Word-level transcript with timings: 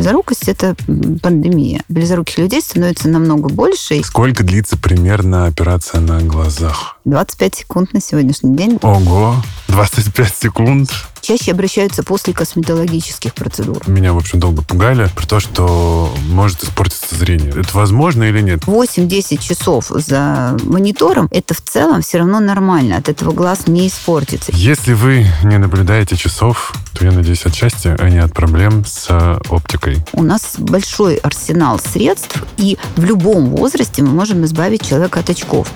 близорукость– 0.00 0.44
это 0.48 0.74
пандемия. 1.22 1.82
Близоруких 1.88 2.38
людей 2.38 2.62
становится 2.62 3.08
намного 3.08 3.50
больше. 3.50 4.02
Сколько 4.02 4.42
длится 4.42 4.78
примерно 4.78 5.46
операция 5.46 6.00
на 6.00 6.22
глазах? 6.22 6.96
25 7.04 7.54
секунд 7.54 7.92
на 7.92 8.00
сегодняшний 8.00 8.56
день. 8.56 8.78
Ого, 8.80 9.36
25 9.68 10.34
секунд. 10.34 10.90
Чаще 11.20 11.52
обращаются 11.52 12.02
после 12.02 12.32
косметологических 12.32 13.34
процедур. 13.34 13.82
Меня, 13.88 14.12
в 14.12 14.16
общем, 14.16 14.40
долго 14.40 14.62
пугали 14.62 15.08
про 15.14 15.26
то, 15.26 15.40
что 15.40 16.12
может 16.28 16.62
испортиться 16.64 17.14
зрение. 17.14 17.50
Это 17.50 17.68
возможно 17.74 18.24
или 18.24 18.40
нет? 18.40 18.60
8-10 18.64 19.38
часов 19.38 19.86
за 19.88 20.56
монитором– 20.64 21.28
это 21.30 21.54
в 21.54 21.60
целом 21.60 22.02
все 22.02 22.18
равно 22.18 22.40
нормально. 22.40 22.96
От 22.96 23.08
этого 23.08 23.32
глаз 23.32 23.66
не 23.66 23.88
испортится. 23.88 24.52
Если 24.54 24.92
вы 24.92 25.26
не 25.44 25.58
наблюдаете 25.58 26.16
часов, 26.16 26.72
то 26.94 27.04
я 27.04 27.12
надеюсь 27.12 27.44
отчасти, 27.44 27.94
а 27.98 28.08
не 28.08 28.18
от 28.18 28.32
проблем 28.32 28.84
с 28.84 29.08
оптикой. 29.48 29.98
У 30.12 30.22
нас 30.22 30.54
большой 30.58 31.16
арсенал 31.16 31.78
средств, 31.78 32.42
и 32.56 32.78
в 32.96 33.04
любом 33.04 33.50
возрасте 33.50 34.02
мы 34.02 34.10
можем 34.10 34.44
избавить 34.44 34.86
человека 34.86 35.20
от 35.20 35.30
очков. 35.30 35.68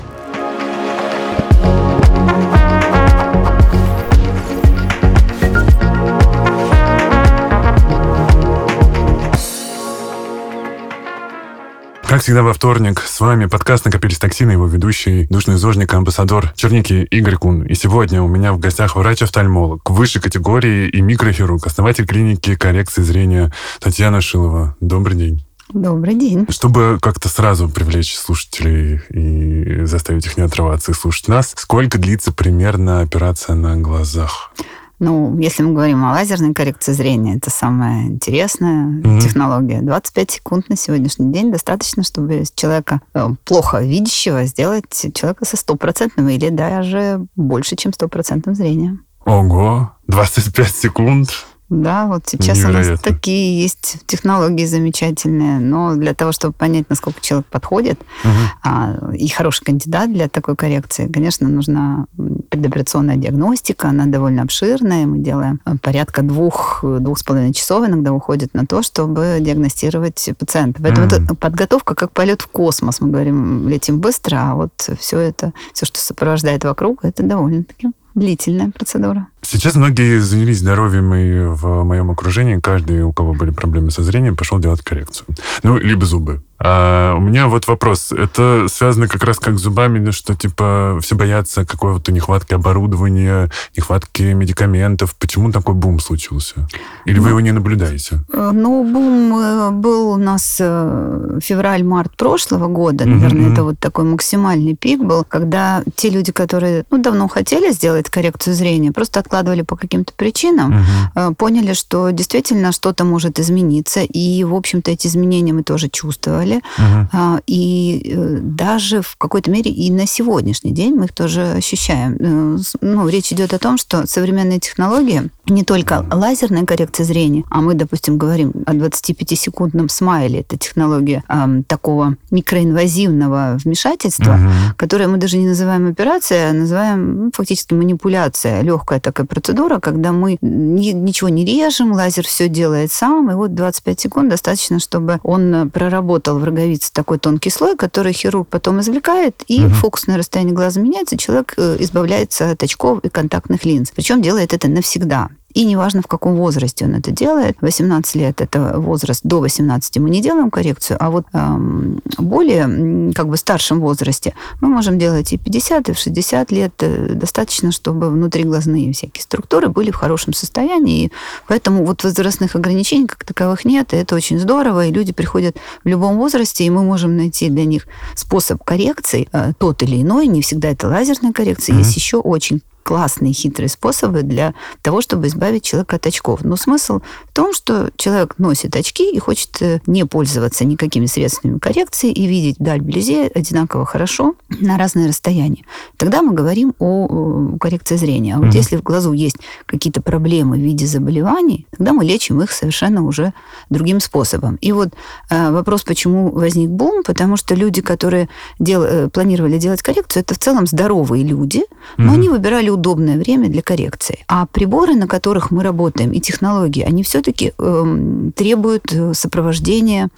Как 12.14 12.22
всегда 12.22 12.44
во 12.44 12.52
вторник, 12.52 13.02
с 13.04 13.18
вами 13.18 13.46
подкаст 13.46 13.86
«Накопились 13.86 14.20
токсины», 14.20 14.52
его 14.52 14.68
ведущий, 14.68 15.26
душный 15.30 15.56
зожник, 15.56 15.92
амбассадор 15.92 16.52
черники 16.54 17.08
Игорь 17.10 17.34
Кун. 17.34 17.64
И 17.64 17.74
сегодня 17.74 18.22
у 18.22 18.28
меня 18.28 18.52
в 18.52 18.60
гостях 18.60 18.94
врач-офтальмолог 18.94 19.90
высшей 19.90 20.22
категории 20.22 20.88
и 20.88 21.00
микрохирург, 21.00 21.66
основатель 21.66 22.06
клиники 22.06 22.54
коррекции 22.54 23.02
зрения 23.02 23.52
Татьяна 23.80 24.20
Шилова. 24.20 24.76
Добрый 24.78 25.16
день. 25.16 25.44
Добрый 25.72 26.14
день. 26.14 26.46
Чтобы 26.50 27.00
как-то 27.02 27.28
сразу 27.28 27.68
привлечь 27.68 28.14
слушателей 28.14 29.00
и 29.10 29.84
заставить 29.84 30.24
их 30.26 30.36
не 30.36 30.44
отрываться 30.44 30.92
и 30.92 30.94
слушать 30.94 31.26
нас, 31.26 31.52
сколько 31.56 31.98
длится 31.98 32.30
примерно 32.30 33.00
операция 33.00 33.56
на 33.56 33.76
глазах? 33.76 34.52
Ну, 34.98 35.38
если 35.38 35.62
мы 35.62 35.72
говорим 35.72 36.04
о 36.04 36.12
лазерной 36.12 36.54
коррекции 36.54 36.92
зрения, 36.92 37.36
это 37.36 37.50
самая 37.50 38.06
интересная 38.06 39.00
mm-hmm. 39.00 39.20
технология. 39.20 39.80
25 39.82 40.30
секунд 40.30 40.68
на 40.68 40.76
сегодняшний 40.76 41.32
день 41.32 41.50
достаточно, 41.50 42.02
чтобы 42.02 42.36
из 42.36 42.52
человека 42.52 43.00
э, 43.12 43.28
плохо 43.44 43.80
видящего 43.80 44.44
сделать 44.44 44.84
человека 45.14 45.44
со 45.44 45.56
стопроцентным 45.56 46.28
или 46.28 46.48
даже 46.50 47.26
больше, 47.36 47.76
чем 47.76 47.92
стопроцентным 47.92 48.54
зрением. 48.54 49.04
Ого, 49.24 49.92
25 50.06 50.68
секунд. 50.68 51.30
Да, 51.70 52.06
вот 52.06 52.24
сейчас 52.26 52.58
Невероятно. 52.58 52.88
у 52.88 52.92
нас 52.92 53.00
такие 53.00 53.62
есть 53.62 53.96
технологии 54.06 54.66
замечательные, 54.66 55.58
но 55.58 55.94
для 55.94 56.12
того, 56.12 56.32
чтобы 56.32 56.52
понять, 56.52 56.90
насколько 56.90 57.20
человек 57.22 57.46
подходит, 57.46 57.98
угу. 58.22 58.32
а, 58.62 58.96
и 59.14 59.28
хороший 59.28 59.64
кандидат 59.64 60.12
для 60.12 60.28
такой 60.28 60.56
коррекции, 60.56 61.10
конечно, 61.10 61.48
нужна 61.48 62.06
предоперационная 62.50 63.16
диагностика, 63.16 63.88
она 63.88 64.04
довольно 64.06 64.42
обширная, 64.42 65.06
мы 65.06 65.18
делаем 65.18 65.60
порядка 65.80 66.22
двух, 66.22 66.80
двух 66.82 67.18
с 67.18 67.22
половиной 67.22 67.54
часов 67.54 67.86
иногда 67.86 68.12
уходит 68.12 68.52
на 68.52 68.66
то, 68.66 68.82
чтобы 68.82 69.38
диагностировать 69.40 70.28
пациента. 70.38 70.82
Поэтому 70.82 71.06
mm. 71.06 71.22
это 71.24 71.34
подготовка 71.34 71.94
как 71.94 72.12
полет 72.12 72.42
в 72.42 72.46
космос, 72.48 73.00
мы 73.00 73.08
говорим, 73.08 73.68
летим 73.68 74.00
быстро, 74.00 74.36
а 74.50 74.54
вот 74.54 74.72
все 74.98 75.18
это, 75.18 75.52
все, 75.72 75.86
что 75.86 75.98
сопровождает 75.98 76.64
вокруг, 76.64 77.04
это 77.04 77.22
довольно-таки 77.22 77.88
длительная 78.14 78.70
процедура. 78.70 79.28
Сейчас 79.44 79.74
многие 79.74 80.20
занялись 80.20 80.58
здоровьем, 80.58 81.14
и 81.14 81.54
в 81.54 81.84
моем 81.84 82.10
окружении 82.10 82.58
каждый, 82.58 83.02
у 83.02 83.12
кого 83.12 83.34
были 83.34 83.50
проблемы 83.50 83.90
со 83.90 84.02
зрением, 84.02 84.36
пошел 84.36 84.58
делать 84.58 84.82
коррекцию. 84.82 85.26
Ну, 85.62 85.76
либо 85.76 86.06
зубы. 86.06 86.42
А 86.58 87.14
у 87.16 87.20
меня 87.20 87.48
вот 87.48 87.66
вопрос. 87.66 88.10
Это 88.12 88.66
связано 88.68 89.06
как 89.06 89.22
раз 89.24 89.38
как 89.38 89.58
с 89.58 89.62
зубами, 89.62 90.10
что 90.12 90.34
типа 90.34 90.98
все 91.02 91.14
боятся 91.14 91.66
какой-то 91.66 92.10
нехватки 92.10 92.54
оборудования, 92.54 93.50
нехватки 93.76 94.22
медикаментов. 94.22 95.14
Почему 95.16 95.52
такой 95.52 95.74
бум 95.74 96.00
случился? 96.00 96.66
Или 97.04 97.18
ну, 97.18 97.24
вы 97.24 97.28
его 97.30 97.40
не 97.40 97.52
наблюдаете? 97.52 98.20
Э, 98.32 98.50
ну, 98.54 98.82
бум 98.84 99.36
э, 99.36 99.70
был 99.72 100.12
у 100.12 100.16
нас 100.16 100.56
э, 100.60 101.38
февраль-март 101.42 102.16
прошлого 102.16 102.68
года. 102.68 103.04
Наверное, 103.04 103.48
mm-hmm. 103.48 103.52
это 103.52 103.64
вот 103.64 103.78
такой 103.78 104.04
максимальный 104.04 104.74
пик 104.74 105.02
был, 105.02 105.24
когда 105.24 105.82
те 105.96 106.08
люди, 106.08 106.32
которые 106.32 106.84
ну, 106.90 106.98
давно 106.98 107.28
хотели 107.28 107.72
сделать 107.72 108.08
коррекцию 108.08 108.54
зрения, 108.54 108.90
просто 108.90 109.20
откладывали 109.20 109.33
по 109.62 109.76
каким-то 109.76 110.12
причинам, 110.16 110.84
mm-hmm. 111.16 111.34
поняли, 111.34 111.72
что 111.72 112.10
действительно 112.10 112.72
что-то 112.72 113.04
может 113.04 113.38
измениться. 113.38 114.00
И, 114.00 114.44
в 114.44 114.54
общем-то, 114.54 114.90
эти 114.90 115.06
изменения 115.06 115.52
мы 115.52 115.62
тоже 115.62 115.88
чувствовали. 115.88 116.60
Угу. 116.78 117.40
И 117.46 118.12
э, 118.14 118.38
даже 118.40 119.02
в 119.02 119.16
какой-то 119.16 119.50
мере 119.50 119.70
и 119.70 119.90
на 119.90 120.06
сегодняшний 120.06 120.72
день 120.72 120.94
мы 120.94 121.06
их 121.06 121.12
тоже 121.12 121.52
ощущаем. 121.52 122.16
Э, 122.18 122.58
ну, 122.80 123.08
речь 123.08 123.32
идет 123.32 123.54
о 123.54 123.58
том, 123.58 123.78
что 123.78 124.06
современные 124.06 124.60
технологии, 124.60 125.30
не 125.46 125.62
только 125.64 126.04
лазерная 126.10 126.64
коррекция 126.64 127.04
зрения, 127.04 127.44
а 127.50 127.60
мы, 127.60 127.74
допустим, 127.74 128.18
говорим 128.18 128.52
о 128.66 128.72
25-секундном 128.72 129.88
смайле, 129.88 130.40
это 130.40 130.56
технология 130.56 131.22
э, 131.28 131.62
такого 131.66 132.16
микроинвазивного 132.30 133.58
вмешательства, 133.62 134.34
угу. 134.34 134.74
которое 134.76 135.08
мы 135.08 135.18
даже 135.18 135.36
не 135.36 135.46
называем 135.46 135.88
операцией, 135.88 136.50
а 136.50 136.52
называем 136.52 137.24
ну, 137.24 137.30
фактически 137.34 137.74
манипуляция, 137.74 138.62
легкая 138.62 139.00
такая 139.00 139.26
процедура, 139.26 139.80
когда 139.80 140.12
мы 140.12 140.38
ни, 140.40 140.90
ничего 140.90 141.28
не 141.28 141.44
режем, 141.44 141.92
лазер 141.92 142.24
все 142.24 142.48
делает 142.48 142.92
сам, 142.92 143.30
и 143.30 143.34
вот 143.34 143.54
25 143.54 144.00
секунд 144.00 144.30
достаточно, 144.30 144.78
чтобы 144.78 145.20
он 145.22 145.70
проработал 145.70 146.38
в 146.38 146.44
роговице 146.44 146.90
такой 146.92 147.18
тонкий 147.18 147.50
слой, 147.50 147.76
который 147.76 148.12
хирург 148.12 148.48
потом 148.48 148.80
извлекает, 148.80 149.42
и 149.46 149.64
угу. 149.64 149.74
фокусное 149.74 150.16
расстояние 150.16 150.54
глаза 150.54 150.80
меняется, 150.80 151.16
человек 151.16 151.54
э, 151.56 151.76
избавляется 151.80 152.50
от 152.50 152.62
очков 152.62 153.00
и 153.00 153.08
контактных 153.08 153.64
линз. 153.64 153.90
Причем 153.94 154.22
делает 154.22 154.52
это 154.54 154.68
навсегда. 154.68 155.28
И 155.54 155.64
неважно, 155.64 156.02
в 156.02 156.08
каком 156.08 156.34
возрасте 156.34 156.84
он 156.84 156.94
это 156.96 157.12
делает. 157.12 157.56
18 157.60 158.14
лет– 158.16 158.40
это 158.40 158.74
возраст, 158.78 159.20
до 159.22 159.38
18 159.38 159.98
мы 159.98 160.10
не 160.10 160.20
делаем 160.20 160.50
коррекцию, 160.50 160.96
а 161.00 161.10
вот 161.10 161.26
эм, 161.32 162.00
более 162.18 163.12
как 163.14 163.28
бы 163.28 163.36
старшем 163.36 163.80
возрасте 163.80 164.34
мы 164.60 164.68
можем 164.68 164.98
делать 164.98 165.32
и 165.32 165.38
50, 165.38 165.88
и 165.88 165.92
в 165.92 165.98
60 165.98 166.50
лет. 166.50 166.72
Э, 166.80 167.14
достаточно, 167.14 167.70
чтобы 167.70 168.10
внутриглазные 168.10 168.92
всякие 168.92 169.22
структуры 169.22 169.68
были 169.68 169.92
в 169.92 169.96
хорошем 169.96 170.32
состоянии. 170.32 171.04
И 171.04 171.12
поэтому 171.46 171.84
вот 171.84 172.02
возрастных 172.02 172.56
ограничений 172.56 173.06
как 173.06 173.24
таковых 173.24 173.64
нет, 173.64 173.92
и 173.92 173.96
это 173.96 174.16
очень 174.16 174.40
здорово. 174.40 174.86
И 174.86 174.92
люди 174.92 175.12
приходят 175.12 175.56
в 175.84 175.88
любом 175.88 176.16
возрасте, 176.16 176.64
и 176.64 176.70
мы 176.70 176.82
можем 176.82 177.16
найти 177.16 177.48
для 177.48 177.64
них 177.64 177.86
способ 178.16 178.64
коррекции, 178.64 179.28
э, 179.32 179.52
тот 179.56 179.84
или 179.84 180.02
иной. 180.02 180.26
Не 180.26 180.42
всегда 180.42 180.70
это 180.70 180.88
лазерная 180.88 181.32
коррекция. 181.32 181.76
Mm-hmm. 181.76 181.78
Есть 181.78 181.96
еще 181.96 182.16
очень 182.16 182.60
классные, 182.84 183.32
хитрые 183.32 183.68
способы 183.68 184.22
для 184.22 184.54
того, 184.82 185.00
чтобы 185.00 185.26
избавить 185.26 185.64
человека 185.64 185.96
от 185.96 186.06
очков. 186.06 186.44
Но 186.44 186.56
смысл 186.56 187.00
в 187.30 187.32
том, 187.32 187.52
что 187.52 187.90
человек 187.96 188.34
носит 188.38 188.76
очки 188.76 189.10
и 189.10 189.18
хочет 189.18 189.60
э, 189.60 189.80
не 189.86 190.04
пользоваться 190.04 190.64
никакими 190.64 191.06
средствами 191.06 191.58
коррекции 191.58 192.12
и 192.12 192.26
видеть 192.26 192.58
вдаль 192.60 192.80
вблизи 192.80 193.30
одинаково 193.34 193.86
хорошо 193.86 194.34
на 194.48 194.78
разные 194.78 195.08
расстояния. 195.08 195.64
Тогда 195.96 196.22
мы 196.22 196.32
говорим 196.34 196.74
о 196.78 197.56
коррекции 197.58 197.96
зрения. 197.96 198.36
А 198.36 198.38
вот 198.38 198.48
mm-hmm. 198.48 198.56
если 198.56 198.76
в 198.76 198.82
глазу 198.82 199.12
есть 199.12 199.36
какие-то 199.66 200.02
проблемы 200.02 200.56
в 200.56 200.60
виде 200.60 200.86
заболеваний, 200.86 201.66
тогда 201.76 201.92
мы 201.92 202.04
лечим 202.04 202.42
их 202.42 202.52
совершенно 202.52 203.04
уже 203.04 203.32
другим 203.70 204.00
способом. 204.00 204.56
И 204.56 204.72
вот 204.72 204.90
э, 205.30 205.50
вопрос, 205.50 205.82
почему 205.82 206.30
возник 206.30 206.70
бум, 206.70 207.02
потому 207.02 207.36
что 207.36 207.54
люди, 207.54 207.80
которые 207.80 208.28
дел, 208.58 208.82
э, 208.82 209.08
планировали 209.08 209.58
делать 209.58 209.82
коррекцию, 209.82 210.22
это 210.22 210.34
в 210.34 210.38
целом 210.38 210.66
здоровые 210.66 211.24
люди, 211.24 211.64
но 211.96 212.04
mm-hmm. 212.04 212.14
они 212.14 212.28
выбирали 212.28 212.68
удобное 212.74 213.16
время 213.16 213.48
для 213.48 213.62
коррекции. 213.62 214.24
А 214.28 214.46
приборы, 214.46 214.94
на 214.94 215.06
которых 215.06 215.50
мы 215.50 215.62
работаем, 215.62 216.12
и 216.12 216.20
технологии, 216.20 216.82
они 216.82 217.02
все-таки 217.02 217.52
эм, 217.58 218.28
э, 218.28 218.32
требуют 218.32 218.94
сопровождения 219.12 220.10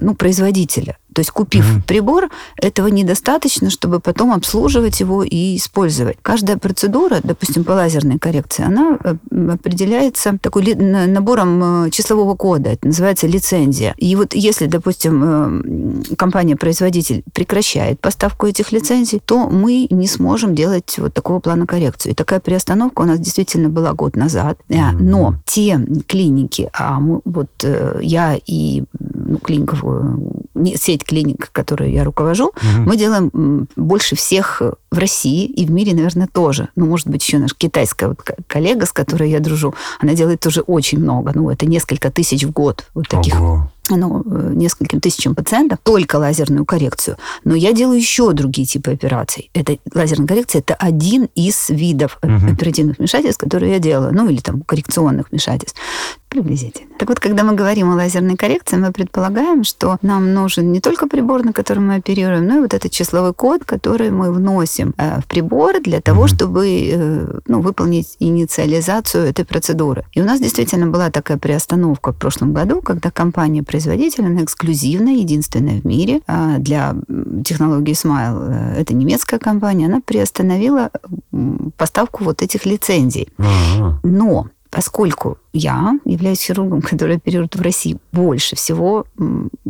ну, 0.00 0.14
производителя. 0.14 0.96
То 1.16 1.20
есть, 1.20 1.30
купив 1.30 1.64
mm-hmm. 1.64 1.86
прибор, 1.86 2.28
этого 2.60 2.88
недостаточно, 2.88 3.70
чтобы 3.70 4.00
потом 4.00 4.32
обслуживать 4.32 5.00
его 5.00 5.24
и 5.24 5.56
использовать. 5.56 6.18
Каждая 6.20 6.58
процедура, 6.58 7.20
допустим, 7.22 7.64
по 7.64 7.72
лазерной 7.72 8.18
коррекции, 8.18 8.66
она 8.66 8.98
э, 9.02 9.16
определяется 9.50 10.36
такой 10.38 10.74
набором 10.74 11.86
э, 11.86 11.90
числового 11.90 12.34
кода. 12.34 12.68
Это 12.68 12.88
называется 12.88 13.26
лицензия. 13.26 13.94
И 13.96 14.14
вот 14.14 14.34
если, 14.34 14.66
допустим, 14.66 16.02
э, 16.10 16.16
компания-производитель 16.16 17.22
прекращает 17.32 17.98
поставку 17.98 18.46
этих 18.46 18.70
лицензий, 18.70 19.22
то 19.24 19.48
мы 19.48 19.86
не 19.88 20.08
сможем 20.08 20.54
делать 20.54 20.98
вот 20.98 21.14
такого 21.14 21.40
плана 21.40 21.66
коррекции. 21.66 22.10
И 22.10 22.14
такая 22.14 22.40
приостановка 22.40 23.00
у 23.00 23.06
нас 23.06 23.18
действительно 23.18 23.70
была 23.70 23.94
год 23.94 24.16
назад. 24.16 24.58
Mm-hmm. 24.68 24.96
Но 25.00 25.36
те 25.46 25.80
клиники, 26.06 26.68
а 26.74 27.00
мы, 27.00 27.22
вот 27.24 27.48
я 28.02 28.38
и 28.44 28.84
ну, 29.26 29.38
клиника 29.38 29.76
сеть 30.76 31.04
клиник, 31.04 31.50
которую 31.52 31.90
я 31.90 32.04
руковожу, 32.04 32.46
угу. 32.46 32.82
мы 32.86 32.96
делаем 32.96 33.68
больше 33.76 34.16
всех 34.16 34.62
в 34.96 34.98
России 34.98 35.44
и 35.44 35.64
в 35.66 35.70
мире, 35.70 35.94
наверное, 35.94 36.26
тоже. 36.26 36.68
Ну, 36.74 36.86
может 36.86 37.06
быть, 37.06 37.22
еще 37.22 37.38
наша 37.38 37.54
китайская 37.56 38.08
вот 38.08 38.20
коллега, 38.46 38.86
с 38.86 38.92
которой 38.92 39.30
я 39.30 39.40
дружу, 39.40 39.74
она 40.00 40.14
делает 40.14 40.40
тоже 40.40 40.62
очень 40.62 40.98
много. 40.98 41.32
Ну, 41.34 41.50
это 41.50 41.66
несколько 41.66 42.10
тысяч 42.10 42.44
в 42.44 42.50
год 42.50 42.86
вот 42.94 43.08
таких 43.08 43.40
Ого 43.40 43.70
ну, 43.90 44.22
э, 44.24 44.52
нескольким 44.54 45.00
тысячам 45.00 45.34
пациентов 45.34 45.78
только 45.82 46.16
лазерную 46.16 46.64
коррекцию. 46.64 47.16
Но 47.44 47.54
я 47.54 47.72
делаю 47.72 47.98
еще 47.98 48.32
другие 48.32 48.66
типы 48.66 48.92
операций. 48.92 49.50
Это 49.54 49.78
лазерная 49.94 50.26
коррекция 50.26 50.60
это 50.60 50.74
один 50.74 51.28
из 51.34 51.68
видов 51.68 52.18
угу. 52.22 52.52
оперативных 52.52 52.98
вмешательств, 52.98 53.40
которые 53.40 53.72
я 53.72 53.78
делаю, 53.78 54.12
ну 54.14 54.28
или 54.28 54.40
там 54.40 54.62
коррекционных 54.62 55.30
вмешательств. 55.30 55.78
Приблизительно. 56.28 56.88
Так 56.98 57.08
вот, 57.08 57.20
когда 57.20 57.44
мы 57.44 57.54
говорим 57.54 57.90
о 57.92 57.94
лазерной 57.94 58.36
коррекции, 58.36 58.76
мы 58.76 58.92
предполагаем, 58.92 59.64
что 59.64 59.96
нам 60.02 60.34
нужен 60.34 60.72
не 60.72 60.80
только 60.80 61.06
прибор, 61.06 61.44
на 61.44 61.52
котором 61.52 61.86
мы 61.86 61.96
оперируем, 61.96 62.46
но 62.46 62.58
и 62.58 62.60
вот 62.60 62.74
этот 62.74 62.90
числовой 62.90 63.32
код, 63.32 63.64
который 63.64 64.10
мы 64.10 64.32
вносим 64.32 64.85
э, 64.96 65.20
в 65.20 65.26
прибор 65.26 65.80
для 65.82 66.00
того, 66.00 66.24
mm-hmm. 66.24 66.34
чтобы 66.34 66.90
э, 66.92 67.38
ну, 67.46 67.60
выполнить 67.60 68.16
инициализацию 68.18 69.24
этой 69.24 69.44
процедуры. 69.44 70.04
И 70.12 70.20
у 70.20 70.24
нас 70.24 70.40
действительно 70.40 70.86
была 70.86 71.10
такая 71.10 71.38
приостановка 71.38 72.12
в 72.12 72.16
прошлом 72.16 72.52
году, 72.52 72.80
когда 72.80 73.10
компания-производитель, 73.10 74.26
она 74.26 74.44
эксклюзивная, 74.44 75.14
единственная 75.14 75.80
в 75.80 75.84
мире 75.84 76.20
э, 76.26 76.56
для 76.58 76.94
технологии 77.44 77.94
Smile, 77.94 78.76
это 78.76 78.94
немецкая 78.94 79.38
компания, 79.38 79.86
она 79.86 80.00
приостановила 80.00 80.90
поставку 81.76 82.24
вот 82.24 82.42
этих 82.42 82.66
лицензий. 82.66 83.28
Uh-huh. 83.38 83.94
Но 84.02 84.48
поскольку 84.76 85.38
я 85.54 85.98
являюсь 86.04 86.42
хирургом, 86.42 86.82
который 86.90 87.16
оперирует 87.16 87.56
в 87.56 87.62
России 87.62 87.96
больше 88.12 88.56
всего 88.56 89.06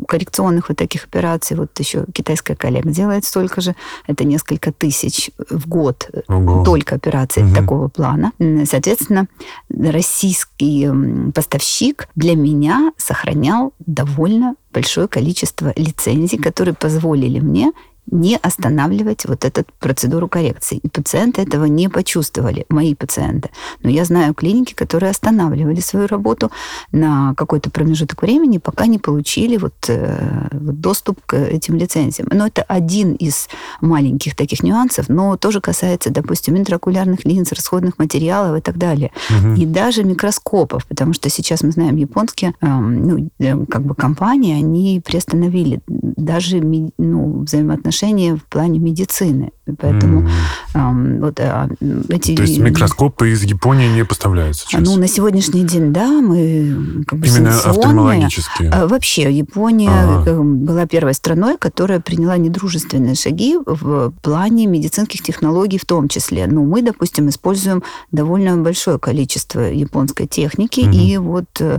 коррекционных 0.08 0.68
вот 0.68 0.76
таких 0.76 1.04
операций. 1.04 1.56
Вот 1.56 1.78
еще 1.78 2.06
китайская 2.12 2.56
коллега 2.56 2.90
делает 2.90 3.24
столько 3.24 3.60
же. 3.60 3.76
Это 4.08 4.24
несколько 4.24 4.72
тысяч 4.72 5.30
в 5.48 5.68
год 5.68 6.10
Ого. 6.26 6.64
только 6.64 6.96
операций 6.96 7.44
угу. 7.44 7.54
такого 7.54 7.86
плана. 7.86 8.32
Соответственно, 8.64 9.28
российский 9.68 10.90
поставщик 11.32 12.08
для 12.16 12.34
меня 12.34 12.90
сохранял 12.96 13.74
довольно 13.78 14.56
большое 14.72 15.06
количество 15.06 15.72
лицензий, 15.76 16.38
которые 16.38 16.74
позволили 16.74 17.38
мне 17.38 17.70
не 18.10 18.36
останавливать 18.36 19.24
вот 19.26 19.44
эту 19.44 19.64
процедуру 19.80 20.28
коррекции. 20.28 20.78
И 20.82 20.88
пациенты 20.88 21.42
этого 21.42 21.64
не 21.64 21.88
почувствовали, 21.88 22.64
мои 22.68 22.94
пациенты. 22.94 23.50
Но 23.82 23.90
я 23.90 24.04
знаю 24.04 24.34
клиники, 24.34 24.74
которые 24.74 25.10
останавливали 25.10 25.80
свою 25.80 26.06
работу 26.06 26.50
на 26.92 27.34
какой-то 27.34 27.70
промежуток 27.70 28.22
времени, 28.22 28.58
пока 28.58 28.86
не 28.86 28.98
получили 28.98 29.56
вот, 29.56 29.74
э, 29.88 30.48
вот 30.52 30.80
доступ 30.80 31.20
к 31.26 31.36
этим 31.36 31.76
лицензиям. 31.76 32.28
Но 32.32 32.46
это 32.46 32.62
один 32.62 33.14
из 33.14 33.48
маленьких 33.80 34.36
таких 34.36 34.62
нюансов, 34.62 35.08
но 35.08 35.36
тоже 35.36 35.60
касается, 35.60 36.10
допустим, 36.10 36.56
интраокулярных 36.56 37.24
линз, 37.24 37.52
расходных 37.52 37.98
материалов 37.98 38.58
и 38.58 38.60
так 38.60 38.78
далее. 38.78 39.10
Угу. 39.30 39.60
И 39.60 39.66
даже 39.66 40.04
микроскопов, 40.04 40.86
потому 40.86 41.12
что 41.12 41.28
сейчас 41.28 41.62
мы 41.62 41.72
знаем, 41.72 41.96
японские 41.96 42.54
э, 42.60 42.66
ну, 42.66 43.30
э, 43.38 43.66
как 43.66 43.82
бы 43.82 43.94
компании, 43.94 44.54
они 44.54 45.02
приостановили 45.04 45.80
даже 45.86 46.60
ну, 46.60 47.40
взаимоотношения 47.40 47.95
отношения 47.96 48.36
в 48.36 48.44
плане 48.44 48.78
медицины. 48.78 49.52
Поэтому 49.78 50.22
mm. 50.22 51.16
э, 51.16 51.20
вот 51.20 51.40
э, 51.40 51.68
эти... 52.08 52.36
То 52.36 52.42
есть 52.42 52.58
микроскопы 52.58 53.32
из 53.32 53.42
Японии 53.42 53.88
не 53.88 54.04
поставляются 54.04 54.66
сейчас? 54.66 54.80
Ну, 54.80 54.96
на 54.96 55.08
сегодняшний 55.08 55.64
день, 55.64 55.92
да, 55.92 56.06
мы 56.06 57.04
как 57.06 57.18
бы 57.18 57.26
Именно 57.26 57.58
офтальмологические? 57.58 58.70
А, 58.70 58.86
вообще, 58.86 59.30
Япония 59.32 59.90
ага. 59.90 60.40
была 60.40 60.86
первой 60.86 61.14
страной, 61.14 61.56
которая 61.58 61.98
приняла 61.98 62.36
недружественные 62.36 63.16
шаги 63.16 63.56
в 63.66 64.12
плане 64.22 64.66
медицинских 64.66 65.22
технологий 65.22 65.78
в 65.78 65.84
том 65.84 66.08
числе. 66.08 66.46
Ну, 66.46 66.64
мы, 66.64 66.82
допустим, 66.82 67.28
используем 67.28 67.82
довольно 68.12 68.56
большое 68.56 68.98
количество 68.98 69.60
японской 69.60 70.26
техники, 70.26 70.80
mm 70.80 70.96
и 70.96 71.18
вот 71.18 71.44
э, 71.60 71.78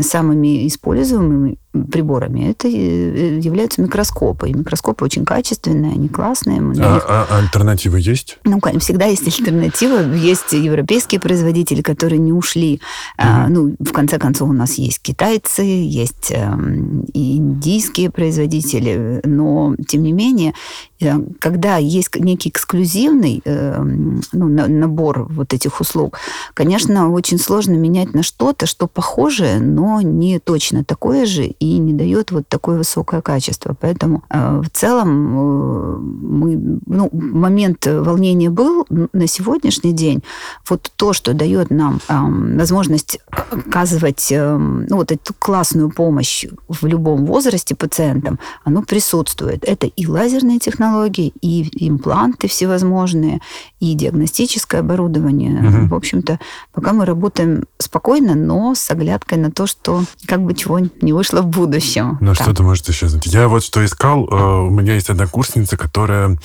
самыми 0.00 0.66
используемыми 0.66 1.58
приборами 1.90 2.50
это 2.50 2.68
э, 2.68 3.38
являются 3.38 3.82
микроскопы. 3.82 4.50
И 4.50 4.54
микроскопы 4.54 5.04
очень 5.04 5.24
качественные, 5.24 5.92
они 5.92 6.08
классные. 6.08 6.60
А, 6.80 7.00
а 7.06 7.23
альтернативы 7.24 8.00
есть? 8.00 8.38
Ну, 8.44 8.60
всегда 8.78 9.06
есть 9.06 9.26
альтернатива. 9.26 10.14
Есть 10.14 10.52
европейские 10.52 11.20
производители, 11.20 11.82
которые 11.82 12.18
не 12.18 12.32
ушли. 12.32 12.80
А, 13.16 13.48
ну, 13.48 13.74
в 13.78 13.92
конце 13.92 14.18
концов, 14.18 14.50
у 14.50 14.52
нас 14.52 14.74
есть 14.74 15.00
китайцы, 15.00 15.62
есть 15.62 16.30
э, 16.30 16.44
индийские 17.14 18.10
производители, 18.10 19.20
но, 19.24 19.74
тем 19.86 20.02
не 20.02 20.12
менее, 20.12 20.54
когда 21.40 21.76
есть 21.76 22.14
некий 22.16 22.48
эксклюзивный 22.48 23.42
э, 23.44 23.82
ну, 24.32 24.48
набор 24.48 25.26
вот 25.30 25.52
этих 25.52 25.80
услуг, 25.80 26.18
конечно, 26.54 27.10
очень 27.10 27.38
сложно 27.38 27.74
менять 27.74 28.14
на 28.14 28.22
что-то, 28.22 28.66
что 28.66 28.86
похожее, 28.86 29.60
но 29.60 30.00
не 30.00 30.38
точно 30.38 30.84
такое 30.84 31.26
же 31.26 31.44
и 31.44 31.78
не 31.78 31.92
дает 31.92 32.30
вот 32.30 32.48
такое 32.48 32.78
высокое 32.78 33.20
качество. 33.20 33.76
Поэтому 33.78 34.22
э, 34.30 34.62
в 34.64 34.70
целом 34.70 35.08
э, 35.08 35.96
мы, 35.98 36.80
ну, 36.86 37.10
момент 37.12 37.86
волнения 37.86 38.50
был 38.50 38.86
на 38.88 39.26
сегодняшний 39.26 39.92
день. 39.92 40.22
Вот 40.68 40.90
то, 40.96 41.12
что 41.12 41.34
дает 41.34 41.70
нам 41.70 42.00
э, 42.08 42.56
возможность 42.56 43.18
оказывать 43.30 44.30
э, 44.30 44.56
ну, 44.56 44.96
вот 44.96 45.12
эту 45.12 45.34
классную 45.38 45.90
помощь 45.90 46.46
в 46.68 46.86
любом 46.86 47.26
возрасте 47.26 47.74
пациентам, 47.74 48.38
оно 48.64 48.82
присутствует. 48.82 49.64
Это 49.64 49.86
и 49.86 50.06
лазерные 50.06 50.58
технологии, 50.58 50.93
и 51.02 51.88
импланты 51.88 52.48
всевозможные, 52.48 53.40
и 53.80 53.94
диагностическое 53.94 54.80
оборудование. 54.80 55.58
Угу. 55.60 55.88
В 55.88 55.94
общем-то, 55.94 56.38
пока 56.72 56.92
мы 56.92 57.04
работаем 57.04 57.64
спокойно, 57.78 58.34
но 58.34 58.74
с 58.74 58.90
оглядкой 58.90 59.38
на 59.38 59.50
то, 59.50 59.66
что 59.66 60.04
как 60.26 60.42
бы 60.42 60.54
чего 60.54 60.80
не 61.00 61.12
вышло 61.12 61.42
в 61.42 61.46
будущем. 61.46 62.18
Ну, 62.20 62.34
что 62.34 62.54
ты 62.54 62.62
можешь 62.62 62.86
еще 62.86 63.08
знать? 63.08 63.26
Я 63.26 63.48
вот 63.48 63.64
что 63.64 63.84
искал. 63.84 64.26
Э, 64.30 64.66
у 64.66 64.70
меня 64.70 64.94
есть 64.94 65.10
одна 65.10 65.26
курсница, 65.26 65.76
которая 65.76 66.38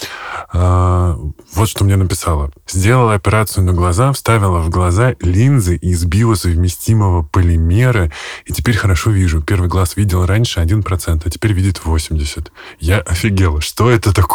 э, 0.54 1.16
вот 1.54 1.70
что 1.70 1.84
мне 1.84 1.96
написала. 1.96 2.52
Сделала 2.68 3.14
операцию 3.14 3.64
на 3.64 3.74
глаза, 3.74 4.12
вставила 4.14 4.60
в 4.60 4.70
глаза 4.70 5.16
линзы 5.22 5.76
из 5.76 6.04
биосовместимого 6.06 7.24
полимера, 7.24 8.12
и 8.46 8.54
теперь 8.54 8.78
хорошо 8.78 9.12
вижу. 9.12 9.42
Первый 9.42 9.70
глаз 9.70 9.96
видел 9.96 10.26
раньше 10.26 10.60
1%, 10.60 11.22
а 11.24 11.30
теперь 11.30 11.54
видит 11.54 11.82
80%. 11.84 12.48
Я 12.80 13.00
офигела. 13.00 13.62
Что 13.62 13.90
это 13.90 14.14
такое? 14.14 14.29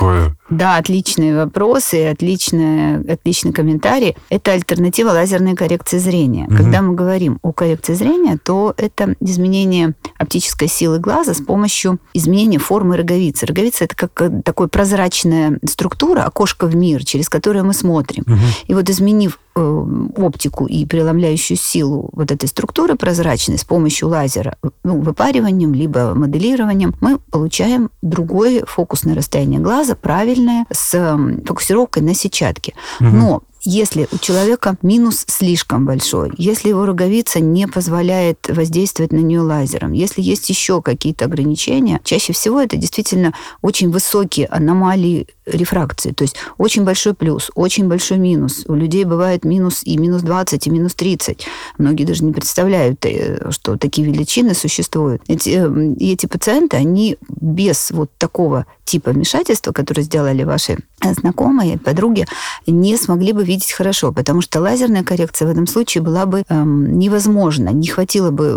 Да, 0.50 0.76
отличные 0.76 1.36
вопросы, 1.36 2.06
отличные, 2.06 3.00
отличный 3.00 3.52
комментарий. 3.52 4.16
Это 4.28 4.52
альтернатива 4.52 5.10
лазерной 5.10 5.54
коррекции 5.54 5.98
зрения. 5.98 6.44
Угу. 6.46 6.56
Когда 6.56 6.82
мы 6.82 6.94
говорим 6.94 7.38
о 7.42 7.52
коррекции 7.52 7.94
зрения, 7.94 8.38
то 8.42 8.74
это 8.76 9.14
изменение 9.20 9.94
оптической 10.18 10.68
силы 10.68 10.98
глаза 10.98 11.34
с 11.34 11.40
помощью 11.40 11.98
изменения 12.12 12.58
формы 12.58 12.96
роговицы. 12.96 13.46
Роговица 13.46 13.84
это 13.84 13.96
как 13.96 14.20
э, 14.20 14.42
такой 14.44 14.68
прозрачная 14.68 15.58
структура, 15.64 16.22
окошко 16.22 16.66
в 16.66 16.76
мир, 16.76 17.04
через 17.04 17.28
которое 17.28 17.62
мы 17.62 17.72
смотрим. 17.72 18.24
Угу. 18.26 18.38
И 18.66 18.74
вот 18.74 18.90
изменив 18.90 19.38
оптику 19.54 20.66
и 20.66 20.84
преломляющую 20.84 21.56
силу 21.56 22.10
вот 22.12 22.30
этой 22.30 22.48
структуры 22.48 22.96
прозрачной 22.96 23.58
с 23.58 23.64
помощью 23.64 24.08
лазера, 24.08 24.56
ну, 24.82 25.00
выпариванием, 25.00 25.72
либо 25.74 26.14
моделированием, 26.14 26.94
мы 27.00 27.18
получаем 27.30 27.90
другое 28.02 28.64
фокусное 28.66 29.14
расстояние 29.14 29.60
глаза, 29.60 29.94
правильное, 29.94 30.66
с 30.72 31.18
фокусировкой 31.46 32.02
на 32.02 32.14
сетчатке. 32.14 32.74
Угу. 33.00 33.08
Но 33.08 33.42
если 33.64 34.08
у 34.12 34.18
человека 34.18 34.76
минус 34.82 35.24
слишком 35.26 35.86
большой, 35.86 36.32
если 36.36 36.68
его 36.68 36.86
роговица 36.86 37.40
не 37.40 37.66
позволяет 37.66 38.48
воздействовать 38.48 39.12
на 39.12 39.18
нее 39.18 39.40
лазером, 39.40 39.92
если 39.92 40.22
есть 40.22 40.48
еще 40.48 40.82
какие-то 40.82 41.24
ограничения, 41.24 42.00
чаще 42.04 42.32
всего 42.32 42.60
это 42.60 42.76
действительно 42.76 43.34
очень 43.62 43.90
высокие 43.90 44.46
аномалии 44.46 45.26
рефракции, 45.46 46.12
то 46.12 46.22
есть 46.22 46.36
очень 46.58 46.84
большой 46.84 47.14
плюс, 47.14 47.50
очень 47.54 47.88
большой 47.88 48.18
минус. 48.18 48.64
У 48.66 48.74
людей 48.74 49.04
бывает 49.04 49.44
минус 49.44 49.82
и 49.84 49.96
минус 49.96 50.22
20, 50.22 50.66
и 50.66 50.70
минус 50.70 50.94
30. 50.94 51.46
Многие 51.78 52.04
даже 52.04 52.24
не 52.24 52.32
представляют, 52.32 53.04
э, 53.04 53.50
что 53.50 53.76
такие 53.76 54.06
величины 54.06 54.54
существуют. 54.54 55.22
Эти, 55.28 55.50
э, 55.50 55.94
эти 56.00 56.26
пациенты, 56.26 56.76
они 56.76 57.18
без 57.28 57.90
вот 57.90 58.10
такого 58.18 58.66
типа 58.84 59.10
вмешательства, 59.10 59.72
которое 59.72 60.02
сделали 60.02 60.44
ваши 60.44 60.78
знакомые, 61.12 61.78
подруги 61.78 62.26
не 62.66 62.96
смогли 62.96 63.32
бы 63.32 63.44
видеть 63.44 63.72
хорошо, 63.72 64.12
потому 64.12 64.40
что 64.40 64.60
лазерная 64.60 65.04
коррекция 65.04 65.48
в 65.48 65.50
этом 65.50 65.66
случае 65.66 66.02
была 66.02 66.26
бы 66.26 66.44
эм, 66.48 66.98
невозможна, 66.98 67.68
не 67.70 67.88
хватило 67.88 68.30
бы 68.30 68.54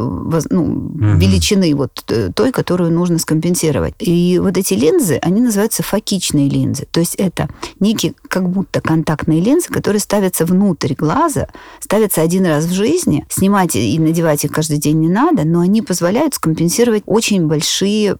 ну, 0.49 0.63
угу. 0.63 1.17
величины 1.17 1.75
вот 1.75 2.03
э, 2.07 2.29
той, 2.33 2.51
которую 2.51 2.91
нужно 2.91 3.19
скомпенсировать. 3.19 3.95
И 3.99 4.39
вот 4.39 4.57
эти 4.57 4.73
линзы, 4.73 5.19
они 5.21 5.41
называются 5.41 5.83
фокичные 5.83 6.49
линзы, 6.49 6.87
то 6.89 6.99
есть 6.99 7.15
это 7.15 7.49
некие 7.79 8.13
как 8.29 8.49
будто 8.49 8.81
контактные 8.81 9.41
линзы, 9.41 9.69
которые 9.69 9.99
ставятся 9.99 10.45
внутрь 10.45 10.93
глаза, 10.93 11.47
ставятся 11.79 12.21
один 12.21 12.45
раз 12.45 12.65
в 12.65 12.73
жизни, 12.73 13.25
снимать 13.29 13.75
и 13.75 13.99
надевать 13.99 14.45
их 14.45 14.51
каждый 14.51 14.77
день 14.77 14.99
не 14.99 15.09
надо, 15.09 15.43
но 15.43 15.59
они 15.59 15.81
позволяют 15.81 16.35
скомпенсировать 16.35 17.03
очень 17.05 17.47
большие 17.47 18.17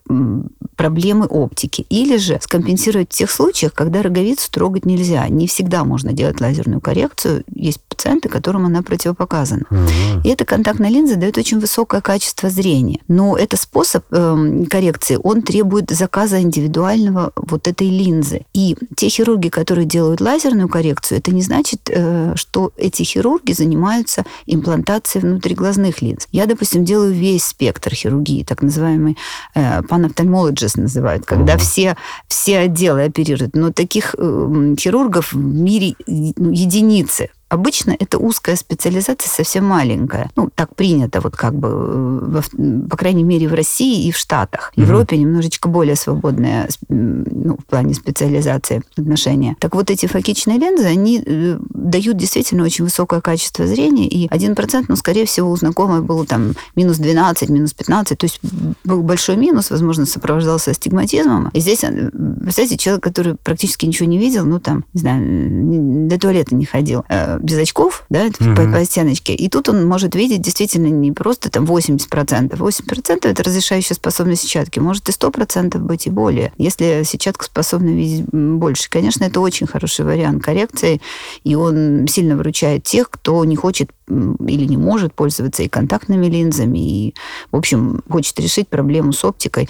проблемы 0.76 1.26
оптики. 1.26 1.86
Или 1.90 2.18
же 2.18 2.40
скомпенсировать 2.42 3.12
в 3.12 3.18
тех 3.18 3.30
случаях, 3.30 3.74
когда 3.74 4.02
роговицу 4.18 4.52
трогать 4.52 4.86
нельзя. 4.86 5.28
Не 5.30 5.48
всегда 5.48 5.84
можно 5.84 6.14
делать 6.14 6.42
лазерную 6.42 6.82
коррекцию. 6.82 7.44
Есть 7.54 7.82
пациенты, 7.98 8.30
которым 8.30 8.66
она 8.66 8.82
противопоказана. 8.82 9.64
Угу. 9.70 10.22
И 10.24 10.30
эта 10.30 10.46
контактная 10.46 10.90
линза 10.90 11.16
дает 11.16 11.38
очень 11.38 11.60
высокое 11.60 12.02
качество 12.02 12.50
зрения. 12.50 13.00
Но 13.08 13.36
это 13.36 13.58
способ 13.58 14.06
э, 14.12 14.66
коррекции, 14.70 15.20
он 15.22 15.42
требует 15.42 15.90
заказа 15.90 16.40
индивидуального 16.42 17.32
вот 17.36 17.68
этой 17.68 17.90
линзы. 17.90 18.46
И 18.54 18.76
те 18.96 19.10
хирурги, 19.10 19.50
которые 19.50 19.86
делают 19.86 20.22
лазерную 20.22 20.70
коррекцию, 20.70 21.18
это 21.18 21.32
не 21.32 21.42
значит, 21.42 21.90
э, 21.90 22.34
что 22.36 22.72
эти 22.78 23.04
хирурги 23.04 23.54
занимаются 23.54 24.24
имплантацией 24.46 25.26
внутриглазных 25.26 26.02
линз. 26.02 26.28
Я, 26.32 26.46
допустим, 26.46 26.86
делаю 26.86 27.14
весь 27.14 27.46
спектр 27.46 27.96
хирургии, 27.96 28.44
так 28.44 28.62
называемый 28.62 29.18
э, 29.56 29.82
панофтальмологист 29.84 30.78
называют, 30.78 31.26
когда 31.26 31.54
угу. 31.54 31.62
все, 31.62 31.98
все 32.28 32.60
отделы 32.60 33.04
оперируют. 33.06 33.56
Но 33.56 33.72
таких 33.72 34.16
э, 34.18 34.76
хирургов 34.80 35.34
в 35.34 35.38
мире 35.38 35.96
ну, 36.06 36.52
единицы. 36.52 37.30
Обычно 37.50 37.96
это 37.98 38.18
узкая 38.18 38.56
специализация 38.56 39.30
совсем 39.30 39.66
маленькая. 39.66 40.30
Ну, 40.36 40.50
так 40.54 40.76
принято, 40.76 41.22
вот 41.22 41.36
как 41.36 41.56
бы, 41.56 42.42
э, 42.58 42.88
по 42.90 42.98
крайней 42.98 43.24
мере, 43.24 43.48
в 43.48 43.54
России 43.54 44.06
и 44.08 44.12
в 44.12 44.18
Штатах. 44.18 44.74
В 44.76 44.82
Европе 44.82 45.16
mm-hmm. 45.16 45.20
немножечко 45.20 45.70
более 45.70 45.96
свободная 45.96 46.68
ну, 46.90 47.58
в 47.58 47.66
плане 47.66 47.94
специализации 47.94 48.82
отношения. 48.98 49.56
Так 49.60 49.76
вот, 49.76 49.90
эти 49.90 50.08
фокичные 50.08 50.58
линзы, 50.58 50.86
они 50.86 51.24
э, 51.26 51.58
дают 51.70 52.18
действительно 52.18 52.64
очень 52.64 52.84
высокое 52.84 53.22
качество 53.22 53.66
зрения, 53.66 54.08
и 54.08 54.28
1%, 54.28 54.86
ну, 54.90 54.96
скорее 54.98 55.26
всего, 55.26 55.50
у 55.50 55.56
знакомой 55.56 56.02
был 56.02 56.26
там 56.26 56.54
минус 56.76 56.98
12, 56.98 57.50
минус 57.50 57.74
15, 57.74 58.18
то 58.18 58.26
есть 58.26 58.42
был 58.84 59.04
большой 59.04 59.38
минус, 59.38 59.72
возможно, 59.72 60.06
сопровождался 60.06 60.72
астигматизмом. 60.72 61.50
И 61.54 61.62
здесь, 61.62 61.84
э, 61.84 62.10
представляете, 62.42 62.78
человек, 62.78 63.04
который 63.04 63.36
практически 63.36 63.86
ничего 63.86 64.10
не 64.10 64.18
видел, 64.18 64.46
ну, 64.46 64.60
там, 64.60 64.84
не 64.94 65.00
знаю, 65.00 66.08
до 66.10 66.20
туалета 66.20 66.54
не 66.54 66.66
ходил, 66.66 67.06
без 67.40 67.58
очков, 67.58 68.06
да, 68.10 68.28
mm-hmm. 68.28 68.56
по, 68.56 68.80
по 68.80 68.86
стеночке. 68.86 69.34
И 69.34 69.50
тут 69.50 69.70
он 69.70 69.86
может 69.86 70.16
видеть 70.16 70.42
действительно 70.42 70.88
не 70.88 71.12
просто 71.12 71.50
там 71.50 71.66
80%. 71.66 72.58
80% 72.58 73.28
это 73.28 73.44
разрешающая 73.44 73.96
способность 73.96 74.44
сетчатки. 74.44 74.80
Может 74.80 75.10
и 75.10 75.12
100% 75.12 75.78
быть 75.80 76.08
и 76.08 76.10
более, 76.10 76.54
если 76.58 77.04
сетчатка 77.04 77.46
способна 77.46 77.90
видеть 77.90 78.26
больше. 78.32 78.90
Конечно, 78.90 79.24
это 79.24 79.40
очень 79.40 79.68
хороший 79.68 80.06
вариант 80.06 80.44
коррекции, 80.44 81.02
и 81.44 81.56
он 81.56 82.08
сильно 82.08 82.36
выручает 82.36 82.84
тех, 82.84 83.10
кто 83.10 83.44
не 83.46 83.56
хочет 83.56 83.92
или 84.08 84.66
не 84.66 84.78
может 84.78 85.14
пользоваться 85.14 85.64
и 85.64 85.68
контактными 85.68 86.28
линзами, 86.28 86.80
и, 86.80 87.16
в 87.52 87.58
общем, 87.58 88.02
хочет 88.10 88.40
решить 88.40 88.70
проблему 88.70 89.12
с 89.12 89.24
оптикой 89.24 89.70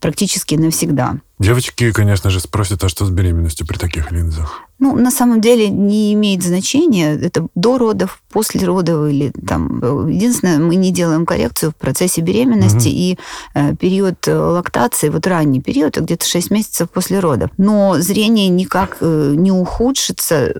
практически 0.00 0.54
навсегда. 0.54 1.18
Девочки, 1.38 1.92
конечно 1.92 2.30
же, 2.30 2.40
спросят, 2.40 2.82
а 2.84 2.88
что 2.88 3.04
с 3.04 3.10
беременностью 3.10 3.66
при 3.66 3.76
таких 3.76 4.10
линзах? 4.10 4.62
Ну, 4.78 4.94
на 4.94 5.10
самом 5.10 5.40
деле 5.40 5.68
не 5.68 6.12
имеет 6.12 6.42
значения, 6.42 7.14
это 7.14 7.48
до 7.54 7.78
родов, 7.78 8.22
после 8.30 8.66
родов 8.66 9.08
или 9.08 9.32
там... 9.46 10.08
Единственное, 10.08 10.58
мы 10.58 10.76
не 10.76 10.92
делаем 10.92 11.24
коррекцию 11.24 11.72
в 11.72 11.76
процессе 11.76 12.20
беременности 12.20 12.88
угу. 12.88 12.96
и 12.96 13.18
э, 13.54 13.74
период 13.76 14.16
лактации, 14.26 15.08
вот 15.08 15.26
ранний 15.26 15.60
период, 15.60 15.96
где-то 15.96 16.26
6 16.26 16.50
месяцев 16.50 16.90
после 16.90 17.20
родов. 17.20 17.50
Но 17.56 17.96
зрение 17.98 18.48
никак 18.48 18.98
э, 19.00 19.34
не 19.36 19.52
ухудшится 19.52 20.54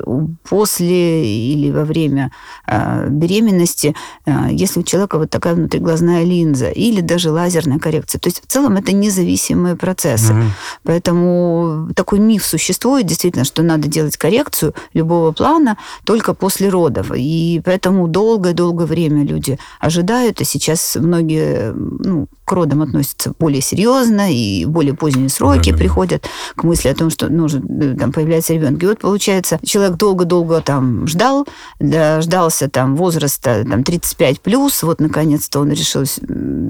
после 0.48 1.26
или 1.26 1.70
во 1.70 1.84
время 1.84 2.32
э, 2.66 3.08
беременности, 3.10 3.94
э, 4.24 4.48
если 4.50 4.80
у 4.80 4.82
человека 4.82 5.18
вот 5.18 5.30
такая 5.30 5.54
внутриглазная 5.54 6.24
линза 6.24 6.70
или 6.70 7.00
даже 7.00 7.30
лазерная 7.30 7.78
коррекция. 7.78 8.18
То 8.18 8.28
есть 8.28 8.42
в 8.42 8.46
целом 8.46 8.76
это 8.76 8.92
независимые 8.92 9.76
процессы. 9.76 10.32
Угу. 10.32 10.42
Поэтому 10.84 11.90
такой 11.94 12.18
миф 12.18 12.44
существует, 12.44 13.06
действительно, 13.06 13.44
что 13.44 13.62
надо 13.62 13.88
делать 13.88 14.05
делать 14.06 14.16
коррекцию 14.16 14.74
любого 14.94 15.32
плана 15.32 15.76
только 16.04 16.34
после 16.34 16.68
родов. 16.68 17.10
И 17.14 17.60
поэтому 17.64 18.08
долгое-долгое 18.08 18.86
время 18.86 19.24
люди 19.24 19.58
ожидают, 19.80 20.40
и 20.40 20.44
сейчас 20.44 20.96
многие 20.96 21.72
ну, 21.72 22.28
к 22.44 22.52
родам 22.52 22.82
относятся 22.82 23.32
более 23.38 23.60
серьезно, 23.60 24.32
и 24.32 24.64
более 24.64 24.94
поздние 24.94 25.28
сроки 25.28 25.72
да, 25.72 25.76
приходят 25.76 26.22
да. 26.22 26.28
к 26.54 26.64
мысли 26.64 26.88
о 26.88 26.94
том, 26.94 27.10
что 27.10 27.28
нужно, 27.28 27.62
э, 27.82 27.96
там 27.98 28.12
появляется 28.12 28.54
ребенок. 28.54 28.82
И 28.82 28.86
вот 28.86 29.00
получается, 29.00 29.58
человек 29.64 29.96
долго-долго 29.96 30.60
там 30.60 31.06
ждал, 31.08 31.46
дождался 31.80 32.68
там 32.70 32.96
возраста 32.96 33.64
там, 33.68 33.82
35 33.82 34.40
плюс, 34.40 34.82
вот 34.82 35.00
наконец-то 35.00 35.60
он 35.60 35.70
решил 35.70 36.04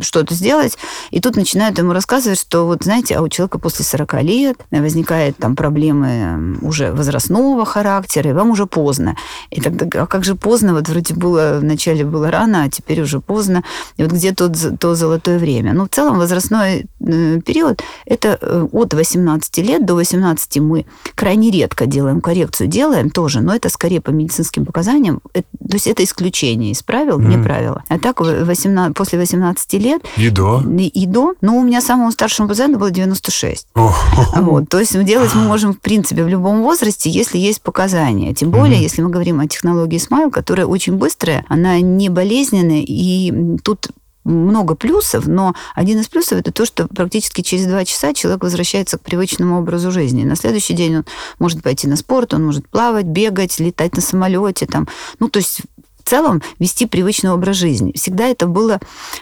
что-то 0.00 0.34
сделать, 0.34 0.78
и 1.10 1.20
тут 1.20 1.36
начинают 1.36 1.78
ему 1.78 1.92
рассказывать, 1.92 2.40
что 2.40 2.66
вот 2.66 2.84
знаете, 2.84 3.16
а 3.16 3.22
у 3.22 3.28
человека 3.28 3.58
после 3.58 3.84
40 3.84 4.22
лет 4.22 4.56
возникает 4.70 5.36
там 5.36 5.56
проблемы 5.56 6.56
уже 6.62 6.92
возрастные 6.92 7.25
возрастного 7.26 7.64
характера, 7.64 8.30
и 8.30 8.32
вам 8.32 8.50
уже 8.50 8.66
поздно. 8.66 9.16
И 9.50 9.60
тогда, 9.60 10.02
а 10.02 10.06
как 10.06 10.24
же 10.24 10.34
поздно? 10.34 10.72
Вот 10.72 10.88
вроде 10.88 11.14
было, 11.14 11.58
вначале 11.60 12.04
было 12.04 12.30
рано, 12.30 12.64
а 12.64 12.68
теперь 12.68 13.02
уже 13.02 13.20
поздно. 13.20 13.62
И 13.98 14.02
вот 14.02 14.12
где 14.12 14.32
то, 14.32 14.48
то 14.48 14.94
золотое 14.94 15.38
время? 15.38 15.72
Ну, 15.72 15.84
в 15.84 15.88
целом 15.88 16.18
возрастной 16.18 16.86
э, 17.00 17.40
период– 17.44 17.82
это 18.06 18.38
э, 18.40 18.66
от 18.72 18.94
18 18.94 19.58
лет 19.58 19.86
до 19.86 19.94
18 19.94 20.58
мы 20.58 20.84
крайне 21.14 21.50
редко 21.50 21.86
делаем 21.86 22.20
коррекцию. 22.20 22.68
Делаем 22.68 23.10
тоже, 23.10 23.40
но 23.40 23.54
это 23.54 23.68
скорее 23.68 24.00
по 24.00 24.10
медицинским 24.10 24.64
показаниям. 24.64 25.20
Это, 25.34 25.46
то 25.68 25.74
есть 25.74 25.86
это 25.86 26.02
исключение 26.02 26.70
из 26.70 26.82
правил, 26.82 27.18
mm. 27.18 27.26
не 27.26 27.42
правило. 27.42 27.82
А 27.88 27.98
так 27.98 28.20
18, 28.20 28.96
после 28.96 29.18
18 29.18 29.72
лет… 29.74 30.02
И 30.16 30.30
до? 30.30 30.62
И 30.94 31.06
до. 31.06 31.34
Ну, 31.40 31.58
у 31.58 31.62
меня 31.62 31.80
самому 31.80 32.12
старшему 32.12 32.48
пациенту 32.48 32.78
было 32.78 32.90
96. 32.90 33.66
Oh. 33.74 33.90
Вот, 34.36 34.68
то 34.68 34.78
есть 34.78 35.04
делать 35.04 35.34
мы 35.34 35.42
можем, 35.42 35.72
в 35.72 35.80
принципе, 35.80 36.22
в 36.22 36.28
любом 36.28 36.62
возрасте, 36.62 37.10
если 37.16 37.38
есть 37.38 37.62
показания. 37.62 38.34
Тем 38.34 38.50
более, 38.50 38.78
mm-hmm. 38.78 38.82
если 38.82 39.02
мы 39.02 39.10
говорим 39.10 39.40
о 39.40 39.48
технологии 39.48 39.98
Smile, 39.98 40.30
которая 40.30 40.66
очень 40.66 40.94
быстрая, 40.94 41.44
она 41.48 41.80
не 41.80 42.08
болезненная, 42.08 42.82
и 42.86 43.58
тут 43.62 43.88
много 44.24 44.74
плюсов, 44.74 45.26
но 45.26 45.54
один 45.74 46.00
из 46.00 46.08
плюсов 46.08 46.38
это 46.38 46.52
то, 46.52 46.66
что 46.66 46.88
практически 46.88 47.42
через 47.42 47.66
два 47.66 47.84
часа 47.84 48.12
человек 48.12 48.42
возвращается 48.42 48.98
к 48.98 49.02
привычному 49.02 49.58
образу 49.58 49.92
жизни. 49.92 50.24
На 50.24 50.36
следующий 50.36 50.74
день 50.74 50.96
он 50.98 51.04
может 51.38 51.62
пойти 51.62 51.86
на 51.86 51.96
спорт, 51.96 52.34
он 52.34 52.44
может 52.44 52.68
плавать, 52.68 53.06
бегать, 53.06 53.60
летать 53.60 53.94
на 53.94 54.02
самолете, 54.02 54.66
там, 54.66 54.88
ну 55.20 55.28
то 55.28 55.38
есть 55.38 55.60
в 56.06 56.08
целом 56.08 56.40
вести 56.60 56.86
привычный 56.86 57.32
образ 57.32 57.56
жизни. 57.56 57.92
Всегда 57.96 58.28
это 58.28 58.46
было 58.46 58.74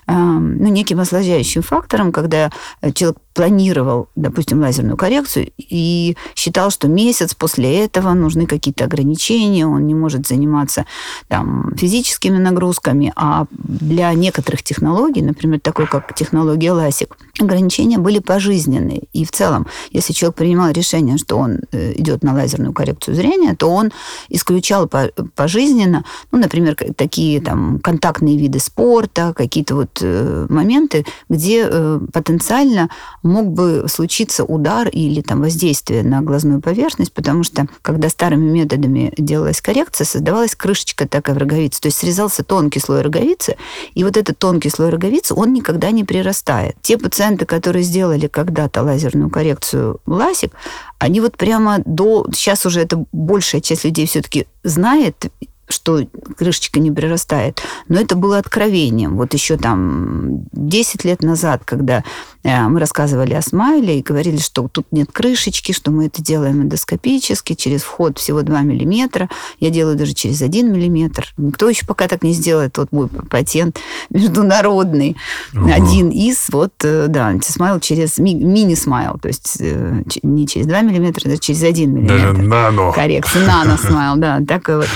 э, 0.06 0.12
ну, 0.12 0.68
неким 0.68 1.00
осложняющим 1.00 1.62
фактором, 1.62 2.12
когда 2.12 2.52
человек 2.94 3.16
планировал, 3.32 4.08
допустим, 4.14 4.60
лазерную 4.60 4.98
коррекцию 4.98 5.50
и 5.56 6.14
считал, 6.36 6.70
что 6.70 6.86
месяц 6.86 7.34
после 7.34 7.84
этого 7.84 8.12
нужны 8.12 8.46
какие-то 8.46 8.84
ограничения, 8.84 9.66
он 9.66 9.86
не 9.86 9.94
может 9.94 10.26
заниматься 10.26 10.84
там, 11.28 11.72
физическими 11.74 12.36
нагрузками, 12.36 13.12
а 13.16 13.46
для 13.50 14.12
некоторых 14.12 14.62
технологий, 14.62 15.22
например, 15.22 15.60
такой 15.60 15.86
как 15.86 16.14
технология 16.14 16.68
LASIK, 16.68 17.10
ограничения 17.40 17.98
были 17.98 18.18
пожизненные. 18.18 19.02
И 19.12 19.24
в 19.24 19.30
целом, 19.30 19.66
если 19.90 20.12
человек 20.12 20.36
принимал 20.36 20.70
решение, 20.70 21.18
что 21.18 21.36
он 21.36 21.60
э, 21.72 21.92
идет 21.96 22.22
на 22.22 22.32
лазерную 22.32 22.72
коррекцию 22.72 23.14
зрения, 23.14 23.54
то 23.54 23.68
он 23.68 23.92
исключал 24.28 24.88
пожизненно, 25.34 26.04
ну, 26.30 26.38
например, 26.38 26.76
такие 26.96 27.40
там 27.40 27.80
контактные 27.80 28.36
виды 28.36 28.58
спорта, 28.58 29.32
какие-то 29.34 29.74
вот 29.74 29.98
э, 30.00 30.46
моменты, 30.48 31.04
где 31.28 31.66
э, 31.68 32.00
потенциально 32.12 32.88
мог 33.22 33.48
бы 33.48 33.86
случиться 33.88 34.44
удар 34.44 34.88
или 34.88 35.20
там 35.20 35.40
воздействие 35.40 36.02
на 36.02 36.22
глазную 36.22 36.60
поверхность, 36.60 37.12
потому 37.12 37.42
что 37.42 37.66
когда 37.82 38.08
старыми 38.08 38.50
методами 38.50 39.12
делалась 39.18 39.60
коррекция, 39.60 40.04
создавалась 40.04 40.54
крышечка 40.54 41.08
такая 41.08 41.34
в 41.34 41.38
роговице, 41.38 41.80
то 41.80 41.88
есть 41.88 41.98
срезался 41.98 42.44
тонкий 42.44 42.80
слой 42.80 43.02
роговицы, 43.02 43.56
и 43.94 44.04
вот 44.04 44.16
этот 44.16 44.38
тонкий 44.38 44.70
слой 44.70 44.90
роговицы, 44.90 45.34
он 45.34 45.52
никогда 45.52 45.90
не 45.90 46.04
прирастает. 46.04 46.76
Те 46.82 46.98
пациенты, 46.98 47.24
которые 47.47 47.83
сделали 47.83 48.26
когда-то 48.26 48.83
лазерную 48.83 49.31
коррекцию 49.31 50.00
ласик, 50.07 50.52
они 50.99 51.21
вот 51.21 51.37
прямо 51.37 51.78
до... 51.85 52.26
Сейчас 52.33 52.66
уже 52.66 52.81
это 52.81 53.04
большая 53.12 53.61
часть 53.61 53.85
людей 53.85 54.07
все-таки 54.07 54.47
знает, 54.62 55.26
что 55.68 56.06
крышечка 56.37 56.80
не 56.80 56.90
прирастает. 56.90 57.62
Но 57.88 58.00
это 58.00 58.16
было 58.16 58.38
откровением. 58.38 59.16
Вот 59.16 59.35
еще 59.35 59.56
там 59.56 60.44
10 60.52 61.04
лет 61.04 61.23
назад, 61.23 61.62
когда 61.64 62.04
э, 62.42 62.62
мы 62.68 62.80
рассказывали 62.80 63.35
о 63.35 63.42
смайле 63.42 63.99
и 63.99 64.02
говорили, 64.02 64.38
что 64.38 64.68
тут 64.68 64.87
нет 64.90 65.11
крышечки, 65.12 65.73
что 65.73 65.90
мы 65.90 66.06
это 66.06 66.23
делаем 66.23 66.62
эндоскопически, 66.62 67.54
через 67.54 67.83
вход 67.83 68.18
всего 68.18 68.42
2 68.42 68.62
миллиметра. 68.62 69.28
Я 69.61 69.71
делаю 69.71 69.97
даже 69.97 70.12
через 70.12 70.42
1 70.42 70.73
миллиметр. 70.73 71.33
Никто 71.37 71.68
еще 71.68 71.87
пока 71.87 72.09
так 72.09 72.23
не 72.23 72.33
сделает. 72.33 72.76
Вот 72.78 72.92
мой 72.92 73.09
патент 73.09 73.78
международный. 74.11 75.16
Угу. 75.54 75.71
Один 75.73 76.11
из, 76.11 76.47
вот, 76.50 76.73
э, 76.83 77.06
да, 77.09 77.28
антисмайл 77.28 77.80
через 77.80 78.18
мини-смайл. 78.18 79.18
То 79.18 79.28
есть 79.28 79.56
э, 79.61 80.02
не 80.23 80.47
через 80.47 80.66
2 80.66 80.83
миллиметра, 80.83 81.30
а 81.30 81.37
через 81.38 81.62
1 81.62 81.90
миллиметр. 81.90 82.33
Даже 82.33 82.42
нано. 82.42 82.92
Коррекция. 82.92 83.47
Нано-смайл, 83.47 84.16
да. 84.16 84.40
Такой 84.47 84.78
вот. 84.78 84.88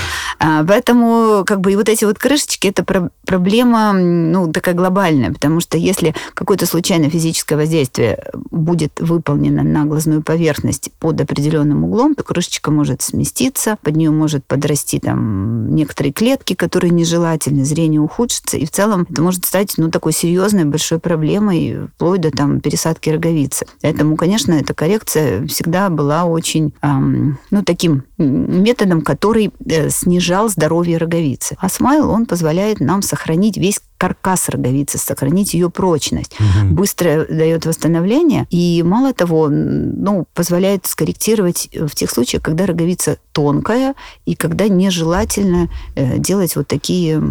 Поэтому 0.67 1.43
как 1.45 1.61
бы 1.61 1.71
и 1.71 1.75
вот 1.75 1.89
эти 1.89 2.05
вот 2.05 2.17
крышечки, 2.17 2.67
это 2.67 2.83
проблема, 3.25 3.93
ну, 3.93 4.51
такая 4.51 4.75
глобальная, 4.75 5.31
потому 5.31 5.59
что 5.59 5.77
если 5.77 6.15
какое-то 6.33 6.65
случайное 6.65 7.09
физическое 7.09 7.55
воздействие 7.55 8.23
будет 8.51 8.99
выполнено 8.99 9.63
на 9.63 9.85
глазную 9.85 10.21
поверхность 10.21 10.91
под 10.99 11.21
определенным 11.21 11.83
углом, 11.85 12.15
то 12.15 12.23
крышечка 12.23 12.71
может 12.71 13.01
сместиться, 13.01 13.77
под 13.81 13.95
нее 13.95 14.11
может 14.11 14.45
подрасти 14.45 14.99
там 14.99 15.73
некоторые 15.75 16.13
клетки, 16.13 16.53
которые 16.53 16.91
нежелательны, 16.91 17.65
зрение 17.65 18.01
ухудшится, 18.01 18.57
и 18.57 18.65
в 18.65 18.71
целом 18.71 19.07
это 19.09 19.21
может 19.21 19.45
стать, 19.45 19.73
ну, 19.77 19.89
такой 19.89 20.13
серьезной 20.13 20.65
большой 20.65 20.99
проблемой, 20.99 21.87
вплоть 21.95 22.21
до 22.21 22.31
там 22.31 22.59
пересадки 22.59 23.09
роговицы. 23.09 23.65
Поэтому, 23.81 24.15
конечно, 24.15 24.53
эта 24.53 24.73
коррекция 24.73 25.45
всегда 25.47 25.89
была 25.89 26.25
очень, 26.25 26.73
эм, 26.81 27.37
ну, 27.51 27.63
таким 27.63 28.03
методом, 28.17 29.01
который 29.01 29.51
э, 29.65 29.89
снижал 29.89 30.48
здоровье 30.49 30.97
роговицы. 30.97 31.57
А 31.59 31.69
смайл, 31.69 32.09
он 32.09 32.25
позволяет 32.25 32.79
нам 32.79 33.01
сохранить 33.01 33.57
весь 33.57 33.79
каркас 33.97 34.49
роговицы, 34.49 34.97
сохранить 34.97 35.53
ее 35.53 35.69
прочность. 35.69 36.35
Угу. 36.39 36.73
Быстро 36.75 37.25
дает 37.25 37.65
восстановление 37.65 38.47
и, 38.49 38.81
мало 38.83 39.13
того, 39.13 39.49
ну, 39.49 40.25
позволяет 40.33 40.85
скорректировать 40.85 41.69
в 41.73 41.93
тех 41.95 42.09
случаях, 42.09 42.41
когда 42.43 42.65
роговица 42.65 43.17
тонкая 43.33 43.95
и 44.25 44.35
когда 44.35 44.67
нежелательно 44.67 45.69
э, 45.95 46.17
делать 46.17 46.55
вот 46.55 46.67
такие 46.67 47.21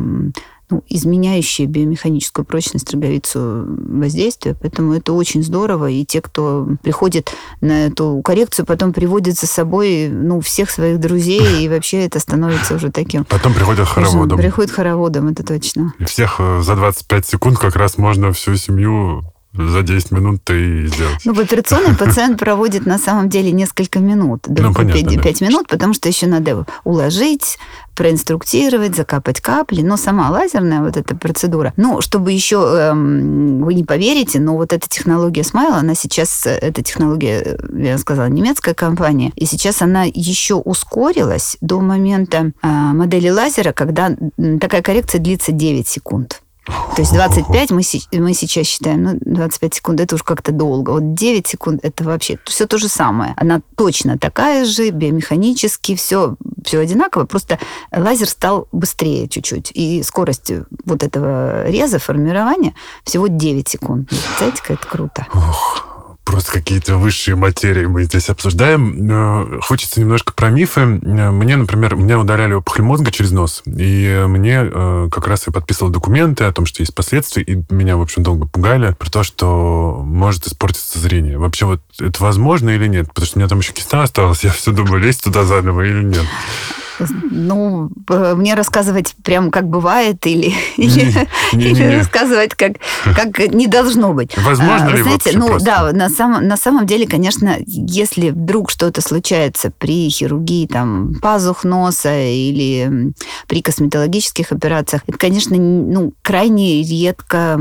ну, 0.71 0.85
изменяющие 0.89 1.67
биомеханическую 1.67 2.45
прочность 2.45 2.93
роговицу 2.93 3.65
воздействия. 3.67 4.55
Поэтому 4.55 4.95
это 4.95 5.13
очень 5.13 5.43
здорово. 5.43 5.91
И 5.91 6.05
те, 6.05 6.21
кто 6.21 6.69
приходит 6.83 7.33
на 7.61 7.87
эту 7.87 8.21
коррекцию, 8.23 8.67
потом 8.67 8.93
приводят 8.93 9.39
за 9.39 9.47
собой 9.47 10.09
ну, 10.09 10.41
всех 10.41 10.71
своих 10.71 11.01
друзей, 11.01 11.65
и 11.65 11.69
вообще 11.69 12.05
это 12.05 12.21
становится 12.21 12.75
уже 12.75 12.91
таким... 12.91 13.25
Потом 13.25 13.55
приходят 13.55 13.89
хороводом. 13.89 14.39
Приходят 14.39 14.71
хороводом, 14.71 15.29
это 15.29 15.45
точно. 15.45 15.95
И 15.99 16.05
всех 16.05 16.37
э, 16.39 16.61
за 16.63 16.77
25 16.77 17.27
секунд 17.27 17.59
как 17.59 17.77
раз 17.77 17.99
можно 17.99 18.33
всю 18.33 18.57
семью 18.57 19.25
за 19.59 19.83
10 19.83 20.13
минут 20.13 20.43
ты 20.45 20.87
сделать. 20.87 21.21
Ну, 21.25 21.35
в 21.35 21.41
операционный 21.41 21.97
пациент 21.97 22.39
проводит 22.39 22.87
на 22.87 22.99
самом 22.99 23.29
деле 23.29 23.51
несколько 23.51 23.99
минут, 23.99 24.47
ну, 24.47 24.73
понятно, 24.73 25.03
5, 25.03 25.23
5 25.23 25.41
минут, 25.41 25.69
потому 25.69 25.95
что 25.95 26.09
еще 26.09 26.27
надо 26.27 26.65
уложить, 26.85 27.59
проинструктировать, 27.99 28.95
закапать 28.95 29.41
капли. 29.41 29.83
Но 29.83 29.97
сама 29.97 30.31
лазерная 30.31 30.81
вот 30.81 30.97
эта 30.97 31.17
процедура, 31.17 31.73
ну, 31.77 32.01
чтобы 32.01 32.31
еще, 32.31 32.57
эм, 32.57 33.65
вы 33.65 33.75
не 33.75 33.83
поверите, 33.83 34.39
но 34.39 34.55
вот 34.55 34.73
эта 34.73 34.89
технология 34.89 35.43
Смайла, 35.43 35.79
она 35.79 35.97
сейчас, 35.97 36.47
эта 36.47 36.83
технология, 36.83 37.59
я 37.75 37.99
сказала, 37.99 38.27
немецкая 38.27 38.75
компания, 38.75 39.33
и 39.35 39.47
сейчас 39.47 39.83
она 39.83 40.05
еще 40.05 40.55
ускорилась 40.55 41.57
до 41.61 41.81
момента 41.81 42.53
э, 42.63 42.69
модели 42.69 43.31
лазера, 43.31 43.73
когда 43.73 44.17
такая 44.61 44.83
коррекция 44.83 45.21
длится 45.21 45.51
9 45.51 45.89
секунд. 45.89 46.43
То 46.95 47.03
есть 47.03 47.13
25 47.13 47.71
мы, 47.71 47.83
мы 48.13 48.35
сейчас 48.35 48.67
считаем, 48.67 49.03
ну, 49.03 49.19
25 49.21 49.75
секунд 49.75 50.01
это 50.01 50.15
уж 50.15 50.23
как-то 50.23 50.53
долго. 50.53 50.91
Вот 50.91 51.15
9 51.15 51.47
секунд 51.47 51.81
это 51.85 52.05
вообще 52.05 52.39
все 52.45 52.67
то 52.67 52.79
же 52.79 52.89
самое. 52.89 53.35
Она 53.37 53.61
точно 53.77 54.19
такая 54.19 54.65
же, 54.65 54.91
биомеханически, 54.91 55.95
все, 55.95 56.37
все 56.65 56.81
одинаково, 56.81 57.25
просто 57.25 57.59
лазер 57.95 58.29
стал 58.29 58.69
быстрее 58.73 59.29
чуть-чуть. 59.29 59.71
И 59.75 60.03
скорость 60.03 60.53
вот 60.85 61.03
этого 61.03 61.69
реза, 61.69 61.99
формирования 61.99 62.75
всего 63.05 63.29
9 63.29 63.69
секунд. 63.69 64.13
Знаете, 64.39 64.63
как 64.63 64.81
это 64.81 64.89
круто. 64.89 65.27
Ох 65.33 65.88
просто 66.39 66.53
какие-то 66.53 66.99
высшие 66.99 67.35
материи 67.35 67.87
мы 67.87 68.05
здесь 68.05 68.29
обсуждаем. 68.29 69.11
Э, 69.11 69.61
хочется 69.61 69.99
немножко 69.99 70.33
про 70.33 70.51
мифы. 70.51 70.83
Э, 70.83 71.31
мне, 71.33 71.57
например, 71.57 71.97
меня 71.97 72.17
удаляли 72.17 72.53
опухоль 72.53 72.85
мозга 72.85 73.11
через 73.11 73.33
нос, 73.33 73.63
и 73.67 74.25
мне 74.29 74.61
э, 74.63 75.09
как 75.11 75.27
раз 75.27 75.49
я 75.49 75.53
подписывал 75.53 75.91
документы 75.91 76.45
о 76.45 76.53
том, 76.53 76.65
что 76.65 76.81
есть 76.81 76.95
последствия, 76.95 77.43
и 77.43 77.61
меня, 77.71 77.97
в 77.97 78.03
общем, 78.03 78.23
долго 78.23 78.47
пугали 78.47 78.95
про 78.97 79.11
то, 79.11 79.25
что 79.25 80.01
может 80.05 80.47
испортиться 80.47 81.01
зрение. 81.01 81.39
Вообще 81.39 81.67
вот 81.67 81.81
это 81.99 82.23
возможно 82.23 82.71
или 82.71 82.87
нет? 82.87 83.09
Потому 83.09 83.27
что 83.27 83.39
у 83.39 83.41
меня 83.41 83.49
там 83.49 83.59
еще 83.59 83.73
киста 83.73 84.05
осталась, 84.05 84.45
я 84.45 84.51
все 84.51 84.71
думаю, 84.71 85.03
лезть 85.03 85.25
туда 85.25 85.43
заново 85.43 85.83
или 85.83 86.05
нет. 86.05 86.27
Ну, 87.31 87.91
мне 88.09 88.55
рассказывать 88.55 89.15
прям 89.23 89.51
как 89.51 89.69
бывает 89.69 90.27
или, 90.27 90.55
или, 90.77 91.29
или 91.53 91.97
рассказывать 91.97 92.55
как, 92.55 92.73
как 93.05 93.39
не 93.53 93.67
должно 93.67 94.13
быть. 94.13 94.37
Возможно 94.37 94.87
а, 94.87 94.97
ли 94.97 95.03
Знаете, 95.03 95.39
ну 95.39 95.49
просто? 95.49 95.67
да, 95.67 95.93
на, 95.93 96.09
сам, 96.09 96.47
на 96.47 96.57
самом 96.57 96.87
деле, 96.87 97.07
конечно, 97.07 97.57
если 97.67 98.31
вдруг 98.31 98.71
что-то 98.71 99.01
случается 99.01 99.71
при 99.77 100.09
хирургии 100.11 100.67
там 100.67 101.15
пазух 101.21 101.65
носа 101.65 102.19
или 102.21 103.13
при 103.47 103.63
косметологических 103.63 104.53
операциях, 104.53 105.03
это, 105.07 105.19
конечно, 105.19 105.57
ну, 105.57 106.13
крайне 106.23 106.83
редко 106.83 107.59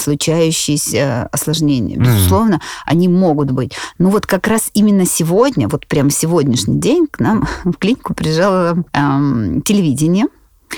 случающиеся 0.00 1.28
осложнения. 1.32 1.96
Безусловно, 1.96 2.54
mm. 2.54 2.60
они 2.86 3.08
могут 3.08 3.50
быть. 3.50 3.72
Но 3.98 4.10
вот 4.10 4.26
как 4.26 4.46
раз 4.46 4.70
именно 4.74 5.06
сегодня, 5.06 5.68
вот 5.68 5.86
прям 5.86 6.10
сегодняшний 6.10 6.78
день 6.78 7.06
к 7.10 7.20
нам 7.20 7.48
в 7.64 7.74
клинику 7.74 8.14
приезжала 8.14 8.71
эм, 8.92 9.62
телевидение. 9.62 10.26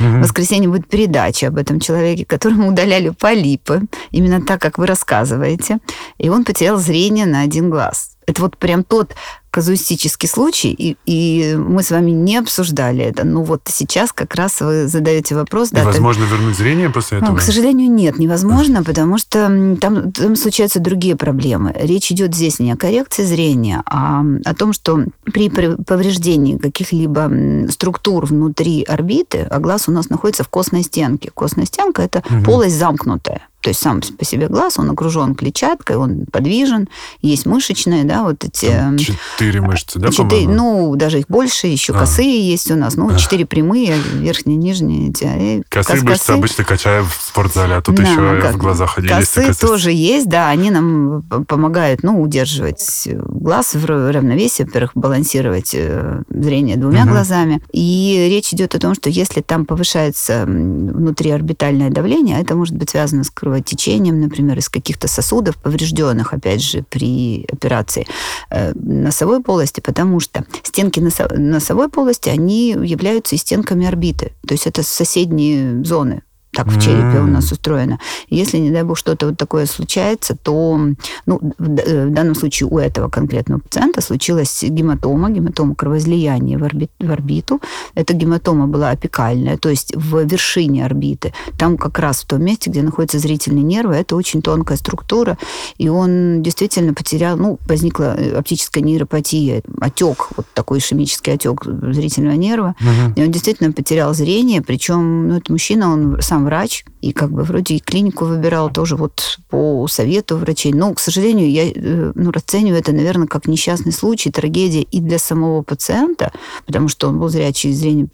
Угу. 0.01 0.09
В 0.09 0.21
воскресенье 0.23 0.69
будет 0.69 0.89
передача 0.89 1.49
об 1.49 1.57
этом 1.57 1.79
человеке, 1.81 2.25
которому 2.25 2.69
удаляли 2.69 3.11
полипы, 3.11 3.83
именно 4.11 4.43
так, 4.43 4.61
как 4.61 4.79
вы 4.79 4.87
рассказываете. 4.87 5.79
И 6.19 6.29
он 6.29 6.45
потерял 6.45 6.79
зрение 6.79 7.27
на 7.27 7.43
один 7.43 7.71
глаз. 7.71 8.17
Это 8.27 8.43
вот 8.43 8.57
прям 8.57 8.85
тот 8.85 9.15
казуистический 9.55 10.29
случай, 10.29 10.75
и, 10.77 10.97
и 11.07 11.55
мы 11.57 11.85
с 11.85 11.93
вами 11.93 12.11
не 12.11 12.39
обсуждали 12.39 13.05
это. 13.05 13.25
Ну 13.25 13.45
вот 13.45 13.61
сейчас 13.67 14.13
как 14.13 14.35
раз 14.35 14.61
вы 14.61 14.89
задаете 14.89 15.37
вопрос. 15.37 15.71
Да, 15.71 15.83
Невозможно 15.83 16.25
так... 16.25 16.33
вернуть 16.33 16.57
зрение 16.57 16.91
после 16.91 17.19
этого? 17.19 17.31
Ну, 17.31 17.37
к 17.37 17.41
сожалению, 17.41 17.89
нет, 17.89 18.19
невозможно, 18.19 18.83
потому 18.83 19.17
что 19.17 19.77
там, 19.81 20.11
там 20.13 20.35
случаются 20.35 20.81
другие 20.81 21.15
проблемы. 21.15 21.73
Речь 21.79 22.11
идет 22.11 22.35
здесь 22.35 22.59
не 22.59 22.73
о 22.73 22.77
коррекции 22.77 23.23
зрения, 23.23 23.85
а 23.87 24.25
о 24.45 24.55
том, 24.55 24.73
что 24.73 25.05
при 25.23 25.49
повреждении 25.49 26.59
каких-либо 26.59 27.31
структур 27.71 28.27
внутри 28.27 28.83
орбиты, 28.83 29.47
а 29.49 29.61
глаз 29.61 29.89
у 29.89 29.93
нас 29.93 30.11
находится 30.11 30.43
в 30.43 30.49
костной 30.49 30.83
стенке. 30.83 31.31
Костная 31.33 31.67
стенка– 31.67 32.03
это 32.05 32.25
угу. 32.29 32.43
полость 32.43 32.77
замкнутая. 32.77 33.43
То 33.65 33.71
есть 33.71 33.81
сам 33.81 34.03
по 34.19 34.27
себе 34.27 34.49
глаз, 34.49 34.79
он 34.79 34.91
окружен 34.91 35.35
клетчаткой, 35.35 35.97
он 35.97 36.27
подвижен, 36.31 36.87
есть 37.23 37.47
мышечные, 37.47 38.05
да, 38.05 38.23
вот 38.23 38.45
эти... 38.45 38.67
Там 38.67 38.99
четыре 38.99 39.63
мышцы, 39.63 39.99
да, 39.99 40.11
четыре, 40.11 40.47
Ну, 40.49 40.95
даже 40.97 41.21
их 41.21 41.29
больше, 41.29 41.69
еще 41.69 41.95
а. 41.95 42.01
косые 42.01 42.47
есть 42.47 42.71
у 42.71 42.77
нас, 42.77 42.97
ну, 42.97 43.17
четыре 43.17 43.47
прямые, 43.47 43.95
верхние, 44.17 44.59
нижние. 44.59 45.09
Эти, 45.09 45.25
а, 45.25 45.63
косые 45.71 46.01
кос, 46.01 46.11
мышцы 46.11 46.31
обычно 46.33 46.65
качаем 46.65 47.07
в 47.07 47.23
спортзале, 47.23 47.77
а 47.77 47.81
тут 47.81 47.95
да, 47.95 48.03
еще 48.03 48.39
как, 48.43 48.57
в 48.57 48.59
глазах 48.59 48.99
они 48.99 49.09
косы 49.09 49.41
есть. 49.41 49.61
тоже 49.63 49.93
есть, 49.93 50.29
да, 50.29 50.51
они 50.51 50.71
нам 50.71 51.23
помогают, 51.49 52.03
ну, 52.03 52.21
удерживать 52.21 53.09
глаз 53.15 53.73
в 53.73 53.87
равновесии, 53.87 54.65
во-первых, 54.65 54.91
балансировать 54.95 55.71
э, 55.73 56.21
зрение 56.29 56.77
двумя 56.77 57.05
угу. 57.05 57.13
глазами. 57.13 57.63
И 57.73 58.29
речь 58.29 58.53
идет 58.53 58.75
о 58.75 58.79
том, 58.79 58.95
что 58.95 59.09
если 59.09 59.41
там 59.41 59.65
повышается 59.65 60.45
внутриорбитальное 60.45 61.89
давление, 61.89 62.43
это 62.43 62.55
может 62.57 62.77
быть 62.77 62.91
связано 62.91 63.25
с 63.25 63.31
кровотечением, 63.55 64.21
например, 64.21 64.59
из 64.59 64.69
каких-то 64.69 65.09
сосудов, 65.09 65.57
поврежденных, 65.57 66.33
опять 66.33 66.63
же, 66.63 66.85
при 66.91 67.47
операции 67.53 68.07
э, 68.51 68.73
носовой 68.75 69.41
полости, 69.41 69.81
потому 69.81 70.21
что 70.21 70.45
стенки 70.63 71.01
носовой 71.01 71.89
полости, 71.89 72.29
они 72.29 72.71
являются 72.71 73.37
и 73.37 73.39
стенками 73.39 73.87
орбиты. 73.87 74.33
То 74.47 74.55
есть 74.55 74.67
это 74.67 74.83
соседние 74.83 75.85
зоны 75.85 76.23
так 76.55 76.69
в 76.69 76.81
черепе 76.81 77.21
у 77.21 77.27
нас 77.27 77.53
устроено. 77.53 77.99
Если, 78.29 78.59
не 78.59 78.71
дай 78.71 78.83
бог, 78.83 78.97
что-то 78.97 79.27
вот 79.27 79.37
такое 79.37 79.67
случается, 79.67 80.37
то, 80.37 80.79
ну, 81.27 81.41
в 81.59 82.11
данном 82.11 82.35
случае 82.35 82.69
у 82.69 82.79
этого 82.79 83.09
конкретного 83.09 83.61
пациента 83.61 84.01
случилась 84.01 84.63
гематома, 84.63 85.31
гематома 85.31 85.75
кровоизлияния 85.75 86.59
в, 86.59 86.65
орбит, 86.65 86.91
в 86.99 87.11
орбиту. 87.11 87.61
Эта 87.95 88.15
гематома 88.15 88.67
была 88.67 88.91
апикальная, 88.91 89.57
то 89.57 89.69
есть 89.69 89.95
в 89.97 90.25
вершине 90.25 90.85
орбиты. 90.85 91.33
Там 91.59 91.77
как 91.77 91.99
раз 91.99 92.23
в 92.23 92.27
том 92.27 92.43
месте, 92.45 92.71
где 92.71 92.83
находятся 92.83 93.19
зрительные 93.19 93.65
нервы, 93.65 93.95
это 93.95 94.17
очень 94.17 94.43
тонкая 94.43 94.77
структура, 94.79 95.39
и 95.79 95.89
он 95.89 96.43
действительно 96.43 96.95
потерял, 96.95 97.37
ну, 97.37 97.59
возникла 97.67 98.17
оптическая 98.37 98.83
нейропатия, 98.83 99.63
отек, 99.81 100.29
вот 100.37 100.47
такой 100.55 100.79
ишемический 100.79 101.35
отек 101.35 101.65
зрительного 101.65 102.35
нерва, 102.35 102.75
угу. 102.81 103.15
и 103.17 103.25
он 103.25 103.31
действительно 103.31 103.73
потерял 103.73 104.15
зрение, 104.15 104.63
причем, 104.63 105.29
ну, 105.29 105.37
это 105.39 105.51
мужчина, 105.53 105.93
он 105.93 106.19
сам 106.21 106.44
врач, 106.45 106.85
и 107.01 107.13
как 107.13 107.31
бы 107.31 107.43
вроде 107.43 107.75
и 107.75 107.81
клинику 107.81 108.25
выбирал 108.25 108.71
тоже 108.71 108.97
вот 108.97 109.39
по 109.49 109.87
совету 109.89 110.37
врачей. 110.37 110.73
Но, 110.73 110.95
к 110.95 111.01
сожалению, 111.01 111.51
я 111.51 111.71
э, 111.71 112.13
ну, 112.15 112.31
расцениваю 112.31 112.81
это, 112.81 112.93
наверное, 112.93 113.27
как 113.27 113.47
несчастный 113.47 113.93
случай, 113.93 114.31
трагедия 114.31 114.83
и 114.83 115.01
для 115.01 115.19
самого 115.19 115.63
пациента, 115.63 116.33
потому 116.67 116.89
что 116.89 117.09
он 117.09 117.19
был 117.19 117.29
зрячий, 117.29 117.73
зрение 117.73 118.09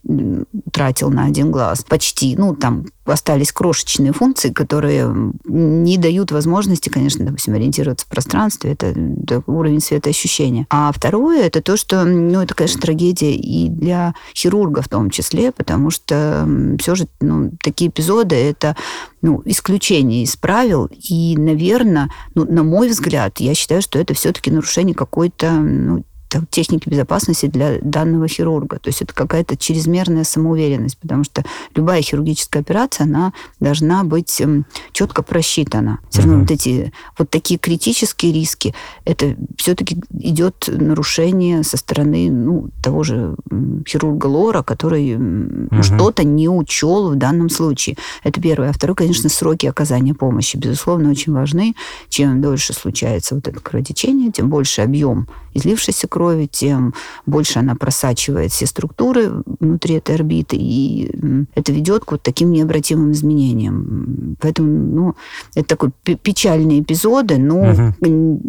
тратил 0.72 1.10
на 1.10 1.26
один 1.26 1.50
глаз 1.50 1.84
почти, 1.88 2.36
ну, 2.36 2.54
там 2.54 2.86
остались 3.10 3.52
крошечные 3.52 4.12
функции, 4.12 4.50
которые 4.50 5.32
не 5.44 5.98
дают 5.98 6.32
возможности, 6.32 6.88
конечно, 6.88 7.24
допустим, 7.24 7.54
ориентироваться 7.54 8.06
в 8.06 8.08
пространстве. 8.08 8.72
Это, 8.72 8.94
уровень 9.46 9.80
светоощущения. 9.80 10.66
А 10.70 10.92
второе, 10.92 11.42
это 11.42 11.62
то, 11.62 11.76
что, 11.76 12.04
ну, 12.04 12.40
это, 12.40 12.54
конечно, 12.54 12.80
трагедия 12.80 13.34
и 13.34 13.68
для 13.68 14.14
хирурга 14.34 14.82
в 14.82 14.88
том 14.88 15.10
числе, 15.10 15.52
потому 15.52 15.90
что 15.90 16.48
все 16.78 16.94
же 16.94 17.06
ну, 17.20 17.50
такие 17.62 17.90
эпизоды, 17.90 18.36
это 18.36 18.76
ну, 19.22 19.42
исключение 19.44 20.22
из 20.22 20.36
правил. 20.36 20.88
И, 20.92 21.36
наверное, 21.36 22.10
ну, 22.34 22.44
на 22.44 22.62
мой 22.62 22.88
взгляд, 22.88 23.40
я 23.40 23.54
считаю, 23.54 23.82
что 23.82 23.98
это 23.98 24.14
все-таки 24.14 24.50
нарушение 24.50 24.94
какой-то 24.94 25.52
ну, 25.52 26.04
техники 26.50 26.88
безопасности 26.88 27.46
для 27.46 27.78
данного 27.80 28.28
хирурга. 28.28 28.78
То 28.78 28.88
есть 28.88 29.02
это 29.02 29.14
какая-то 29.14 29.56
чрезмерная 29.56 30.24
самоуверенность, 30.24 30.98
потому 30.98 31.24
что 31.24 31.44
любая 31.74 32.02
хирургическая 32.02 32.62
операция, 32.62 33.04
она 33.04 33.32
должна 33.58 34.04
быть 34.04 34.40
эм, 34.40 34.66
четко 34.92 35.22
просчитана. 35.22 35.98
Все 36.10 36.22
равно 36.22 36.40
вот 36.40 36.50
эти 36.50 36.92
вот 37.18 37.30
такие 37.30 37.58
критические 37.58 38.32
риски, 38.32 38.74
это 39.04 39.36
все-таки 39.56 40.00
идет 40.18 40.68
нарушение 40.68 41.62
со 41.62 41.76
стороны 41.76 42.30
ну, 42.30 42.68
того 42.82 43.02
же 43.02 43.36
хирурга 43.86 44.26
Лора, 44.26 44.62
который 44.62 45.16
угу. 45.16 45.82
что-то 45.82 46.24
не 46.24 46.48
учел 46.48 47.10
в 47.10 47.16
данном 47.16 47.50
случае. 47.50 47.96
Это 48.24 48.40
первое. 48.40 48.70
А 48.70 48.72
второе, 48.72 48.94
конечно, 48.94 49.28
сроки 49.28 49.66
оказания 49.66 50.14
помощи, 50.14 50.56
безусловно, 50.56 51.10
очень 51.10 51.32
важны. 51.32 51.74
Чем 52.08 52.40
дольше 52.40 52.72
случается 52.72 53.34
вот 53.34 53.48
это 53.48 53.60
кровотечение, 53.60 54.30
тем 54.30 54.48
больше 54.48 54.82
объем 54.82 55.26
излившейся 55.54 56.06
крови, 56.06 56.19
тем 56.50 56.94
больше 57.26 57.58
она 57.58 57.74
просачивает 57.74 58.52
все 58.52 58.66
структуры 58.66 59.42
внутри 59.58 59.96
этой 59.96 60.14
орбиты, 60.14 60.56
и 60.56 61.10
это 61.54 61.72
ведет 61.72 62.04
к 62.04 62.12
вот 62.12 62.22
таким 62.22 62.50
необратимым 62.50 63.12
изменениям. 63.12 64.36
Поэтому, 64.40 64.68
ну, 64.68 65.14
это 65.54 65.68
такой 65.68 65.90
печальные 66.16 66.80
эпизоды, 66.80 67.38
но 67.38 67.72
угу. 67.72 68.42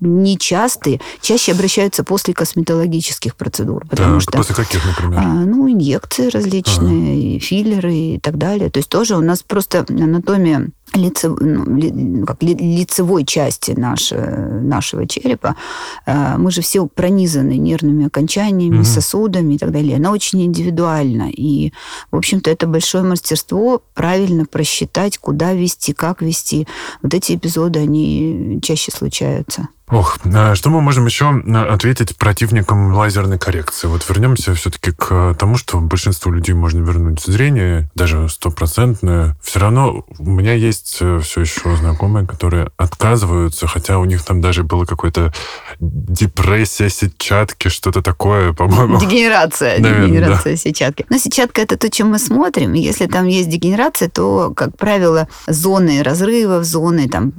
Нечастые. 0.00 1.00
Чаще 1.20 1.52
обращаются 1.52 2.04
после 2.04 2.34
косметологических 2.34 3.36
процедур. 3.36 3.86
Потому 3.88 4.14
так, 4.14 4.22
что, 4.22 4.32
после 4.32 4.54
каких, 4.54 4.84
например? 4.84 5.18
А, 5.18 5.24
ну, 5.44 5.70
инъекции 5.70 6.28
различные, 6.28 7.36
ага. 7.36 7.44
филлеры 7.44 7.94
и 7.94 8.20
так 8.20 8.38
далее. 8.38 8.70
То 8.70 8.78
есть 8.78 8.88
тоже 8.88 9.16
у 9.16 9.20
нас 9.20 9.42
просто 9.42 9.84
анатомия 9.88 10.68
лицев, 10.94 11.38
ну, 11.40 11.76
ли, 11.76 12.24
как, 12.24 12.42
ли, 12.42 12.54
лицевой 12.54 13.24
части 13.24 13.72
наше, 13.72 14.16
нашего 14.16 15.06
черепа, 15.06 15.56
э, 16.06 16.36
мы 16.36 16.50
же 16.50 16.62
все 16.62 16.86
пронизаны 16.86 17.56
нервными 17.56 18.06
окончаниями, 18.06 18.78
mm-hmm. 18.78 18.84
сосудами 18.84 19.54
и 19.54 19.58
так 19.58 19.70
далее. 19.72 19.96
Она 19.96 20.12
очень 20.12 20.44
индивидуальна. 20.44 21.30
И, 21.30 21.72
в 22.10 22.16
общем-то, 22.16 22.50
это 22.50 22.66
большое 22.66 23.04
мастерство 23.04 23.82
правильно 23.94 24.46
просчитать, 24.46 25.18
куда 25.18 25.52
вести, 25.52 25.92
как 25.92 26.22
вести. 26.22 26.66
Вот 27.02 27.14
эти 27.14 27.34
эпизоды, 27.34 27.80
они 27.80 28.60
чаще 28.62 28.90
случаются. 28.90 29.68
Ох, 29.90 30.18
а 30.24 30.54
что 30.54 30.68
мы 30.68 30.80
можем 30.80 31.06
еще 31.06 31.28
ответить 31.70 32.16
противникам 32.16 32.92
лазерной 32.92 33.38
коррекции? 33.38 33.86
Вот 33.88 34.06
вернемся 34.08 34.54
все-таки 34.54 34.92
к 34.92 35.34
тому, 35.38 35.56
что 35.56 35.80
большинству 35.80 36.30
людей 36.30 36.54
можно 36.54 36.80
вернуть 36.80 37.20
зрение, 37.22 37.90
даже 37.94 38.28
стопроцентное. 38.28 39.36
Все 39.42 39.60
равно 39.60 40.04
у 40.18 40.30
меня 40.30 40.52
есть 40.52 40.98
э, 41.00 41.20
все 41.22 41.40
еще 41.40 41.74
знакомые, 41.76 42.26
которые 42.26 42.70
отказываются, 42.76 43.66
хотя 43.66 43.98
у 43.98 44.04
них 44.04 44.22
там 44.22 44.40
даже 44.40 44.62
было 44.62 44.84
какое-то 44.84 45.32
депрессия 45.80 46.90
сетчатки, 46.90 47.68
что-то 47.68 48.02
такое, 48.02 48.52
по-моему. 48.52 49.00
Дегенерация, 49.00 49.78
Наверное, 49.80 50.06
дегенерация 50.06 50.52
да. 50.52 50.56
сетчатки. 50.58 51.06
Но 51.08 51.16
сетчатка 51.18 51.62
это 51.62 51.78
то, 51.78 51.88
чем 51.88 52.10
мы 52.10 52.18
смотрим. 52.18 52.74
Если 52.74 53.06
там 53.06 53.26
есть 53.26 53.48
дегенерация, 53.48 54.10
то, 54.10 54.52
как 54.54 54.76
правило, 54.76 55.28
зоны 55.46 56.02
разрывов, 56.02 56.64
зоны 56.64 57.08
там 57.08 57.32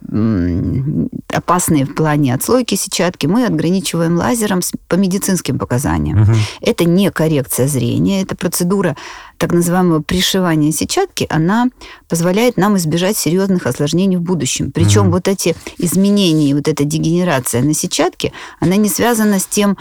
опасные 1.32 1.86
в 1.86 1.94
плане 1.94 2.39
отслойки 2.40 2.76
сетчатки 2.76 3.28
мы 3.28 3.46
ограничиваем 3.46 4.18
лазером 4.18 4.62
по 4.88 4.96
медицинским 4.96 5.60
показаниям. 5.60 6.24
Угу. 6.24 6.32
Это 6.62 6.86
не 6.86 7.12
коррекция 7.12 7.68
зрения, 7.68 8.22
это 8.22 8.36
процедура 8.36 8.96
так 9.38 9.54
называемого 9.54 10.02
пришивания 10.02 10.72
сетчатки, 10.72 11.28
она 11.30 11.68
позволяет 12.08 12.58
нам 12.58 12.78
избежать 12.78 13.18
серьезных 13.18 13.68
осложнений 13.68 14.18
в 14.18 14.22
будущем. 14.22 14.72
Причем 14.72 15.04
угу. 15.04 15.12
вот 15.12 15.28
эти 15.28 15.56
изменения, 15.78 16.56
вот 16.56 16.68
эта 16.68 16.84
дегенерация 16.84 17.62
на 17.62 17.74
сетчатке, 17.74 18.32
она 18.60 18.76
не 18.76 18.90
связана 18.90 19.40
с 19.40 19.46
тем, 19.46 19.78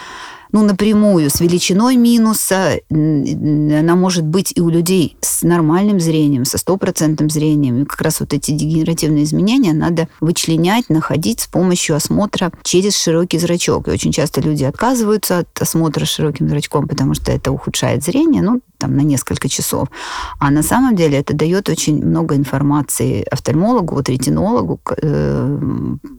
ну, 0.53 0.65
напрямую 0.65 1.31
с 1.31 1.41
величиной 1.41 1.97
минуса. 1.97 2.81
Она 2.91 3.97
может 3.97 4.25
быть 4.25 4.53
и 4.57 4.61
у 4.61 4.69
людей 4.69 5.17
с 5.21 5.43
нормальным 5.43 6.01
зрением, 6.01 6.45
со 6.45 6.59
стопроцентным 6.59 7.31
зрением. 7.31 7.83
И 7.83 7.85
как 7.85 8.01
раз 8.01 8.21
вот 8.21 8.33
эти 8.33 8.53
дегенеративные 8.53 9.25
изменения 9.25 9.73
надо 9.73 10.09
вычленять, 10.21 10.89
находить 10.89 11.41
с 11.41 11.47
помощью 11.47 11.97
осмотра 11.97 12.53
через 12.63 12.97
широкий 12.97 13.39
зрачок. 13.39 13.89
И 13.89 13.91
очень 13.91 14.13
часто 14.13 14.41
люди 14.41 14.65
отказываются 14.65 15.39
от 15.39 15.63
осмотра 15.63 16.05
широким 16.05 16.49
зрачком, 16.49 16.89
потому 16.89 17.15
что 17.15 17.33
это 17.33 17.53
ухудшает 17.53 18.05
зрение. 18.05 18.43
Ну, 18.43 18.61
там, 18.79 18.97
на 18.97 19.01
несколько 19.01 19.49
часов. 19.49 19.89
А 20.39 20.51
на 20.51 20.63
самом 20.63 20.97
деле 20.97 21.19
это 21.19 21.35
дает 21.35 21.69
очень 21.69 22.05
много 22.05 22.37
информации 22.37 23.27
офтальмологу, 23.31 23.95
вот 23.95 24.09
ретинологу, 24.09 24.81
э, 24.97 25.59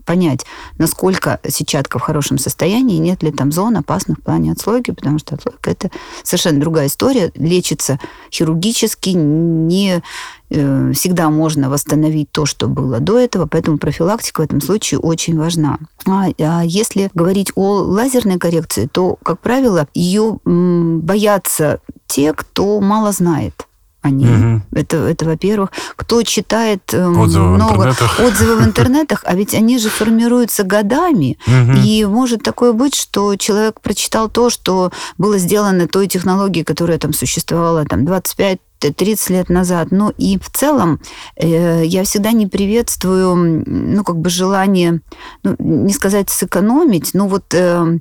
понять, 0.05 0.45
насколько 0.77 1.39
сетчатка 1.47 1.99
в 1.99 2.01
хорошем 2.01 2.37
состоянии, 2.37 2.97
нет 2.97 3.23
ли 3.23 3.31
там 3.31 3.51
зон 3.51 3.77
опасных 3.77 4.19
в 4.19 4.21
плане 4.21 4.51
отслойки, 4.51 4.91
потому 4.91 5.19
что 5.19 5.35
отслойка 5.35 5.71
это 5.71 5.89
совершенно 6.23 6.59
другая 6.59 6.87
история, 6.87 7.31
лечится 7.35 7.99
хирургически, 8.31 9.09
не 9.09 10.01
э, 10.49 10.91
всегда 10.93 11.29
можно 11.29 11.69
восстановить 11.69 12.31
то, 12.31 12.45
что 12.45 12.67
было 12.67 12.99
до 12.99 13.17
этого, 13.17 13.45
поэтому 13.45 13.77
профилактика 13.77 14.41
в 14.41 14.45
этом 14.45 14.61
случае 14.61 14.99
очень 14.99 15.37
важна. 15.37 15.79
А, 16.05 16.27
а 16.39 16.63
если 16.63 17.09
говорить 17.13 17.51
о 17.55 17.75
лазерной 17.75 18.37
коррекции, 18.37 18.87
то, 18.91 19.17
как 19.23 19.39
правило, 19.39 19.87
ее 19.93 20.39
боятся 20.45 21.79
те, 22.09 22.33
кто 22.33 22.81
мало 22.81 23.11
знает 23.11 23.65
о 24.01 24.09
ней. 24.09 24.33
Угу. 24.33 24.61
Это, 24.73 24.97
это 24.97 25.25
во-первых. 25.25 25.71
Кто 25.95 26.23
читает 26.23 26.93
эм, 26.93 27.19
отзывы 27.19 27.49
много 27.49 27.93
в 27.93 28.19
отзывов 28.19 28.61
в 28.61 28.65
интернетах, 28.67 29.23
а 29.25 29.35
ведь 29.35 29.53
они 29.53 29.77
же 29.77 29.89
формируются 29.89 30.63
годами. 30.63 31.37
Угу. 31.45 31.79
И 31.83 32.05
может 32.05 32.41
такое 32.43 32.73
быть, 32.73 32.95
что 32.95 33.35
человек 33.35 33.81
прочитал 33.81 34.29
то, 34.29 34.49
что 34.49 34.91
было 35.17 35.37
сделано 35.37 35.87
той 35.87 36.07
технологией, 36.07 36.63
которая 36.63 36.97
там 36.97 37.13
существовала 37.13 37.85
там 37.85 38.05
25 38.05 38.59
30 38.79 39.29
лет 39.31 39.49
назад. 39.49 39.89
Ну 39.91 40.13
и 40.17 40.39
в 40.39 40.49
целом 40.49 41.01
э, 41.35 41.83
я 41.85 42.03
всегда 42.05 42.31
не 42.31 42.47
приветствую, 42.47 43.63
ну, 43.65 44.03
как 44.05 44.17
бы 44.17 44.29
желание, 44.29 45.01
ну, 45.43 45.55
не 45.59 45.91
сказать 45.91 46.29
сэкономить, 46.29 47.13
но 47.13 47.27
вот 47.27 47.53
э, 47.53 47.99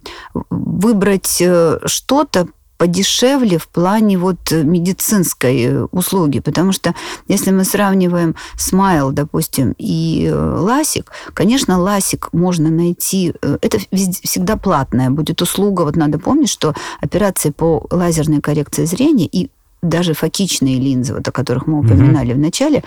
выбрать 0.51 1.39
э, 1.41 1.81
что-то, 1.85 2.47
подешевле 2.79 3.59
в 3.59 3.69
плане 3.69 4.17
вот 4.17 4.53
медицинской 4.53 5.63
э, 5.65 5.85
услуги, 5.91 6.39
потому 6.39 6.73
что 6.73 6.95
если 7.27 7.51
мы 7.51 7.65
сравниваем 7.65 8.37
Смайл, 8.57 9.11
допустим, 9.11 9.75
и 9.79 10.29
э, 10.31 10.57
Ласик, 10.61 11.11
конечно, 11.35 11.79
Ласик 11.79 12.33
можно 12.33 12.71
найти, 12.71 13.35
э, 13.43 13.59
это 13.61 13.79
всегда 14.23 14.57
платная 14.57 15.11
будет 15.11 15.43
услуга, 15.43 15.83
вот 15.83 15.97
надо 15.97 16.19
помнить, 16.19 16.49
что 16.49 16.75
операции 17.01 17.51
по 17.51 17.87
лазерной 17.91 18.41
коррекции 18.41 18.85
зрения 18.85 19.27
и 19.27 19.51
даже 19.83 20.13
фокичные 20.15 20.79
линзы, 20.79 21.15
вот, 21.15 21.27
о 21.27 21.33
которых 21.33 21.67
мы 21.67 21.81
упоминали 21.81 22.33
mm-hmm. 22.33 22.37
в 22.37 22.39
начале, 22.39 22.85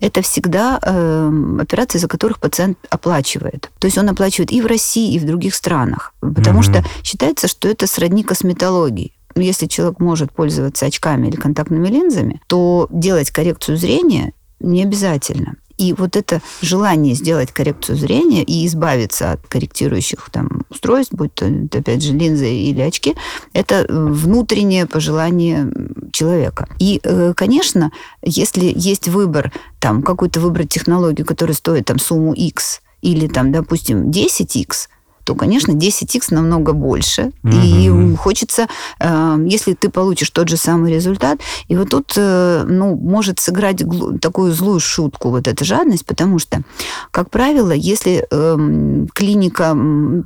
это 0.00 0.22
всегда 0.22 0.78
э, 0.82 1.58
операции, 1.60 1.98
за 1.98 2.08
которых 2.08 2.38
пациент 2.38 2.78
оплачивает. 2.90 3.70
То 3.78 3.86
есть 3.86 3.98
он 3.98 4.08
оплачивает 4.08 4.50
и 4.50 4.62
в 4.62 4.66
России, 4.66 5.14
и 5.14 5.18
в 5.18 5.26
других 5.26 5.54
странах, 5.54 6.14
потому 6.20 6.60
mm-hmm. 6.60 6.80
что 6.80 6.84
считается, 7.02 7.48
что 7.48 7.68
это 7.68 7.86
сродни 7.86 8.24
косметологии. 8.24 9.12
Если 9.36 9.66
человек 9.66 10.00
может 10.00 10.32
пользоваться 10.32 10.86
очками 10.86 11.28
или 11.28 11.36
контактными 11.36 11.88
линзами, 11.88 12.40
то 12.46 12.88
делать 12.90 13.30
коррекцию 13.30 13.76
зрения 13.76 14.32
не 14.60 14.82
обязательно. 14.82 15.56
И 15.78 15.94
вот 15.94 16.16
это 16.16 16.40
желание 16.60 17.14
сделать 17.14 17.50
коррекцию 17.50 17.96
зрения 17.96 18.44
и 18.44 18.66
избавиться 18.66 19.32
от 19.32 19.46
корректирующих 19.46 20.28
там, 20.30 20.62
устройств, 20.70 21.12
будь 21.14 21.34
то, 21.34 21.46
опять 21.46 22.02
же, 22.02 22.12
линзы 22.12 22.52
или 22.54 22.80
очки, 22.80 23.16
это 23.52 23.86
внутреннее 23.88 24.86
пожелание 24.86 25.68
человека. 26.12 26.68
И, 26.78 27.00
э, 27.02 27.32
конечно, 27.34 27.90
если 28.22 28.72
есть 28.74 29.08
выбор, 29.08 29.52
там, 29.80 30.02
какую-то 30.02 30.40
выбрать 30.40 30.68
технологию, 30.68 31.26
которая 31.26 31.56
стоит 31.56 31.86
там 31.86 31.98
сумму 31.98 32.32
X, 32.32 32.80
или 33.00 33.26
там, 33.26 33.50
допустим, 33.50 34.10
10x, 34.10 34.88
то, 35.24 35.34
конечно, 35.34 35.72
10x 35.72 36.26
намного 36.30 36.72
больше. 36.72 37.32
Угу. 37.44 37.52
И 37.52 38.16
хочется, 38.16 38.66
э, 38.98 39.36
если 39.46 39.74
ты 39.74 39.88
получишь 39.88 40.30
тот 40.30 40.48
же 40.48 40.56
самый 40.56 40.92
результат, 40.92 41.40
и 41.68 41.76
вот 41.76 41.90
тут, 41.90 42.14
э, 42.16 42.64
ну, 42.66 42.96
может 42.96 43.38
сыграть 43.38 43.82
такую 44.20 44.52
злую 44.52 44.80
шутку 44.80 45.30
вот 45.30 45.48
эта 45.48 45.64
жадность, 45.64 46.06
потому 46.06 46.38
что, 46.38 46.62
как 47.10 47.30
правило, 47.30 47.72
если 47.72 48.26
эм, 48.30 49.08
клиника 49.14 49.76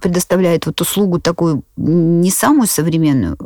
предоставляет 0.00 0.66
вот 0.66 0.80
услугу 0.80 1.20
такую 1.20 1.62
не 1.76 2.30
самую 2.30 2.66
современную, 2.66 3.36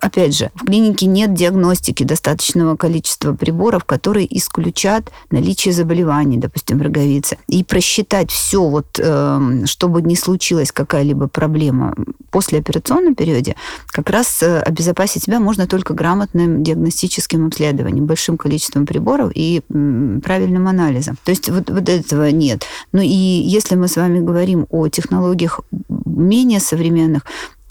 опять 0.00 0.36
же, 0.36 0.50
в 0.54 0.64
клинике 0.64 1.06
нет 1.06 1.34
диагностики 1.34 2.04
достаточного 2.04 2.76
количества 2.76 3.34
приборов, 3.34 3.84
которые 3.84 4.26
исключат 4.36 5.10
наличие 5.30 5.72
заболеваний, 5.72 6.38
допустим, 6.38 6.78
в 6.78 6.82
роговице. 6.82 7.38
И 7.48 7.64
просчитать 7.64 8.30
все, 8.30 8.62
вот, 8.62 8.98
эм, 8.98 9.66
чтобы 9.66 10.02
не 10.02 10.16
случилась 10.16 10.72
какая-либо 10.72 11.28
проблема 11.28 11.94
после 12.30 12.58
операционном 12.58 13.14
периоде, 13.14 13.54
как 13.86 14.10
раз 14.10 14.42
э, 14.42 14.60
обезопасить 14.60 15.24
себя 15.24 15.40
можно 15.40 15.66
только 15.66 15.94
грамотным 15.94 16.62
диагностическим 16.62 17.46
обследованием, 17.46 18.06
большим 18.06 18.36
количеством 18.36 18.86
приборов 18.86 19.30
и 19.34 19.62
правильным 19.68 20.68
анализом. 20.68 21.16
То 21.24 21.30
есть 21.30 21.48
вот, 21.48 21.70
вот 21.70 21.88
этого 21.88 22.30
нет. 22.30 22.64
Ну 22.92 23.00
и 23.02 23.06
если 23.06 23.76
мы 23.76 23.88
с 23.88 23.96
вами 23.96 24.20
говорим 24.20 24.66
о 24.70 24.88
технологиях 24.88 25.60
менее 25.88 26.60
современных, 26.60 27.24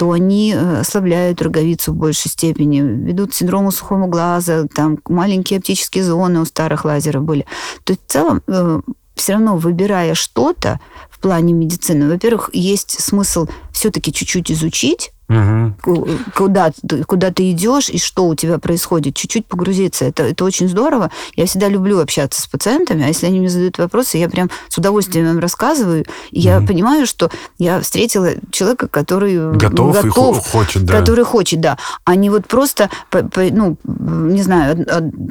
то 0.03 0.11
они 0.11 0.53
э, 0.53 0.79
ослабляют 0.81 1.41
роговицу 1.41 1.93
в 1.93 1.95
большей 1.95 2.29
степени, 2.29 2.81
ведут 2.81 3.31
к 3.31 3.33
синдрому 3.33 3.71
сухого 3.71 4.07
глаза, 4.07 4.65
там 4.67 4.99
маленькие 5.07 5.59
оптические 5.59 6.03
зоны 6.03 6.41
у 6.41 6.45
старых 6.45 6.83
лазеров 6.83 7.23
были. 7.23 7.45
То 7.85 7.93
есть 7.93 8.01
в 8.05 8.11
целом 8.11 8.41
э, 8.45 8.81
все 9.15 9.31
равно 9.31 9.55
выбирая 9.55 10.13
что-то 10.13 10.81
в 11.09 11.19
плане 11.19 11.53
медицины, 11.53 12.09
во-первых, 12.09 12.49
есть 12.51 12.99
смысл 12.99 13.47
все-таки 13.71 14.11
чуть-чуть 14.11 14.51
изучить, 14.51 15.12
Угу. 15.29 16.11
Куда, 16.35 16.71
куда 17.07 17.31
ты 17.31 17.51
идешь 17.51 17.89
и 17.89 17.97
что 17.97 18.27
у 18.27 18.35
тебя 18.35 18.59
происходит. 18.59 19.15
Чуть-чуть 19.15 19.45
погрузиться. 19.45 20.05
Это, 20.05 20.23
это 20.23 20.43
очень 20.43 20.67
здорово. 20.67 21.11
Я 21.35 21.45
всегда 21.45 21.69
люблю 21.69 21.99
общаться 21.99 22.41
с 22.41 22.47
пациентами, 22.47 23.03
а 23.03 23.07
если 23.07 23.27
они 23.27 23.39
мне 23.39 23.49
задают 23.49 23.77
вопросы, 23.77 24.17
я 24.17 24.29
прям 24.29 24.49
с 24.67 24.77
удовольствием 24.77 25.27
им 25.27 25.39
рассказываю. 25.39 26.05
И 26.31 26.39
угу. 26.39 26.47
я 26.47 26.61
понимаю, 26.61 27.07
что 27.07 27.31
я 27.57 27.79
встретила 27.79 28.31
человека, 28.51 28.87
который 28.87 29.53
готов, 29.53 30.01
готов 30.01 30.37
и 30.37 30.49
хочет, 30.49 30.85
да. 30.85 30.99
который 30.99 31.23
хочет, 31.23 31.61
да. 31.61 31.77
Не 32.07 32.29
вот 32.29 32.47
просто, 32.47 32.89
ну, 33.11 33.77
не 33.83 34.41
знаю, 34.43 34.85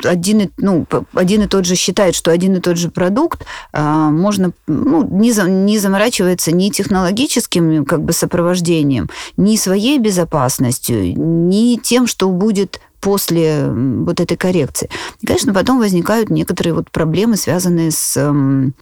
один, 0.04 0.50
ну, 0.56 0.86
один 1.12 1.42
и 1.42 1.46
тот 1.46 1.66
же 1.66 1.76
считает, 1.76 2.14
что 2.14 2.30
один 2.30 2.56
и 2.56 2.60
тот 2.60 2.76
же 2.76 2.90
продукт 2.90 3.44
а, 3.72 4.10
можно, 4.10 4.52
ну, 4.66 5.06
не, 5.06 5.32
не 5.48 5.78
заморачивается 5.78 6.52
ни 6.52 6.70
технологическим 6.70 7.84
как 7.84 8.02
бы 8.02 8.12
сопровождением, 8.12 9.08
ни 9.36 9.56
своей 9.56 9.81
своей 9.82 9.98
безопасностью, 9.98 11.12
ни 11.16 11.76
тем, 11.76 12.06
что 12.06 12.28
будет 12.28 12.80
после 13.00 13.68
вот 13.68 14.20
этой 14.20 14.36
коррекции. 14.36 14.88
И, 15.20 15.26
конечно, 15.26 15.52
потом 15.52 15.80
возникают 15.80 16.30
некоторые 16.30 16.74
вот 16.74 16.90
проблемы, 16.90 17.36
связанные 17.36 17.90
с, 17.90 18.16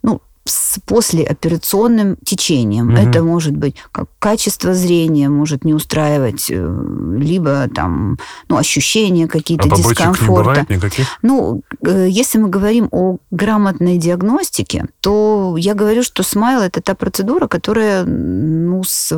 ну, 0.03 0.21
с 0.45 0.79
послеоперационным 0.87 2.17
течением. 2.25 2.89
Угу. 2.89 2.97
Это 2.97 3.23
может 3.23 3.57
быть 3.57 3.77
как 3.93 4.09
качество 4.19 4.75
зрения 4.75 5.29
может 5.29 5.65
не 5.65 5.75
устраивать, 5.75 6.47
э, 6.51 6.83
либо 7.19 7.69
там 7.69 8.19
ну, 8.49 8.57
ощущения 8.57 9.29
какие-то 9.29 9.69
а 9.71 9.77
дискомфорта. 9.77 10.67
Не 10.69 10.77
никаких? 10.77 11.07
Ну, 11.23 11.63
э, 11.85 12.07
если 12.09 12.39
мы 12.39 12.49
говорим 12.49 12.89
о 12.91 13.19
грамотной 13.31 13.99
диагностике, 13.99 14.87
то 15.01 15.57
я 15.59 15.75
говорю, 15.75 16.03
что 16.03 16.23
смайл 16.23 16.61
это 16.61 16.81
та 16.81 16.95
процедура, 16.95 17.47
которая 17.47 18.05
ну, 18.05 18.83
с 18.85 19.17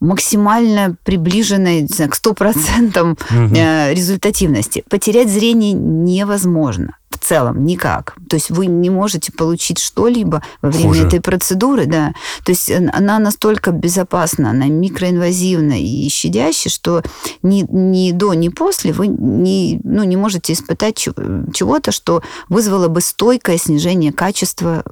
максимально 0.00 0.96
приближенной 1.04 1.86
знаю, 1.88 2.10
к 2.10 2.14
100% 2.14 3.00
угу. 3.00 3.56
Э, 3.56 3.94
результативности. 3.94 4.84
Потерять 4.88 5.30
зрение 5.30 5.72
невозможно 5.72 6.97
в 7.18 7.24
целом 7.24 7.64
никак. 7.64 8.16
То 8.28 8.36
есть 8.36 8.50
вы 8.50 8.66
не 8.66 8.90
можете 8.90 9.32
получить 9.32 9.78
что-либо 9.78 10.42
во 10.62 10.70
время 10.70 10.88
Хуже. 10.88 11.06
этой 11.06 11.20
процедуры, 11.20 11.86
да. 11.86 12.12
То 12.44 12.52
есть 12.52 12.70
она 12.70 13.18
настолько 13.18 13.70
безопасна, 13.70 14.50
она 14.50 14.66
микроинвазивна 14.66 15.80
и 15.80 16.08
щадящая, 16.08 16.70
что 16.70 17.02
ни, 17.42 17.66
ни 17.68 18.12
до, 18.12 18.34
ни 18.34 18.48
после 18.48 18.92
вы 18.92 19.08
не, 19.08 19.80
ну, 19.84 20.04
не 20.04 20.16
можете 20.16 20.52
испытать 20.52 20.96
чего-то, 20.96 21.92
что 21.92 22.22
вызвало 22.48 22.88
бы 22.88 23.00
стойкое 23.00 23.58
снижение 23.58 24.12
качества 24.12 24.84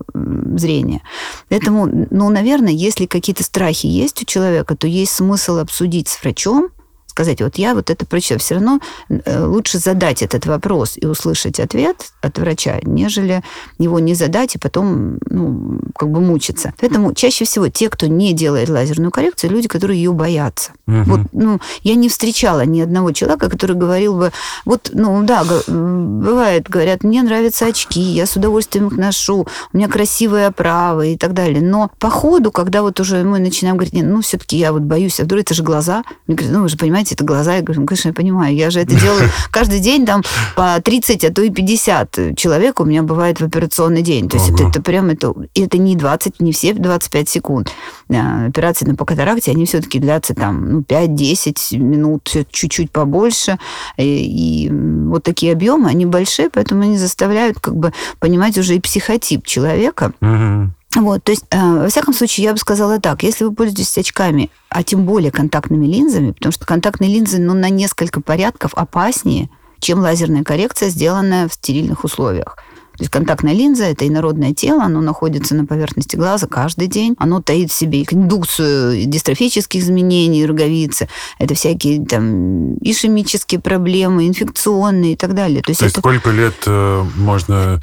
зрения. 0.57 1.03
Поэтому, 1.49 2.07
ну, 2.11 2.29
наверное, 2.31 2.73
если 2.73 3.07
какие-то 3.07 3.45
страхи 3.45 3.87
есть 3.87 4.23
у 4.23 4.25
человека, 4.25 4.77
то 4.77 4.87
есть 4.87 5.12
смысл 5.12 5.59
обсудить 5.59 6.09
с 6.09 6.23
врачом, 6.23 6.71
сказать, 7.17 7.41
вот 7.41 7.57
я 7.57 7.75
вот 7.75 7.89
это 7.89 8.05
прочитала. 8.05 8.39
Все 8.39 8.55
равно 8.57 8.81
э, 9.09 9.45
лучше 9.45 9.79
задать 9.79 10.23
этот 10.23 10.45
вопрос 10.45 10.97
и 10.97 11.07
услышать 11.07 11.59
ответ 11.61 11.97
от 12.21 12.39
врача, 12.39 12.79
нежели 12.83 13.43
его 13.79 13.99
не 14.01 14.15
задать 14.15 14.55
и 14.55 14.59
потом, 14.59 15.19
ну, 15.31 15.81
как 15.97 16.11
бы 16.11 16.21
мучиться. 16.21 16.75
Поэтому 16.79 17.15
чаще 17.15 17.47
всего 17.47 17.69
те, 17.69 17.89
кто 17.89 18.07
не 18.07 18.35
делает 18.35 18.69
лазерную 18.69 19.11
коррекцию, 19.11 19.53
люди, 19.53 19.67
которые 19.67 20.03
ее 20.03 20.13
боятся. 20.13 20.73
Угу. 20.87 21.03
Вот, 21.07 21.21
ну, 21.33 21.61
я 21.83 21.95
не 21.95 22.11
встречала 22.11 22.67
ни 22.67 22.81
одного 22.81 23.13
человека, 23.13 23.49
который 23.49 23.77
говорил 23.77 24.19
бы, 24.19 24.33
вот, 24.67 24.91
ну, 24.93 25.23
да, 25.23 25.43
бывает, 25.67 26.69
говорят, 26.69 27.03
мне 27.03 27.23
нравятся 27.23 27.67
очки, 27.67 28.01
я 28.01 28.27
с 28.27 28.37
удовольствием 28.37 28.89
их 28.89 28.99
ношу, 28.99 29.47
у 29.73 29.77
меня 29.77 29.89
красивые 29.89 30.49
оправы 30.49 31.15
и 31.15 31.17
так 31.17 31.33
далее. 31.33 31.63
Но 31.63 31.91
по 31.99 32.11
ходу, 32.11 32.53
когда 32.53 32.83
вот 32.83 33.01
уже 33.01 33.25
мы 33.25 33.39
начинаем 33.39 33.77
говорить, 33.79 33.95
ну, 33.95 34.21
все-таки 34.21 34.59
я 34.59 34.73
вот 34.73 34.83
боюсь, 34.83 35.19
а 35.21 35.25
вдруг 35.25 35.43
это 35.43 35.55
же 35.55 35.63
глаза. 35.63 36.05
Мне 36.27 36.37
говорят, 36.37 36.57
ну, 36.57 36.63
вы 36.63 36.69
же 36.69 36.77
понимаете, 36.77 37.06
понимаете, 37.07 37.14
это 37.14 37.25
глаза. 37.25 37.57
Я 37.57 37.62
говорю, 37.62 37.81
ну, 37.83 37.87
конечно, 37.87 38.09
я 38.09 38.14
понимаю. 38.14 38.55
Я 38.55 38.71
же 38.71 38.81
это 38.81 38.95
делаю 38.99 39.31
каждый 39.51 39.81
день, 39.81 40.07
там, 40.07 40.23
по 40.55 40.81
30, 40.83 41.25
а 41.25 41.33
то 41.33 41.42
и 41.42 41.51
50 41.51 42.37
человек 42.37 42.81
у 42.81 42.85
меня 42.85 43.03
бывает 43.03 43.40
в 43.40 43.45
операционный 43.45 44.03
день. 44.03 44.29
То 44.29 44.37
есть 44.37 44.51
это, 44.51 44.69
это 44.69 44.83
прям, 44.83 45.11
это, 45.11 45.35
это 45.55 45.79
не 45.79 45.97
20, 45.97 46.40
не 46.40 46.53
все 46.53 46.75
25 46.75 47.29
секунд. 47.29 47.73
Операции 48.09 48.87
на 48.87 48.95
по 48.95 49.05
катаракте, 49.05 49.51
они 49.51 49.66
все-таки 49.66 49.99
длятся 49.99 50.35
там, 50.35 50.71
ну, 50.71 50.81
5-10 50.81 51.79
минут, 51.79 52.29
чуть-чуть 52.51 52.90
побольше. 52.90 53.59
И, 53.97 54.66
и 54.66 54.71
вот 54.71 55.23
такие 55.23 55.53
объемы, 55.53 55.88
они 55.88 56.07
большие, 56.07 56.51
поэтому 56.51 56.83
они 56.83 56.99
заставляют 56.99 57.61
как 57.61 57.77
бы 57.77 57.92
понимать 58.19 58.59
уже 58.59 58.77
и 58.77 58.81
психотип 58.81 59.47
человека. 59.47 60.12
Угу. 60.21 60.71
Вот, 60.97 61.25
то 61.25 61.31
есть, 61.31 61.45
э, 61.51 61.59
во 61.59 61.89
всяком 61.89 62.15
случае, 62.15 62.45
я 62.45 62.53
бы 62.53 62.59
сказала 62.59 62.99
так, 62.99 63.23
если 63.23 63.45
вы 63.45 63.53
пользуетесь 63.53 63.99
очками, 63.99 64.51
а 64.71 64.83
тем 64.83 65.05
более 65.05 65.31
контактными 65.31 65.87
линзами, 65.87 66.33
потому 66.33 66.53
что 66.53 66.65
контактные 66.65 67.13
линзы, 67.13 67.39
ну, 67.39 67.53
на 67.53 67.69
несколько 67.69 68.23
порядков 68.23 68.73
опаснее, 68.75 69.51
чем 69.79 69.99
лазерная 69.99 70.43
коррекция, 70.43 70.89
сделанная 70.89 71.49
в 71.49 71.53
стерильных 71.53 72.03
условиях. 72.05 72.57
То 72.97 73.03
есть 73.03 73.11
контактная 73.11 73.53
линза– 73.53 73.85
это 73.87 74.07
инородное 74.07 74.55
тело, 74.55 74.85
оно 74.85 75.01
находится 75.01 75.55
на 75.55 75.67
поверхности 75.67 76.17
глаза 76.17 76.47
каждый 76.47 76.89
день. 76.89 77.15
Оно 77.19 77.43
таит 77.43 77.71
в 77.71 77.75
себе 77.75 78.03
индукцию 78.03 79.07
дистрофических 79.07 79.81
изменений 79.81 80.47
роговицы. 80.47 81.09
Это 81.39 81.55
всякие 81.55 82.05
там 82.05 82.77
ишемические 82.79 83.61
проблемы, 83.61 84.27
инфекционные 84.27 85.13
и 85.13 85.17
так 85.17 85.35
далее. 85.35 85.63
То 85.63 85.71
есть, 85.71 85.81
То 85.81 85.85
есть 85.87 85.99
это... 85.99 86.01
сколько 86.01 86.31
лет 86.31 86.55
э, 86.67 87.05
можно, 87.17 87.81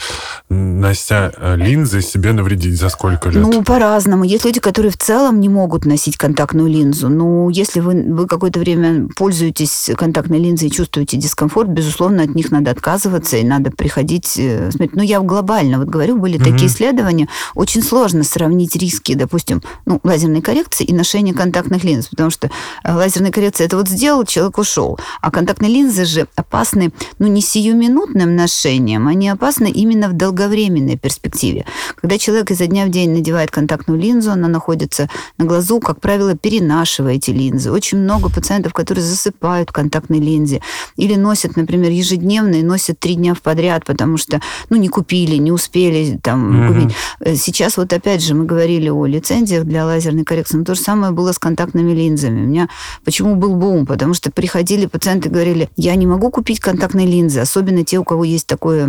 нося 0.49 1.32
э, 1.36 1.56
линзы, 1.56 2.02
себе 2.02 2.34
навредить? 2.34 2.80
За 2.80 2.89
сколько 2.89 3.30
лет? 3.30 3.41
Ну, 3.41 3.63
по-разному. 3.63 4.23
Есть 4.23 4.45
люди, 4.45 4.60
которые 4.60 4.91
в 4.91 4.97
целом 4.97 5.39
не 5.39 5.49
могут 5.49 5.86
носить 5.86 6.17
контактную 6.17 6.67
линзу. 6.67 7.10
Ну, 7.10 7.49
если 7.49 7.80
вы, 7.80 8.02
вы 8.02 8.28
какое-то 8.28 8.60
время 8.60 9.08
пользуетесь 9.15 9.91
контактной 9.95 10.39
линзой 10.39 10.69
и 10.69 10.71
чувствуете 10.71 11.17
дискомфорт, 11.17 11.69
безусловно, 11.69 12.23
от 12.23 12.36
них 12.36 12.52
надо 12.52 12.71
отказываться 12.71 13.38
и 13.38 13.43
надо 13.43 13.71
приходить 13.71 14.38
э, 14.38 14.71
смотреть. 14.71 14.95
Ну, 14.95 15.02
ну, 15.03 15.09
я 15.09 15.19
глобально 15.19 15.79
вот 15.79 15.89
говорю, 15.89 16.17
были 16.17 16.37
угу. 16.37 16.45
такие 16.45 16.67
исследования, 16.67 17.27
очень 17.55 17.83
сложно 17.83 18.23
сравнить 18.23 18.77
риски, 18.77 19.15
допустим, 19.15 19.61
ну, 19.85 19.99
лазерной 20.01 20.41
коррекции 20.41 20.85
и 20.85 20.93
ношения 20.93 21.33
контактных 21.33 21.83
линз, 21.83 22.07
потому 22.07 22.29
что 22.29 22.49
э, 22.85 22.93
лазерная 22.93 23.31
коррекция 23.31 23.65
это 23.65 23.75
вот 23.75 23.89
сделал, 23.89 24.23
человек 24.23 24.57
ушел, 24.57 24.97
а 25.21 25.29
контактные 25.29 25.69
линзы 25.69 26.05
же 26.05 26.27
опасны, 26.37 26.93
ну, 27.19 27.27
не 27.27 27.41
сиюминутным 27.41 28.33
ношением, 28.33 29.09
они 29.09 29.27
опасны 29.27 29.69
именно 29.69 30.07
в 30.07 30.13
долговременной 30.13 30.97
перспективе. 30.97 31.65
Когда 31.99 32.17
человек 32.17 32.51
изо 32.51 32.67
дня 32.67 32.85
в 32.85 32.89
день 32.89 33.11
надевает 33.11 33.51
контактную 33.51 33.99
линзу, 33.99 34.31
она 34.31 34.47
находится 34.47 35.09
на 35.37 35.43
глазу, 35.43 35.81
как 35.81 35.99
правило, 35.99 36.33
перенашивая 36.33 37.15
эти 37.15 37.31
линзы. 37.31 37.71
Очень 37.71 37.97
много 37.97 38.29
пациентов, 38.29 38.71
которые 38.71 39.03
засыпают 39.03 39.71
в 39.71 39.73
контактной 39.73 40.19
линзе 40.19 40.61
или 40.95 41.15
носят, 41.15 41.57
например, 41.57 41.91
ежедневно 41.91 42.55
и 42.55 42.63
носят 42.63 42.99
три 42.99 43.15
дня 43.15 43.33
в 43.33 43.41
подряд, 43.41 43.83
потому 43.83 44.15
что, 44.15 44.39
ну, 44.69 44.77
не 44.77 44.92
купили, 44.93 45.38
не 45.38 45.51
успели 45.51 46.19
там 46.21 46.51
mm-hmm. 46.51 46.67
купить. 46.67 46.95
Э, 47.19 47.36
сейчас 47.36 47.77
вот 47.77 47.91
опять 47.91 48.23
же 48.23 48.36
мы 48.36 48.45
говорили 48.45 48.89
о 48.89 49.08
лицензиях 49.08 49.65
для 49.65 49.86
лазерной 49.86 50.23
коррекции, 50.23 50.58
но 50.58 50.63
то 50.63 50.75
же 50.75 50.82
самое 50.82 51.12
было 51.12 51.32
с 51.32 51.39
контактными 51.39 51.93
линзами. 51.93 52.41
У 52.41 52.47
меня 52.47 52.69
почему 53.03 53.36
был 53.36 53.56
бум? 53.56 53.88
Потому 53.88 54.13
что 54.13 54.32
приходили 54.32 54.86
пациенты 54.86 55.29
и 55.29 55.32
говорили, 55.32 55.69
я 55.77 55.95
не 55.95 56.06
могу 56.06 56.29
купить 56.29 56.60
контактные 56.60 57.08
линзы, 57.08 57.39
особенно 57.39 57.84
те, 57.84 57.97
у 57.97 58.03
кого 58.03 58.23
есть 58.23 58.45
такое, 58.45 58.88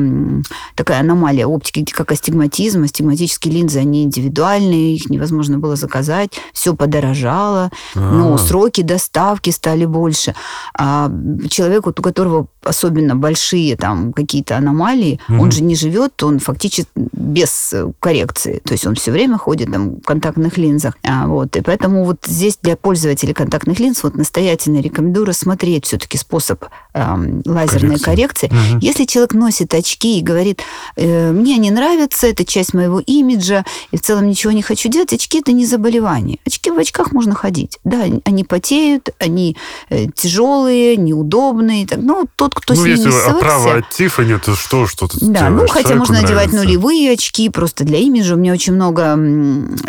такая 0.75 1.01
аномалия 1.01 1.47
оптики, 1.47 1.91
как 1.91 2.13
астигматизм. 2.13 2.83
Астигматические 2.83 3.55
линзы, 3.55 3.79
они 3.79 4.05
индивидуальные, 4.05 4.97
их 4.97 5.09
невозможно 5.09 5.59
было 5.59 5.75
заказать, 5.75 6.33
все 6.53 6.75
подорожало, 6.75 7.71
А-а-а. 7.95 8.13
но 8.13 8.37
сроки 8.37 8.83
доставки 8.83 9.49
стали 9.49 9.87
больше. 9.87 10.35
А 10.79 11.11
человек, 11.49 11.87
у 11.87 11.93
которого 11.95 12.49
особенно 12.65 13.17
большие 13.17 13.77
там 13.77 14.13
какие-то 14.13 14.57
аномалии, 14.57 15.21
угу. 15.29 15.43
он 15.43 15.53
же 15.53 15.63
не 15.63 15.77
живет, 15.77 16.23
он 16.23 16.39
фактически 16.39 16.89
без 17.13 17.75
коррекции. 18.01 18.61
То 18.65 18.73
есть 18.73 18.87
он 18.87 18.95
все 18.95 19.13
время 19.13 19.39
ходит 19.39 19.73
там, 19.73 19.97
в 19.97 20.03
контактных 20.03 20.59
линзах. 20.59 20.97
А, 21.03 21.27
вот. 21.27 21.57
И 21.57 21.61
поэтому 21.61 22.05
вот 22.05 22.19
здесь 22.27 22.59
для 22.63 22.77
пользователей 22.77 23.35
контактных 23.35 23.79
линз 23.79 24.03
вот 24.03 24.15
настоятельно 24.15 24.81
рекомендую 24.81 25.27
рассмотреть 25.27 25.87
все-таки 25.87 26.19
способ 26.19 26.65
э, 26.95 27.41
лазерной 27.45 27.99
коррекции. 27.99 28.15
коррекции. 28.15 28.47
Угу. 28.47 28.79
Если 28.81 29.05
человек 29.05 29.35
носит 29.35 29.75
очки 29.75 30.19
и 30.19 30.23
говорит, 30.23 30.63
э, 30.97 31.33
мне 31.33 31.57
не 31.59 31.71
нравится, 31.71 32.27
это 32.27 32.45
часть 32.45 32.75
моего 32.75 33.01
имиджа, 33.01 33.65
и 33.91 33.97
в 33.97 34.03
целом 34.03 34.29
ничего 34.29 34.53
не 34.53 34.63
хочу 34.63 34.89
делать, 34.89 35.13
очки 35.13 35.41
это 35.41 35.53
не 35.53 35.67
заболевание. 35.67 36.39
Очки 36.47 36.71
в 36.71 36.79
очках 36.79 37.13
можно 37.13 37.35
ходить. 37.35 37.79
Да, 37.85 38.05
они 38.25 38.45
потеют, 38.45 39.11
они 39.19 39.57
э, 39.91 40.07
тяжелые, 40.15 40.97
неудобные. 40.97 41.87
Так, 41.87 41.99
ну, 42.03 42.27
тот, 42.37 42.55
кто 42.55 42.75
ну, 42.75 42.81
с 42.81 42.85
ними 42.85 42.97
если 42.97 43.11
свыкся... 43.11 43.31
оправа 43.31 43.75
от 43.79 43.89
Тиффани, 43.91 44.39
то 44.39 44.55
что, 44.55 44.87
что 44.87 45.09
ты 45.09 45.19
Да, 45.21 45.51
ну, 45.51 45.67
хотя 45.69 45.95
можно 45.95 46.21
нравится. 46.21 46.41
одевать 46.41 46.53
нулевые 46.53 47.13
очки 47.13 47.49
просто 47.49 47.85
для 47.85 47.99
имиджа. 47.99 48.35
У 48.35 48.39
меня 48.39 48.53
очень 48.53 48.75
много 48.75 49.15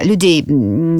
людей, 0.04 0.44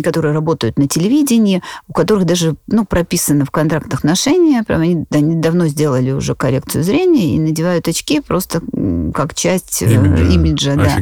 которые 0.04 0.34
работают 0.34 0.78
на 0.78 0.88
телевидении, 0.88 1.62
у 1.88 1.94
которых 1.94 2.26
даже 2.26 2.56
ну, 2.68 2.86
прописано 2.86 3.46
в 3.46 3.52
контрактах 3.52 4.04
ношения, 4.04 4.64
прям 4.64 4.82
они, 4.82 5.06
они 5.12 5.36
давно 5.36 5.68
сделали 5.68 5.95
уже 6.12 6.36
коррекцию 6.36 6.84
зрения 6.84 7.36
и 7.36 7.40
надевают 7.40 7.88
очки 7.88 8.20
просто 8.20 8.62
как 9.14 9.34
часть 9.34 9.82
э, 9.82 9.92
имиджа. 9.92 10.24
имиджа 10.26 10.76
да. 10.76 10.98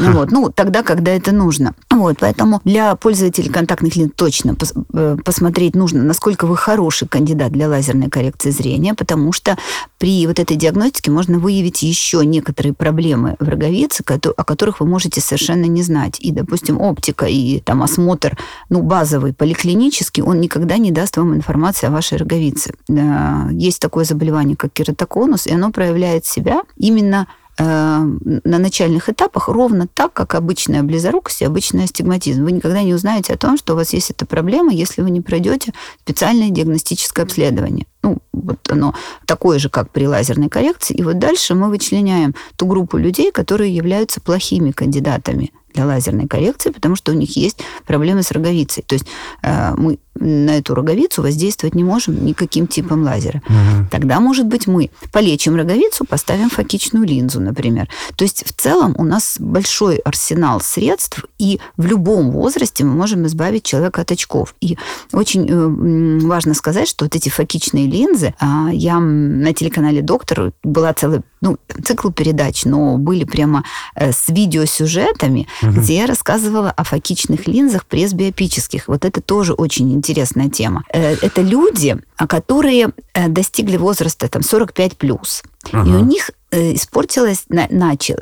Ну, 0.00 0.12
вот. 0.12 0.30
ну, 0.30 0.50
тогда, 0.50 0.82
когда 0.82 1.12
это 1.12 1.32
нужно. 1.32 1.74
Вот, 1.90 2.16
поэтому 2.20 2.60
для 2.64 2.94
пользователей 2.96 3.50
контактных 3.50 3.96
линз 3.96 4.12
точно 4.14 4.54
пос 4.54 4.72
э, 4.92 5.16
посмотреть 5.24 5.74
нужно, 5.74 6.02
насколько 6.02 6.46
вы 6.46 6.56
хороший 6.56 7.08
кандидат 7.08 7.52
для 7.52 7.68
лазерной 7.68 8.08
коррекции 8.08 8.50
зрения, 8.50 8.94
потому 8.94 9.32
что 9.32 9.56
при 9.98 10.26
вот 10.26 10.38
этой 10.38 10.56
диагностике 10.56 11.10
можно 11.10 11.38
выявить 11.38 11.82
еще 11.82 12.24
некоторые 12.24 12.72
проблемы 12.72 13.36
в 13.38 13.48
роговице, 13.48 14.04
о 14.08 14.44
которых 14.44 14.80
вы 14.80 14.86
можете 14.86 15.20
совершенно 15.20 15.64
не 15.64 15.82
знать. 15.82 16.18
И, 16.20 16.30
допустим, 16.30 16.80
оптика 16.80 17.26
и 17.26 17.60
там 17.60 17.82
осмотр, 17.82 18.36
ну, 18.68 18.82
базовый, 18.82 19.32
поликлинический, 19.32 20.22
он 20.22 20.40
никогда 20.40 20.78
не 20.78 20.90
даст 20.90 21.16
вам 21.16 21.34
информации 21.34 21.86
о 21.86 21.90
вашей 21.90 22.18
роговице. 22.18 22.74
Есть 22.88 23.80
такое 23.80 24.04
заболевание, 24.04 24.27
как 24.56 24.72
кератоконус, 24.72 25.46
и 25.46 25.52
оно 25.52 25.70
проявляет 25.70 26.24
себя 26.26 26.62
именно 26.76 27.26
Э, 27.60 27.98
на 28.44 28.58
начальных 28.58 29.08
этапах 29.08 29.48
ровно 29.48 29.88
так, 29.92 30.12
как 30.12 30.36
обычная 30.36 30.84
близорукость 30.84 31.42
и 31.42 31.44
обычный 31.44 31.84
астигматизм. 31.84 32.44
Вы 32.44 32.52
никогда 32.52 32.82
не 32.82 32.94
узнаете 32.94 33.34
о 33.34 33.36
том, 33.36 33.58
что 33.58 33.72
у 33.72 33.76
вас 33.76 33.92
есть 33.92 34.10
эта 34.10 34.26
проблема, 34.26 34.72
если 34.72 35.02
вы 35.02 35.10
не 35.10 35.20
пройдете 35.20 35.72
специальное 36.02 36.50
диагностическое 36.50 37.24
обследование. 37.24 37.86
Ну, 38.04 38.18
вот 38.32 38.70
оно 38.70 38.94
такое 39.26 39.58
же, 39.58 39.70
как 39.70 39.90
при 39.90 40.06
лазерной 40.06 40.48
коррекции. 40.48 40.94
И 40.94 41.02
вот 41.02 41.18
дальше 41.18 41.56
мы 41.56 41.68
вычленяем 41.68 42.36
ту 42.56 42.66
группу 42.66 42.96
людей, 42.96 43.32
которые 43.32 43.74
являются 43.74 44.20
плохими 44.20 44.70
кандидатами 44.70 45.52
для 45.74 45.84
лазерной 45.84 46.28
коррекции, 46.28 46.70
потому 46.70 46.94
что 46.94 47.10
у 47.10 47.16
них 47.16 47.36
есть 47.36 47.58
проблемы 47.86 48.22
с 48.22 48.30
роговицей. 48.30 48.84
То 48.84 48.94
есть 48.94 49.06
э, 49.42 49.74
мы 49.76 49.98
на 50.20 50.58
эту 50.58 50.74
роговицу 50.74 51.22
воздействовать 51.22 51.74
не 51.74 51.84
можем 51.84 52.24
никаким 52.24 52.66
типом 52.66 53.02
лазера. 53.02 53.42
Угу. 53.46 53.88
Тогда, 53.90 54.20
может 54.20 54.46
быть, 54.46 54.66
мы 54.66 54.90
полечим 55.12 55.56
роговицу, 55.56 56.04
поставим 56.04 56.50
фокичную 56.50 57.06
линзу, 57.06 57.40
например. 57.40 57.88
То 58.16 58.24
есть 58.24 58.44
в 58.46 58.52
целом 58.52 58.94
у 58.98 59.04
нас 59.04 59.36
большой 59.38 59.96
арсенал 59.96 60.60
средств, 60.60 61.24
и 61.38 61.60
в 61.76 61.86
любом 61.86 62.30
возрасте 62.30 62.84
мы 62.84 62.94
можем 62.94 63.26
избавить 63.26 63.64
человека 63.64 64.02
от 64.02 64.12
очков. 64.12 64.54
И 64.60 64.76
очень 65.12 65.48
э, 65.48 66.26
важно 66.26 66.54
сказать, 66.54 66.88
что 66.88 67.04
вот 67.04 67.14
эти 67.14 67.28
фокичные 67.28 67.86
линзы, 67.86 68.34
а, 68.40 68.70
я 68.72 68.98
на 68.98 69.52
телеканале 69.52 70.02
«Доктор» 70.02 70.52
была 70.62 70.92
целая 70.94 71.22
ну, 71.40 71.56
цикл 71.84 72.10
передач, 72.10 72.64
но 72.64 72.98
были 72.98 73.24
прямо 73.24 73.64
э, 73.94 74.12
с 74.12 74.28
видеосюжетами, 74.28 75.46
угу. 75.62 75.72
где 75.72 75.98
я 75.98 76.06
рассказывала 76.06 76.70
о 76.70 76.84
фокичных 76.84 77.46
линзах 77.46 77.86
пресбиопических. 77.86 78.88
Вот 78.88 79.04
это 79.04 79.20
тоже 79.20 79.52
очень 79.52 79.92
интересная 80.08 80.48
тема. 80.48 80.84
Э, 80.92 81.14
это 81.20 81.42
люди, 81.42 81.96
которые 82.16 82.88
э, 83.14 83.28
достигли 83.28 83.76
возраста 83.76 84.28
там 84.28 84.42
45 84.42 84.96
плюс. 84.96 85.42
Ага. 85.72 85.90
И 85.90 85.92
у 85.92 86.04
них 86.04 86.30
испортилось, 86.50 87.44
начал, 87.48 88.14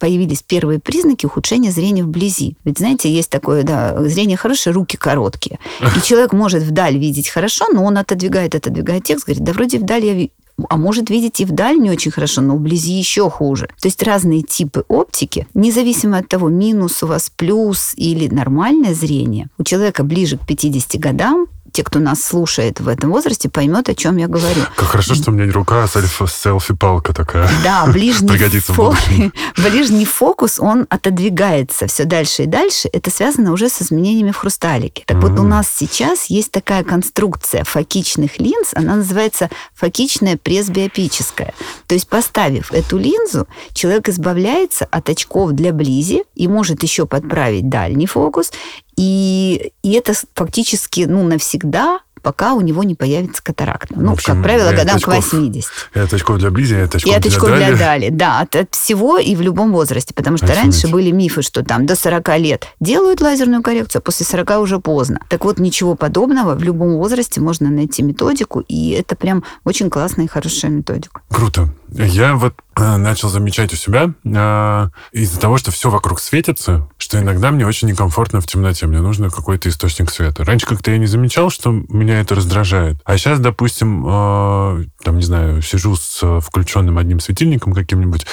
появились 0.00 0.42
первые 0.42 0.80
признаки 0.80 1.26
ухудшения 1.26 1.70
зрения 1.70 2.02
вблизи. 2.02 2.56
Ведь, 2.64 2.78
знаете, 2.78 3.08
есть 3.08 3.30
такое, 3.30 3.62
да, 3.62 4.02
зрение 4.08 4.36
хорошее, 4.36 4.74
руки 4.74 4.96
короткие. 4.96 5.60
И 5.80 6.00
человек 6.04 6.32
может 6.32 6.64
вдаль 6.64 6.98
видеть 6.98 7.28
хорошо, 7.28 7.66
но 7.72 7.84
он 7.84 7.96
отодвигает, 7.98 8.56
отодвигает 8.56 9.04
текст, 9.04 9.26
говорит, 9.26 9.44
да 9.44 9.52
вроде 9.52 9.78
вдаль 9.78 10.04
я 10.04 10.28
а 10.68 10.76
может 10.76 11.10
видеть 11.10 11.40
и 11.40 11.44
вдаль 11.44 11.78
не 11.78 11.90
очень 11.90 12.10
хорошо, 12.10 12.40
но 12.40 12.56
вблизи 12.56 12.92
еще 12.92 13.30
хуже. 13.30 13.68
То 13.80 13.88
есть 13.88 14.02
разные 14.02 14.42
типы 14.42 14.84
оптики, 14.88 15.46
независимо 15.54 16.18
от 16.18 16.28
того, 16.28 16.48
минус 16.48 17.02
у 17.02 17.06
вас, 17.06 17.30
плюс 17.34 17.92
или 17.96 18.28
нормальное 18.28 18.94
зрение, 18.94 19.48
у 19.58 19.64
человека 19.64 20.04
ближе 20.04 20.38
к 20.38 20.46
50 20.46 21.00
годам 21.00 21.46
те, 21.72 21.82
кто 21.82 21.98
нас 21.98 22.22
слушает 22.22 22.80
в 22.80 22.88
этом 22.88 23.10
возрасте, 23.10 23.48
поймет, 23.48 23.88
о 23.88 23.94
чем 23.94 24.16
я 24.16 24.26
говорю. 24.28 24.62
Как 24.76 24.88
хорошо, 24.88 25.14
что 25.14 25.30
у 25.30 25.34
меня 25.34 25.46
не 25.46 25.52
рука, 25.52 25.84
а 25.84 25.88
селфи-палка 25.88 27.12
такая. 27.12 27.48
Да, 27.62 27.86
ближний, 27.86 28.36
фо... 28.60 28.94
ближний 29.56 30.04
фокус, 30.04 30.58
он 30.58 30.86
отодвигается 30.90 31.86
все 31.86 32.04
дальше 32.04 32.44
и 32.44 32.46
дальше. 32.46 32.88
Это 32.92 33.10
связано 33.10 33.52
уже 33.52 33.68
с 33.68 33.82
изменениями 33.82 34.30
в 34.30 34.36
хрусталике. 34.36 35.04
Так 35.06 35.18
вот, 35.18 35.38
у 35.38 35.42
нас 35.42 35.68
сейчас 35.68 36.26
есть 36.26 36.50
такая 36.50 36.84
конструкция 36.84 37.64
фокичных 37.64 38.38
линз, 38.38 38.70
она 38.74 38.96
называется 38.96 39.50
фокичная 39.74 40.36
пресбиопическая. 40.36 41.54
То 41.86 41.94
есть, 41.94 42.08
поставив 42.08 42.72
эту 42.72 42.98
линзу, 42.98 43.46
человек 43.72 44.08
избавляется 44.08 44.86
от 44.90 45.08
очков 45.08 45.52
для 45.52 45.72
близи 45.72 46.24
и 46.34 46.48
может 46.48 46.82
еще 46.82 47.06
подправить 47.06 47.68
дальний 47.68 48.06
фокус, 48.06 48.52
и, 48.98 49.72
и 49.84 49.92
это 49.92 50.12
фактически 50.34 51.02
ну, 51.02 51.22
навсегда 51.22 52.00
пока 52.20 52.54
у 52.54 52.60
него 52.60 52.82
не 52.82 52.96
появится 52.96 53.40
катаракта. 53.40 53.94
Ну, 53.96 54.12
общем, 54.12 54.34
как 54.34 54.42
правило, 54.42 54.72
годам 54.72 54.96
очков, 54.96 55.14
к 55.14 55.32
80. 55.32 55.70
И 55.94 55.98
от 56.00 56.12
очков 56.12 56.38
для 56.38 56.50
близи, 56.50 56.74
и 56.74 56.80
от 56.80 56.94
очков, 56.96 57.12
и 57.12 57.16
от 57.16 57.24
очков 57.24 57.48
для, 57.50 57.68
для 57.68 57.76
дали. 57.76 58.08
Да, 58.10 58.40
от, 58.40 58.56
от 58.56 58.74
всего 58.74 59.18
и 59.18 59.36
в 59.36 59.40
любом 59.40 59.70
возрасте. 59.70 60.14
Потому 60.14 60.36
что 60.36 60.46
Офигеть. 60.46 60.62
раньше 60.62 60.88
были 60.88 61.12
мифы, 61.12 61.42
что 61.42 61.64
там 61.64 61.86
до 61.86 61.94
40 61.94 62.38
лет 62.38 62.66
делают 62.80 63.20
лазерную 63.20 63.62
коррекцию, 63.62 64.00
а 64.00 64.02
после 64.02 64.26
40 64.26 64.50
уже 64.60 64.80
поздно. 64.80 65.20
Так 65.28 65.44
вот, 65.44 65.60
ничего 65.60 65.94
подобного. 65.94 66.56
В 66.56 66.62
любом 66.64 66.96
возрасте 66.96 67.40
можно 67.40 67.70
найти 67.70 68.02
методику, 68.02 68.60
и 68.60 68.90
это 68.90 69.14
прям 69.14 69.44
очень 69.64 69.88
классная 69.90 70.24
и 70.24 70.28
хорошая 70.28 70.72
методика. 70.72 71.20
Круто. 71.30 71.68
Я 71.90 72.34
вот 72.34 72.54
э, 72.76 72.96
начал 72.96 73.28
замечать 73.30 73.72
у 73.72 73.76
себя 73.76 74.12
э, 74.24 74.88
из-за 75.12 75.40
того, 75.40 75.56
что 75.56 75.70
все 75.70 75.88
вокруг 75.88 76.20
светится, 76.20 76.88
что 77.08 77.20
иногда 77.20 77.50
мне 77.50 77.66
очень 77.66 77.88
некомфортно 77.88 78.42
в 78.42 78.46
темноте. 78.46 78.86
Мне 78.86 79.00
нужен 79.00 79.30
какой-то 79.30 79.70
источник 79.70 80.10
света. 80.10 80.44
Раньше 80.44 80.66
как-то 80.66 80.90
я 80.90 80.98
не 80.98 81.06
замечал, 81.06 81.48
что 81.48 81.70
меня 81.70 82.20
это 82.20 82.34
раздражает. 82.34 82.98
А 83.02 83.16
сейчас, 83.16 83.40
допустим, 83.40 84.04
э, 84.06 84.84
там, 85.02 85.16
не 85.16 85.22
знаю, 85.22 85.62
сижу 85.62 85.96
с 85.96 86.40
включенным 86.42 86.98
одним 86.98 87.20
светильником 87.20 87.72
каким-нибудь, 87.72 88.26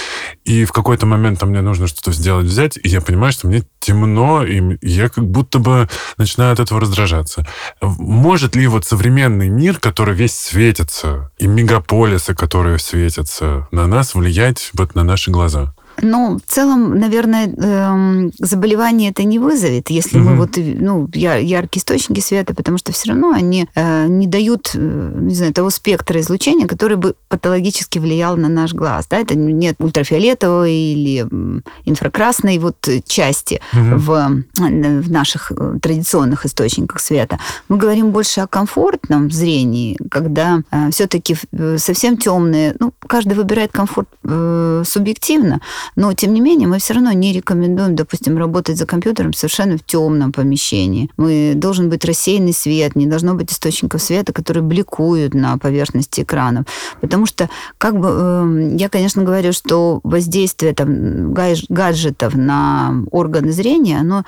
и 0.43 0.65
в 0.65 0.73
какой-то 0.73 1.05
момент 1.05 1.39
там 1.39 1.51
мне 1.51 1.61
нужно 1.61 1.87
что-то 1.87 2.11
сделать, 2.11 2.47
взять, 2.47 2.77
и 2.83 2.89
я 2.89 2.99
понимаю, 2.99 3.31
что 3.31 3.47
мне 3.47 3.63
темно, 3.79 4.43
и 4.43 4.77
я 4.81 5.07
как 5.07 5.25
будто 5.25 5.59
бы 5.59 5.87
начинаю 6.17 6.51
от 6.51 6.59
этого 6.59 6.81
раздражаться. 6.81 7.47
Может 7.81 8.57
ли 8.57 8.67
вот 8.67 8.83
современный 8.83 9.47
мир, 9.47 9.79
который 9.79 10.15
весь 10.15 10.37
светится, 10.37 11.31
и 11.37 11.47
мегаполисы, 11.47 12.35
которые 12.35 12.79
светятся, 12.79 13.69
на 13.71 13.87
нас 13.87 14.15
влиять 14.15 14.71
вот 14.73 14.95
на 14.95 15.03
наши 15.03 15.31
глаза? 15.31 15.74
Ну, 16.01 16.37
в 16.37 16.51
целом, 16.51 16.99
наверное, 16.99 17.47
эм, 17.47 18.31
заболевание 18.39 19.11
это 19.11 19.23
не 19.23 19.39
вызовет, 19.39 19.89
если 19.89 20.19
угу. 20.19 20.29
мы 20.29 20.35
вот, 20.37 20.57
ну, 20.57 21.09
яркие 21.13 21.79
источники 21.79 22.19
света, 22.19 22.53
потому 22.53 22.77
что 22.77 22.91
все 22.91 23.09
равно 23.09 23.31
они 23.31 23.67
э, 23.75 24.07
не 24.07 24.27
дают, 24.27 24.71
э, 24.73 25.11
не 25.21 25.35
знаю, 25.35 25.53
того 25.53 25.69
спектра 25.69 26.19
излучения, 26.19 26.67
который 26.67 26.97
бы 26.97 27.15
патологически 27.29 27.99
влиял 27.99 28.37
на 28.37 28.49
наш 28.49 28.73
глаз. 28.73 29.07
Да? 29.09 29.17
Это 29.17 29.35
нет 29.35 29.75
ультрафиолетовой 29.79 30.73
или 30.73 31.25
инфракрасной 31.85 32.57
вот 32.59 32.87
части 33.07 33.61
угу. 33.73 33.95
в, 33.97 34.43
в 34.57 35.11
наших 35.11 35.51
э, 35.51 35.79
традиционных 35.81 36.45
источниках 36.45 36.99
света. 36.99 37.39
Мы 37.69 37.77
говорим 37.77 38.11
больше 38.11 38.41
о 38.41 38.47
комфортном 38.47 39.31
зрении, 39.31 39.97
когда 40.09 40.61
все-таки 40.91 41.35
совсем 41.77 42.17
темные, 42.17 42.75
ну, 42.79 42.93
каждый 43.07 43.33
выбирает 43.33 43.71
комфорт 43.71 44.07
субъективно, 44.23 45.61
Но, 45.95 46.13
тем 46.13 46.33
не 46.33 46.41
менее, 46.41 46.67
мы 46.67 46.79
все 46.79 46.93
равно 46.93 47.11
не 47.11 47.33
рекомендуем, 47.33 47.95
допустим, 47.95 48.37
работать 48.37 48.77
за 48.77 48.85
компьютером 48.85 49.33
совершенно 49.33 49.77
в 49.77 49.85
темном 49.85 50.31
помещении. 50.31 51.09
Мы 51.17 51.53
должен 51.55 51.89
быть 51.89 52.05
рассеянный 52.05 52.53
свет, 52.53 52.95
не 52.95 53.05
должно 53.05 53.33
быть 53.33 53.51
источников 53.51 54.01
света, 54.01 54.33
которые 54.33 54.63
бликуют 54.63 55.33
на 55.33 55.57
поверхности 55.57 56.21
экранов. 56.21 56.65
Потому 57.01 57.25
что, 57.25 57.49
как 57.77 57.99
бы, 57.99 58.07
э, 58.11 58.75
я, 58.77 58.89
конечно, 58.89 59.23
говорю, 59.23 59.53
что 59.53 59.99
воздействие 60.03 60.73
там, 60.73 61.33
гаджетов 61.33 62.35
на 62.35 63.03
органы 63.11 63.51
зрения, 63.51 63.99
оно, 63.99 64.23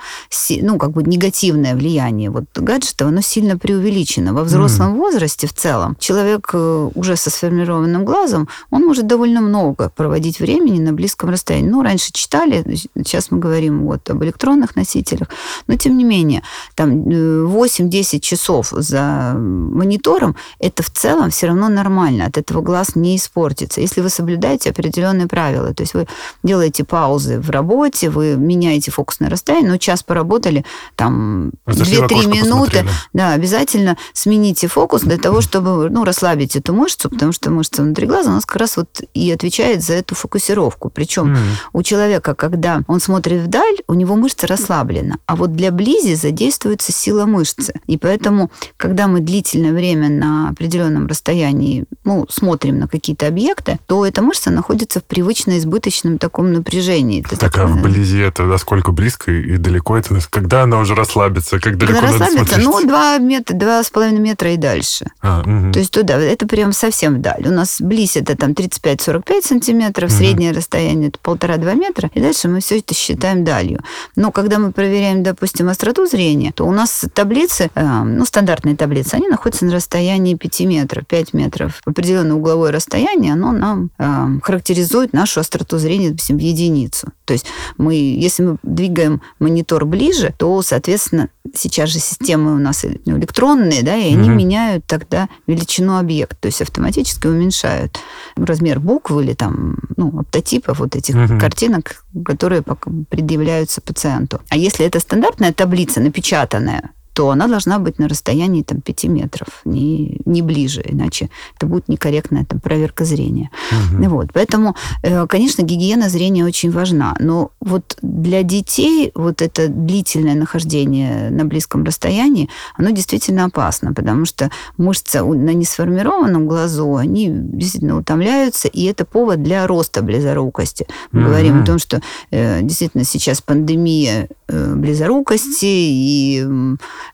ну, 0.62 0.78
как 0.78 0.92
бы 0.92 1.02
негативное 1.02 1.74
влияние 1.74 2.30
вот 2.30 2.44
гаджетов, 2.54 3.08
оно 3.08 3.20
сильно 3.20 3.58
преувеличено. 3.58 4.32
Во 4.32 4.42
взрослом 4.42 4.94
mm. 4.94 4.96
возрасте 4.96 5.46
в 5.46 5.52
целом 5.52 5.96
человек 5.98 6.50
э, 6.52 6.90
уже 6.94 7.16
со 7.16 7.30
сформированным 7.30 8.04
глазом, 8.04 8.48
он 8.70 8.82
может 8.82 9.06
довольно 9.06 9.40
много 9.40 9.90
проводить 9.94 10.40
времени 10.40 10.80
на 10.80 10.92
близком 10.92 11.30
расстоянии. 11.30 11.47
Ну, 11.50 11.82
раньше 11.82 12.12
читали, 12.12 12.64
сейчас 12.94 13.30
мы 13.30 13.38
говорим 13.38 13.84
вот 13.84 14.08
об 14.10 14.22
электронных 14.24 14.76
носителях, 14.76 15.28
но 15.66 15.76
тем 15.76 15.96
не 15.96 16.04
менее, 16.04 16.42
там 16.74 17.08
8-10 17.08 18.16
э, 18.16 18.20
часов 18.20 18.68
за 18.70 19.34
монитором, 19.34 20.36
это 20.58 20.82
в 20.82 20.90
целом 20.90 21.30
все 21.30 21.48
равно 21.48 21.68
нормально, 21.68 22.26
от 22.26 22.38
этого 22.38 22.62
глаз 22.62 22.96
не 22.96 23.16
испортится. 23.16 23.80
Если 23.80 24.00
вы 24.00 24.08
соблюдаете 24.10 24.70
определенные 24.70 25.26
правила, 25.26 25.74
то 25.74 25.82
есть 25.82 25.94
вы 25.94 26.06
делаете 26.42 26.84
паузы 26.84 27.38
в 27.40 27.50
работе, 27.50 28.10
вы 28.10 28.36
меняете 28.36 28.90
фокусное 28.90 29.30
расстояние, 29.30 29.72
ну, 29.72 29.78
час 29.78 30.02
поработали, 30.02 30.64
там 30.96 31.52
2-3 31.66 32.26
минуты, 32.26 32.86
да, 33.12 33.32
обязательно 33.32 33.96
смените 34.12 34.68
фокус 34.68 35.02
для 35.02 35.18
того, 35.18 35.40
чтобы, 35.40 35.88
ну, 35.90 36.04
расслабить 36.04 36.56
эту 36.56 36.72
мышцу, 36.72 37.10
потому 37.10 37.32
что 37.32 37.50
мышца 37.50 37.82
внутри 37.82 38.06
глаза 38.06 38.30
у 38.30 38.34
нас 38.34 38.46
как 38.46 38.56
раз 38.56 38.76
вот 38.76 39.00
и 39.14 39.30
отвечает 39.30 39.82
за 39.82 39.94
эту 39.94 40.14
фокусировку. 40.14 40.90
Причем. 40.90 41.37
У 41.72 41.82
человека, 41.82 42.34
когда 42.34 42.82
он 42.86 43.00
смотрит 43.00 43.42
вдаль, 43.42 43.76
у 43.86 43.94
него 43.94 44.16
мышца 44.16 44.46
расслаблена, 44.46 45.18
а 45.26 45.36
вот 45.36 45.52
для 45.52 45.70
близи 45.70 46.14
задействуется 46.14 46.92
сила 46.92 47.26
мышцы. 47.26 47.74
И 47.86 47.98
поэтому, 47.98 48.50
когда 48.76 49.06
мы 49.06 49.20
длительное 49.20 49.72
время 49.72 50.08
на 50.08 50.50
определенном 50.50 51.06
расстоянии 51.06 51.84
ну, 52.04 52.26
смотрим 52.28 52.78
на 52.78 52.88
какие-то 52.88 53.26
объекты, 53.26 53.78
то 53.86 54.04
эта 54.04 54.22
мышца 54.22 54.50
находится 54.50 55.00
в 55.00 55.04
привычно 55.04 55.58
избыточном 55.58 56.18
таком 56.18 56.52
напряжении. 56.52 57.24
Это 57.24 57.36
так, 57.36 57.56
а 57.58 57.66
вблизи 57.66 58.18
это 58.18 58.44
насколько 58.44 58.92
близко 58.92 59.30
и 59.30 59.56
далеко 59.56 59.96
это? 59.96 60.18
Когда 60.30 60.62
она 60.62 60.78
уже 60.78 60.94
расслабится? 60.94 61.58
Как 61.58 61.76
далеко 61.76 62.00
когда 62.00 62.24
расслабится? 62.24 62.60
Ну, 62.60 62.86
2 62.86 63.18
метра, 63.18 63.54
два 63.54 63.82
с 63.82 63.90
половиной 63.90 64.20
метра 64.20 64.52
и 64.52 64.56
дальше. 64.56 65.06
А, 65.20 65.40
угу. 65.40 65.72
То 65.72 65.78
есть 65.78 65.90
туда, 65.90 66.18
это 66.18 66.46
прям 66.46 66.72
совсем 66.72 67.16
вдаль. 67.16 67.46
У 67.46 67.50
нас 67.50 67.80
близ 67.80 68.16
это 68.16 68.36
там 68.36 68.52
35-45 68.52 69.42
сантиметров, 69.42 70.10
угу. 70.10 70.18
среднее 70.18 70.52
расстояние 70.52 71.08
это 71.08 71.18
полтора-два 71.28 71.74
метра, 71.74 72.10
и 72.14 72.22
дальше 72.22 72.48
мы 72.48 72.60
все 72.60 72.78
это 72.78 72.94
считаем 72.94 73.44
далью. 73.44 73.80
Но 74.16 74.32
когда 74.32 74.58
мы 74.58 74.72
проверяем, 74.72 75.22
допустим, 75.22 75.68
остроту 75.68 76.06
зрения, 76.06 76.52
то 76.52 76.64
у 76.64 76.72
нас 76.72 77.04
таблицы, 77.12 77.70
э, 77.74 78.02
ну, 78.02 78.24
стандартные 78.24 78.76
таблицы, 78.76 79.16
они 79.16 79.28
находятся 79.28 79.66
на 79.66 79.74
расстоянии 79.74 80.36
5 80.36 80.60
метров, 80.60 81.06
5 81.06 81.34
метров. 81.34 81.82
Определенное 81.84 82.34
угловое 82.34 82.72
расстояние, 82.72 83.34
оно 83.34 83.52
нам 83.52 83.90
э, 83.98 84.40
характеризует 84.42 85.12
нашу 85.12 85.40
остроту 85.40 85.76
зрения, 85.76 86.16
в 86.16 86.38
единицу. 86.38 87.12
То 87.28 87.34
есть 87.34 87.44
мы, 87.76 87.94
если 87.94 88.42
мы 88.42 88.56
двигаем 88.62 89.20
монитор 89.38 89.84
ближе, 89.84 90.34
то, 90.38 90.62
соответственно, 90.62 91.28
сейчас 91.54 91.90
же 91.90 91.98
системы 91.98 92.54
у 92.54 92.58
нас 92.58 92.86
электронные, 92.86 93.82
да, 93.82 93.94
и 93.94 94.14
они 94.14 94.30
угу. 94.30 94.38
меняют 94.38 94.86
тогда 94.86 95.28
величину 95.46 95.98
объекта, 95.98 96.36
то 96.40 96.46
есть 96.46 96.62
автоматически 96.62 97.26
уменьшают 97.26 97.98
размер 98.34 98.80
букв 98.80 99.12
или 99.12 99.34
там, 99.34 99.76
ну, 99.98 100.20
оптотипов 100.20 100.78
вот 100.78 100.96
этих 100.96 101.16
угу. 101.16 101.38
картинок, 101.38 102.02
которые 102.24 102.62
предъявляются 102.62 103.82
пациенту. 103.82 104.40
А 104.48 104.56
если 104.56 104.86
это 104.86 104.98
стандартная 104.98 105.52
таблица, 105.52 106.00
напечатанная, 106.00 106.92
то 107.18 107.30
она 107.30 107.48
должна 107.48 107.80
быть 107.80 107.98
на 107.98 108.06
расстоянии 108.06 108.62
там, 108.62 108.80
5 108.80 109.04
метров, 109.06 109.48
не, 109.64 110.20
не 110.24 110.40
ближе, 110.40 110.84
иначе 110.84 111.30
это 111.56 111.66
будет 111.66 111.88
некорректная 111.88 112.44
там, 112.44 112.60
проверка 112.60 113.04
зрения. 113.04 113.50
Угу. 113.72 114.08
Вот. 114.08 114.28
Поэтому, 114.32 114.76
э, 115.02 115.26
конечно, 115.26 115.62
гигиена 115.62 116.10
зрения 116.10 116.44
очень 116.44 116.70
важна. 116.70 117.16
Но 117.18 117.50
вот 117.60 117.98
для 118.02 118.44
детей 118.44 119.10
вот 119.16 119.42
это 119.42 119.66
длительное 119.66 120.36
нахождение 120.36 121.30
на 121.30 121.44
близком 121.44 121.82
расстоянии, 121.82 122.48
оно 122.76 122.90
действительно 122.90 123.46
опасно, 123.46 123.92
потому 123.92 124.24
что 124.24 124.52
мышцы 124.76 125.20
на 125.20 125.54
несформированном 125.54 126.46
глазу, 126.46 126.94
они 126.94 127.30
действительно 127.32 127.98
утомляются, 127.98 128.68
и 128.68 128.84
это 128.84 129.04
повод 129.04 129.42
для 129.42 129.66
роста 129.66 130.02
близорукости. 130.02 130.86
Мы 131.10 131.22
угу. 131.22 131.30
говорим 131.30 131.62
о 131.62 131.66
том, 131.66 131.80
что 131.80 132.00
э, 132.30 132.62
действительно 132.62 133.02
сейчас 133.02 133.40
пандемия 133.40 134.28
э, 134.46 134.74
близорукости, 134.76 135.66
и 135.66 136.46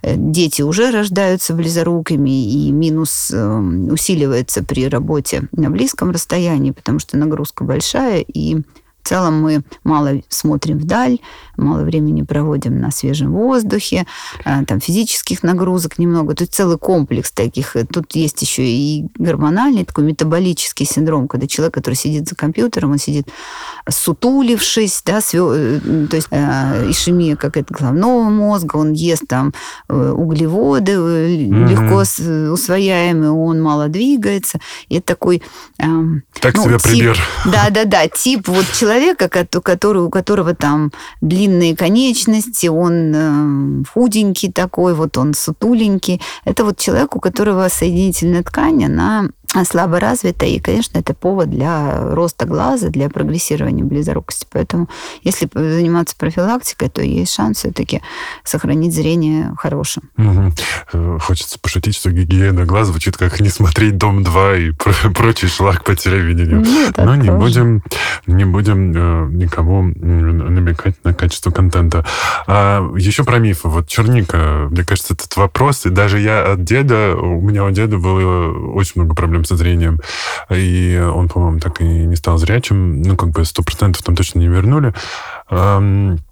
дети 0.02 0.62
уже 0.62 0.90
рождаются 0.90 1.54
близорукими, 1.54 2.44
и 2.44 2.70
минус 2.70 3.30
эм, 3.32 3.88
усиливается 3.88 4.62
при 4.64 4.88
работе 4.88 5.48
на 5.52 5.70
близком 5.70 6.10
расстоянии, 6.10 6.72
потому 6.72 6.98
что 6.98 7.16
нагрузка 7.16 7.64
большая, 7.64 8.20
и 8.20 8.58
в 9.04 9.08
целом 9.08 9.42
мы 9.42 9.62
мало 9.84 10.22
смотрим 10.30 10.78
вдаль, 10.78 11.18
мало 11.58 11.82
времени 11.82 12.22
проводим 12.22 12.80
на 12.80 12.90
свежем 12.90 13.32
воздухе, 13.32 14.06
а, 14.44 14.64
там 14.64 14.80
физических 14.80 15.42
нагрузок 15.42 15.98
немного. 15.98 16.34
Тут 16.34 16.50
целый 16.54 16.78
комплекс 16.78 17.30
таких. 17.30 17.76
Тут 17.92 18.16
есть 18.16 18.40
еще 18.40 18.64
и 18.64 19.06
гормональный 19.18 19.84
такой 19.84 20.04
метаболический 20.04 20.86
синдром, 20.86 21.28
когда 21.28 21.46
человек, 21.46 21.74
который 21.74 21.94
сидит 21.94 22.28
за 22.28 22.34
компьютером, 22.34 22.92
он 22.92 22.98
сидит 22.98 23.28
сутулившись, 23.88 25.02
да, 25.04 25.20
свё, 25.20 25.52
э, 25.54 26.06
то 26.08 26.16
есть 26.16 26.28
э, 26.30 26.90
ишемия 26.90 27.36
как 27.36 27.58
это 27.58 27.74
головного 27.74 28.30
мозга, 28.30 28.76
он 28.76 28.92
ест 28.92 29.24
там 29.28 29.52
э, 29.88 30.10
углеводы 30.10 30.92
mm-hmm. 30.92 31.68
легко 31.68 32.52
усвояемые, 32.52 33.30
он 33.30 33.60
мало 33.60 33.88
двигается. 33.88 34.58
И 34.88 34.96
это 34.96 35.08
такой... 35.08 35.42
Э, 35.78 35.84
так 36.40 36.56
ну, 36.56 36.64
себе 36.64 36.78
тип, 36.78 36.82
пример. 36.82 37.18
Да-да-да, 37.44 38.08
тип 38.08 38.48
вот 38.48 38.64
человека, 38.72 38.93
который, 39.60 40.02
у 40.02 40.10
которого 40.10 40.54
там 40.54 40.92
длинные 41.20 41.76
конечности, 41.76 42.66
он 42.66 43.12
э, 43.14 43.84
худенький 43.92 44.52
такой, 44.52 44.94
вот 44.94 45.16
он 45.18 45.34
сутуленький. 45.34 46.20
Это 46.44 46.64
вот 46.64 46.78
человек, 46.78 47.16
у 47.16 47.20
которого 47.20 47.68
соединительная 47.68 48.42
ткань, 48.42 48.84
она 48.84 49.28
слабо 49.62 50.00
развита, 50.00 50.46
и, 50.46 50.58
конечно, 50.58 50.98
это 50.98 51.14
повод 51.14 51.50
для 51.50 52.14
роста 52.14 52.46
глаза, 52.46 52.88
для 52.88 53.08
прогрессирования 53.08 53.84
близорукости. 53.84 54.46
Поэтому, 54.50 54.88
если 55.22 55.48
заниматься 55.52 56.16
профилактикой, 56.16 56.88
то 56.88 57.02
есть 57.02 57.32
шанс 57.32 57.58
все-таки 57.58 58.02
сохранить 58.42 58.94
зрение 58.94 59.52
хорошим. 59.56 60.10
Угу. 60.18 61.18
Хочется 61.20 61.58
пошутить, 61.60 61.94
что 61.94 62.10
гигиена 62.10 62.64
глаз 62.64 62.88
звучит 62.88 63.16
как 63.16 63.40
«не 63.40 63.48
смотреть 63.48 63.96
«Дом-2» 63.96 64.68
и 64.68 64.72
прочий 65.14 65.48
шлак 65.48 65.84
по 65.84 65.94
телевидению. 65.94 66.64
Ну, 66.64 67.04
Но 67.04 67.14
не 67.14 67.30
будем, 67.30 67.82
не 68.26 68.44
будем 68.44 68.92
э, 68.92 69.28
никому 69.30 69.82
намекать 69.82 70.96
на 71.04 71.14
качество 71.14 71.50
контента. 71.50 72.04
А 72.46 72.82
еще 72.96 73.24
про 73.24 73.38
мифы. 73.38 73.68
Вот 73.68 73.88
черника, 73.88 74.68
мне 74.70 74.84
кажется, 74.84 75.14
этот 75.14 75.36
вопрос, 75.36 75.86
и 75.86 75.90
даже 75.90 76.18
я 76.18 76.52
от 76.52 76.64
деда, 76.64 77.16
у 77.16 77.40
меня 77.40 77.64
у 77.64 77.70
деда 77.70 77.98
было 77.98 78.74
очень 78.74 78.92
много 78.96 79.14
проблем 79.14 79.43
со 79.44 79.56
зрением. 79.56 80.00
И 80.50 81.00
он, 81.14 81.28
по-моему, 81.28 81.60
так 81.60 81.80
и 81.80 81.84
не 81.84 82.16
стал 82.16 82.38
зрячим. 82.38 83.02
Ну, 83.02 83.16
как 83.16 83.30
бы 83.30 83.44
сто 83.44 83.62
процентов 83.62 84.02
там 84.02 84.16
точно 84.16 84.40
не 84.40 84.48
вернули. 84.48 84.94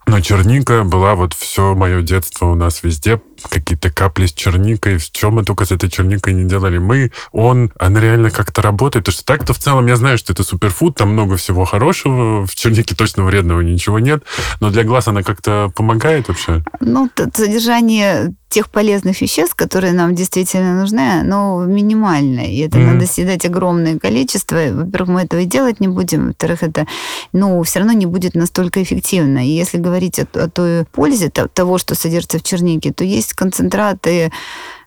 Но 0.05 0.21
черника 0.21 0.83
была 0.83 1.15
вот 1.15 1.33
все 1.33 1.75
мое 1.75 2.03
детство 2.03 2.47
у 2.47 2.55
нас 2.55 2.83
везде. 2.83 3.21
Какие-то 3.49 3.91
капли 3.91 4.27
с 4.27 4.33
черникой. 4.33 4.99
В 4.99 5.11
чем 5.11 5.35
мы 5.35 5.45
только 5.45 5.65
с 5.65 5.73
этой 5.73 5.89
черникой 5.89 6.35
не 6.35 6.45
делали? 6.45 6.79
Мы, 6.79 7.13
он, 7.31 7.73
она 7.79 8.01
реально 8.01 8.31
как-то 8.31 8.63
работает. 8.63 9.05
Потому 9.05 9.15
что 9.15 9.25
так-то 9.25 9.53
в 9.53 9.59
целом 9.59 9.87
я 9.87 9.97
знаю, 9.97 10.19
что 10.19 10.33
это 10.33 10.43
суперфуд, 10.43 10.97
там 10.97 11.13
много 11.13 11.37
всего 11.37 11.65
хорошего. 11.65 12.47
В 12.47 12.55
чернике 12.55 12.95
точно 12.95 13.25
вредного 13.25 13.61
ничего 13.61 14.01
нет. 14.01 14.25
Но 14.61 14.71
для 14.71 14.83
глаз 14.83 15.09
она 15.09 15.23
как-то 15.23 15.73
помогает 15.75 16.29
вообще? 16.29 16.65
Ну, 16.81 17.09
содержание 17.35 18.35
тех 18.49 18.69
полезных 18.69 19.23
веществ, 19.23 19.55
которые 19.55 19.95
нам 19.95 20.15
действительно 20.15 20.79
нужны, 20.79 21.21
оно 21.21 21.65
минимальное. 21.65 22.49
И 22.49 22.59
это 22.59 22.79
mm-hmm. 22.79 22.93
надо 22.93 23.07
съедать 23.07 23.47
огромное 23.47 23.99
количество. 23.99 24.57
Во-первых, 24.57 25.09
мы 25.09 25.23
этого 25.23 25.41
и 25.41 25.47
делать 25.47 25.81
не 25.81 25.89
будем. 25.89 26.29
Во-вторых, 26.29 26.63
это, 26.63 26.87
ну, 27.33 27.63
все 27.63 27.79
равно 27.79 27.95
не 27.95 28.05
будет 28.05 28.35
настолько 28.35 28.83
эффективно. 28.83 29.12
И 29.47 29.51
если 29.51 29.79
говорить 29.79 30.19
о, 30.19 30.27
о 30.35 30.49
той 30.49 30.85
пользе 30.87 31.31
того, 31.31 31.79
что 31.79 31.95
содержится 31.95 32.39
в 32.39 32.43
чернике, 32.43 32.93
то 32.93 33.05
есть 33.05 33.35
концентраты 33.35 34.33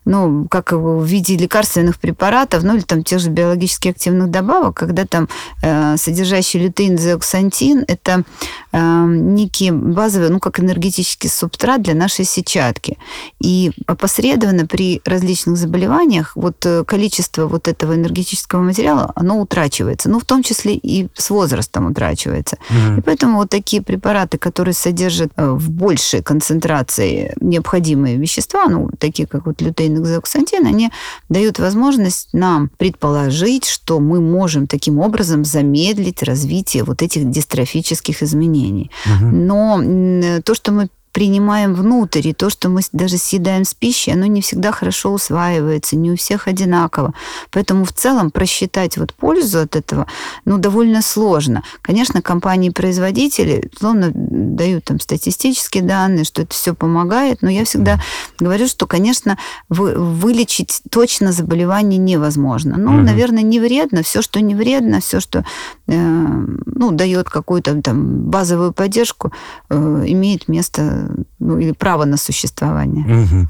ну, 0.06 0.46
как 0.48 0.72
в 0.72 1.04
виде 1.04 1.36
лекарственных 1.36 1.98
препаратов, 1.98 2.62
ну, 2.62 2.76
или 2.76 2.82
там 2.82 3.02
тех 3.02 3.18
же 3.18 3.28
биологически 3.28 3.88
активных 3.88 4.30
добавок, 4.30 4.76
когда 4.76 5.04
там 5.04 5.28
э, 5.62 5.96
содержащий 5.96 6.60
лютеин, 6.60 6.96
зеоксантин, 6.96 7.84
это 7.88 8.22
э, 8.72 9.04
некий 9.08 9.72
базовый, 9.72 10.30
ну, 10.30 10.38
как 10.38 10.60
энергетический 10.60 11.28
субстрат 11.28 11.82
для 11.82 11.94
нашей 11.94 12.24
сетчатки. 12.24 12.98
И 13.40 13.72
опосредованно 13.86 14.66
при 14.66 15.02
различных 15.04 15.56
заболеваниях 15.56 16.36
вот 16.36 16.64
э, 16.64 16.84
количество 16.84 17.48
вот 17.48 17.66
этого 17.66 17.94
энергетического 17.94 18.62
материала, 18.62 19.12
оно 19.16 19.40
утрачивается. 19.40 20.08
Ну, 20.08 20.20
в 20.20 20.24
том 20.24 20.44
числе 20.44 20.74
и 20.74 21.08
с 21.14 21.30
возрастом 21.30 21.90
утрачивается. 21.90 22.58
Mm-hmm. 22.70 22.98
И 22.98 23.00
поэтому 23.00 23.38
вот 23.38 23.50
такие 23.50 23.82
препараты, 23.82 24.38
которые 24.38 24.74
содержат 24.74 25.32
э, 25.36 25.50
в 25.50 25.68
большей 25.70 26.22
концентрации 26.22 27.34
необходимые 27.40 28.18
вещества, 28.18 28.66
ну, 28.68 28.88
такие 29.00 29.26
как 29.26 29.46
вот 29.46 29.60
лютеин 29.60 29.95
и 30.04 30.04
зеоксантин, 30.04 30.66
они 30.66 30.90
дают 31.28 31.58
возможность 31.58 32.28
нам 32.32 32.70
предположить, 32.76 33.64
что 33.64 34.00
мы 34.00 34.20
можем 34.20 34.66
таким 34.66 34.98
образом 34.98 35.44
замедлить 35.44 36.22
развитие 36.22 36.84
вот 36.84 37.02
этих 37.02 37.30
дистрофических 37.30 38.22
изменений. 38.22 38.90
Угу. 39.06 39.26
Но 39.26 40.40
то, 40.42 40.54
что 40.54 40.72
мы 40.72 40.88
принимаем 41.16 41.74
внутрь, 41.74 42.28
и 42.28 42.34
то, 42.34 42.50
что 42.50 42.68
мы 42.68 42.82
даже 42.92 43.16
съедаем 43.16 43.64
с 43.64 43.72
пищей, 43.72 44.12
оно 44.12 44.26
не 44.26 44.42
всегда 44.42 44.70
хорошо 44.70 45.14
усваивается, 45.14 45.96
не 45.96 46.12
у 46.12 46.16
всех 46.16 46.46
одинаково. 46.46 47.14
Поэтому 47.50 47.86
в 47.86 47.92
целом 47.94 48.30
просчитать 48.30 48.98
вот 48.98 49.14
пользу 49.14 49.60
от 49.60 49.76
этого, 49.76 50.06
ну, 50.44 50.58
довольно 50.58 51.00
сложно. 51.00 51.62
Конечно, 51.80 52.20
компании-производители, 52.20 53.70
словно 53.78 54.10
дают 54.14 54.84
там 54.84 55.00
статистические 55.00 55.82
данные, 55.82 56.24
что 56.26 56.42
это 56.42 56.52
все 56.52 56.74
помогает, 56.74 57.40
но 57.40 57.48
я 57.48 57.64
всегда 57.64 57.98
говорю, 58.38 58.68
что, 58.68 58.86
конечно, 58.86 59.38
вы, 59.70 59.94
вылечить 59.94 60.82
точно 60.90 61.32
заболевание 61.32 61.96
невозможно. 61.96 62.76
Ну, 62.76 62.90
mm-hmm. 62.90 63.02
наверное, 63.02 63.42
не 63.42 63.58
вредно. 63.58 64.02
Все, 64.02 64.20
что 64.20 64.42
не 64.42 64.54
вредно, 64.54 65.00
все, 65.00 65.20
что 65.20 65.46
э, 65.86 65.94
ну, 65.96 66.90
дает 66.90 67.30
какую-то 67.30 67.80
там 67.80 68.28
базовую 68.28 68.74
поддержку, 68.74 69.32
э, 69.70 70.04
имеет 70.08 70.48
место 70.48 71.05
ну, 71.38 71.58
или 71.58 71.72
право 71.72 72.04
на 72.04 72.16
существование. 72.16 73.04
Угу. 73.04 73.48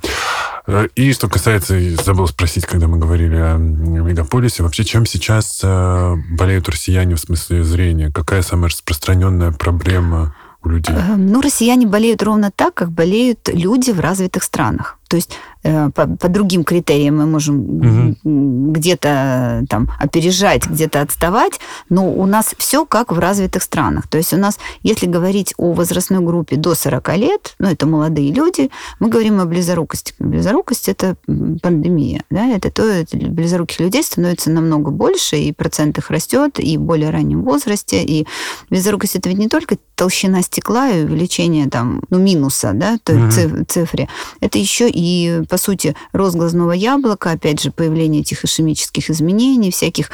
И 0.97 1.13
что 1.13 1.29
касается, 1.29 1.79
забыл 2.03 2.27
спросить, 2.27 2.67
когда 2.67 2.89
мы 2.89 2.99
говорили 2.99 3.37
о 3.37 3.57
мегаполисе, 3.57 4.63
вообще 4.63 4.85
чем 4.85 5.07
сейчас 5.07 5.61
э, 5.63 6.15
болеют 6.33 6.69
россияне 6.69 7.15
в 7.15 7.21
смысле 7.21 7.63
зрения? 7.63 8.11
Какая 8.13 8.43
самая 8.43 8.71
распространенная 8.71 9.53
проблема 9.53 10.35
у 10.65 10.69
людей? 10.69 10.95
Э, 10.95 11.15
ну, 11.17 11.41
россияне 11.41 11.87
болеют 11.87 12.23
ровно 12.23 12.51
так, 12.51 12.75
как 12.75 12.91
болеют 12.91 13.49
люди 13.53 13.93
в 13.93 14.01
развитых 14.01 14.43
странах. 14.43 14.99
То 15.09 15.17
есть 15.17 15.39
Э, 15.56 15.56
по, 15.95 16.07
по 16.07 16.29
другим 16.29 16.65
критериям 16.65 17.17
мы 17.19 17.27
можем 17.27 17.61
угу. 17.61 18.73
где-то 18.73 19.65
там 19.69 19.91
опережать, 19.99 20.67
где-то 20.67 21.01
отставать, 21.01 21.61
но 21.89 22.13
у 22.13 22.27
нас 22.27 22.55
все 22.59 22.85
как 22.85 23.13
в 23.13 23.19
развитых 23.19 23.63
странах. 23.63 24.09
То 24.09 24.19
есть 24.19 24.33
у 24.33 24.37
нас, 24.37 24.59
если 24.83 25.07
говорить 25.07 25.55
о 25.57 25.73
возрастной 25.73 26.21
группе 26.21 26.57
до 26.57 26.75
40 26.75 27.17
лет, 27.17 27.55
ну, 27.59 27.69
это 27.69 27.87
молодые 27.87 28.33
люди, 28.33 28.71
мы 29.01 29.09
говорим 29.09 29.41
о 29.41 29.45
близорукости. 29.47 30.15
Близорукость– 30.19 30.89
это 30.89 31.17
пандемия. 31.63 32.23
Да? 32.31 32.47
Это 32.47 32.71
то, 32.71 32.83
это 32.83 33.17
близоруких 33.17 33.81
людей 33.81 34.03
становится 34.03 34.51
намного 34.51 34.91
больше, 34.91 35.37
и 35.37 35.53
процент 35.53 35.99
их 35.99 36.11
растет, 36.11 36.59
и 36.59 36.77
в 36.77 36.83
более 36.83 37.11
раннем 37.11 37.43
возрасте. 37.43 38.03
И 38.03 38.27
близорукость– 38.71 39.17
это 39.17 39.29
ведь 39.29 39.39
не 39.39 39.49
только 39.49 39.77
толщина 39.95 40.43
стекла 40.43 40.91
и 40.91 41.05
увеличение 41.05 41.69
там, 41.69 42.03
ну, 42.11 42.19
минуса, 42.19 42.73
да, 42.75 42.99
то 43.03 43.15
угу. 43.15 43.65
цифре. 43.67 44.09
Это 44.41 44.59
еще 44.59 44.89
и 44.89 45.43
по 45.57 45.63
сути, 45.63 45.97
рост 46.13 46.37
глазного 46.37 46.73
яблока, 46.73 47.31
опять 47.31 47.63
же, 47.63 47.71
появление 47.71 48.21
этих 48.21 48.45
ишемических 48.45 49.09
изменений, 49.09 49.71
всяких 49.71 50.11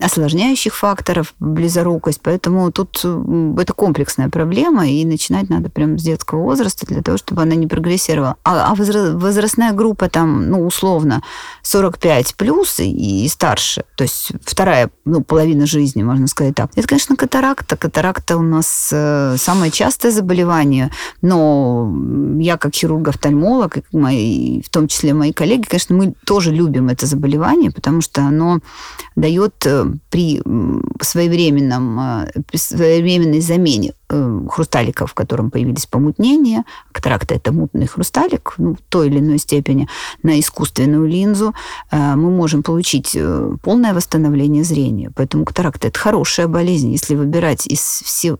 осложняющих 0.00 0.74
факторов, 0.74 1.34
близорукость. 1.40 2.20
Поэтому 2.22 2.72
тут 2.72 3.04
это 3.04 3.74
комплексная 3.74 4.30
проблема, 4.30 4.88
и 4.88 5.04
начинать 5.04 5.50
надо 5.50 5.68
прямо 5.68 5.98
с 5.98 6.02
детского 6.02 6.42
возраста 6.42 6.86
для 6.86 7.02
того, 7.02 7.18
чтобы 7.18 7.42
она 7.42 7.54
не 7.54 7.66
прогрессировала. 7.66 8.36
А, 8.44 8.72
а 8.72 8.74
возрастная 8.74 9.72
группа 9.72 10.08
там, 10.08 10.48
ну, 10.48 10.66
условно, 10.66 11.22
45 11.60 12.34
плюс 12.36 12.80
и, 12.80 13.24
и 13.24 13.28
старше, 13.28 13.84
то 13.96 14.04
есть 14.04 14.32
вторая 14.42 14.90
ну, 15.04 15.22
половина 15.22 15.66
жизни, 15.66 16.02
можно 16.02 16.28
сказать 16.28 16.54
так. 16.54 16.70
Это, 16.76 16.88
конечно, 16.88 17.14
катаракта. 17.14 17.76
Катаракта 17.76 18.38
у 18.38 18.42
нас 18.42 18.88
э, 18.90 19.36
самое 19.36 19.70
частое 19.70 20.12
заболевание, 20.12 20.90
но 21.20 21.92
я 22.38 22.56
как 22.56 22.72
хирург-офтальмолог, 22.74 23.76
и 23.76 23.82
мои 23.92 24.51
в 24.60 24.68
том 24.70 24.88
числе 24.88 25.14
мои 25.14 25.32
коллеги, 25.32 25.66
конечно, 25.66 25.96
мы 25.96 26.14
тоже 26.26 26.52
любим 26.52 26.88
это 26.88 27.06
заболевание, 27.06 27.70
потому 27.70 28.00
что 28.00 28.22
оно 28.22 28.60
дает 29.16 29.54
э, 29.66 29.86
при 30.10 30.42
своевременном, 31.00 32.00
э, 32.00 32.32
своевременной 32.54 33.40
замене 33.40 33.94
хрусталиков, 34.50 35.10
в 35.10 35.14
котором 35.14 35.50
появились 35.50 35.86
помутнения, 35.86 36.64
катаракта– 36.92 37.34
это 37.36 37.52
мутный 37.52 37.86
хрусталик, 37.86 38.54
ну, 38.58 38.74
в 38.74 38.80
той 38.88 39.08
или 39.08 39.18
иной 39.18 39.38
степени, 39.38 39.88
на 40.22 40.38
искусственную 40.38 41.06
линзу, 41.06 41.54
мы 41.90 42.30
можем 42.30 42.62
получить 42.62 43.16
полное 43.62 43.94
восстановление 43.94 44.64
зрения. 44.64 45.10
Поэтому 45.14 45.44
катаракта– 45.44 45.88
это 45.88 45.98
хорошая 45.98 46.48
болезнь. 46.48 46.92
Если 46.92 47.14
выбирать 47.14 47.66
из 47.66 47.80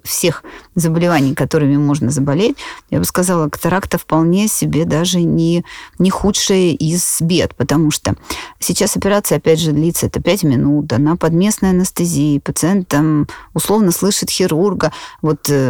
всех 0.05 0.45
заболеваний, 0.75 1.35
которыми 1.35 1.77
можно 1.77 2.11
заболеть, 2.11 2.57
я 2.91 2.99
бы 2.99 3.05
сказала, 3.05 3.49
катаракта 3.49 3.99
вполне 3.99 4.49
себе 4.49 4.85
даже 4.85 5.20
не, 5.23 5.64
не 5.99 6.11
худшая 6.11 6.73
из 6.73 7.20
бед, 7.20 7.55
потому 7.55 7.91
что 7.91 8.16
сейчас 8.59 8.97
операция, 8.97 9.39
опять 9.39 9.61
же, 9.61 9.73
длится 9.73 10.07
это 10.07 10.20
5 10.20 10.45
минут, 10.45 10.93
она 10.93 11.16
под 11.16 11.33
местной 11.33 11.70
анестезией, 11.70 12.41
пациент 12.41 12.89
там 12.89 13.27
условно 13.55 13.93
слышит 13.93 14.31
хирурга, 14.31 14.93
вот 15.20 15.49
э, 15.49 15.62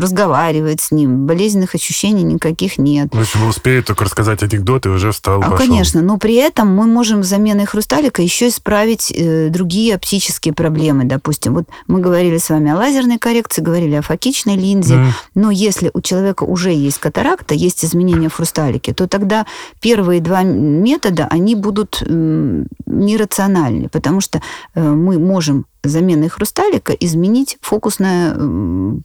разговаривает 0.00 0.80
с 0.80 0.90
ним, 0.90 1.26
болезненных 1.26 1.74
ощущений 1.74 2.22
никаких 2.22 2.78
нет. 2.78 3.14
В 3.14 3.20
общем, 3.20 3.46
успеет 3.48 3.86
только 3.86 4.04
рассказать 4.04 4.42
анекдот 4.42 4.86
и 4.86 4.88
уже 4.88 5.12
встал, 5.12 5.40
а, 5.42 5.50
пошел. 5.50 5.66
Конечно, 5.66 6.02
но 6.02 6.18
при 6.18 6.34
этом 6.34 6.74
мы 6.74 6.86
можем 6.86 7.22
заменой 7.22 7.66
хрусталика 7.66 8.22
еще 8.22 8.48
исправить 8.48 9.12
э, 9.14 9.48
другие 9.48 9.94
оптические 9.94 10.54
проблемы, 10.54 11.04
допустим. 11.04 11.54
Вот 11.54 11.68
мы 11.86 12.00
говорили 12.00 12.38
с 12.38 12.48
вами 12.50 12.70
о 12.72 12.76
лазерной 12.76 13.18
коррекции, 13.18 13.62
говорили 13.62 13.94
о 13.94 14.02
фокичной 14.02 14.56
линзе, 14.56 14.94
mm. 14.94 15.06
но 15.34 15.50
если 15.50 15.90
у 15.92 16.00
человека 16.00 16.44
уже 16.44 16.72
есть 16.72 16.98
катаракта, 16.98 17.54
есть 17.54 17.84
изменения 17.84 18.28
в 18.28 18.34
хрусталике, 18.34 18.94
то 18.94 19.06
тогда 19.06 19.46
первые 19.80 20.20
два 20.20 20.42
метода, 20.42 21.26
они 21.30 21.54
будут 21.54 22.02
нерациональны, 22.06 23.88
потому 23.88 24.20
что 24.20 24.40
э, 24.74 24.82
мы 24.82 25.18
можем 25.18 25.66
заменой 25.88 26.28
хрусталика 26.28 26.92
изменить 26.92 27.58
фокусное, 27.60 28.36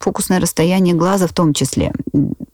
фокусное 0.00 0.40
расстояние 0.40 0.94
глаза 0.94 1.26
в 1.26 1.32
том 1.32 1.52
числе, 1.52 1.92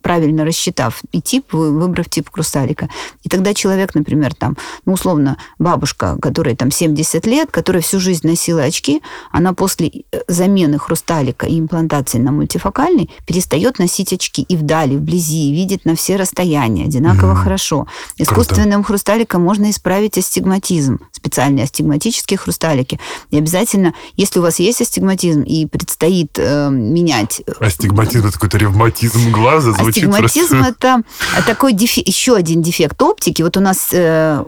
правильно 0.01 0.45
рассчитав 0.45 1.01
и 1.11 1.21
тип, 1.21 1.53
выбрав 1.53 2.09
тип 2.09 2.29
хрусталика. 2.31 2.89
И 3.23 3.29
тогда 3.29 3.53
человек, 3.53 3.95
например, 3.95 4.33
там, 4.33 4.57
ну, 4.85 4.93
условно, 4.93 5.37
бабушка, 5.57 6.17
которая 6.21 6.55
там 6.55 6.71
70 6.71 7.25
лет, 7.25 7.51
которая 7.51 7.81
всю 7.81 7.99
жизнь 7.99 8.27
носила 8.27 8.63
очки, 8.63 9.01
она 9.31 9.53
после 9.53 9.89
э, 10.11 10.21
замены 10.27 10.79
хрусталика 10.79 11.45
и 11.45 11.59
имплантации 11.59 12.17
на 12.17 12.31
мультифокальный 12.31 13.09
перестает 13.25 13.79
носить 13.79 14.13
очки 14.13 14.41
и 14.41 14.55
вдали, 14.55 14.97
вблизи, 14.97 15.53
видит 15.53 15.85
на 15.85 15.95
все 15.95 16.15
расстояния 16.15 16.85
одинаково 16.85 17.33
mm 17.33 17.39
хорошо. 17.39 17.87
Искусственным 18.17 18.83
Круто. 18.83 18.87
хрусталиком 18.87 19.41
можно 19.41 19.69
исправить 19.69 20.17
астигматизм, 20.17 20.99
специальные 21.11 21.63
астигматические 21.63 22.37
хрусталики. 22.37 22.99
И 23.31 23.37
обязательно 23.37 23.93
если 24.19 24.39
у 24.39 24.41
вас 24.41 24.59
есть 24.59 24.81
астигматизм 24.81 25.43
и 25.43 25.65
предстоит 25.65 26.37
э, 26.37 26.69
менять... 26.69 27.41
Э, 27.47 27.53
астигматизм– 27.61 28.25
это 28.27 28.33
какой-то 28.33 28.57
ревматизм 28.57 29.31
глаза? 29.31 29.71
Звучит 29.71 30.03
астигматизм– 30.03 30.57
это 30.67 31.03
такой 31.47 31.71
дефи... 31.71 32.03
еще 32.05 32.35
один 32.35 32.61
дефект 32.61 33.01
оптики. 33.01 33.41
Вот 33.41 33.55
у 33.55 33.61
нас 33.61 33.87
э, 33.93 34.43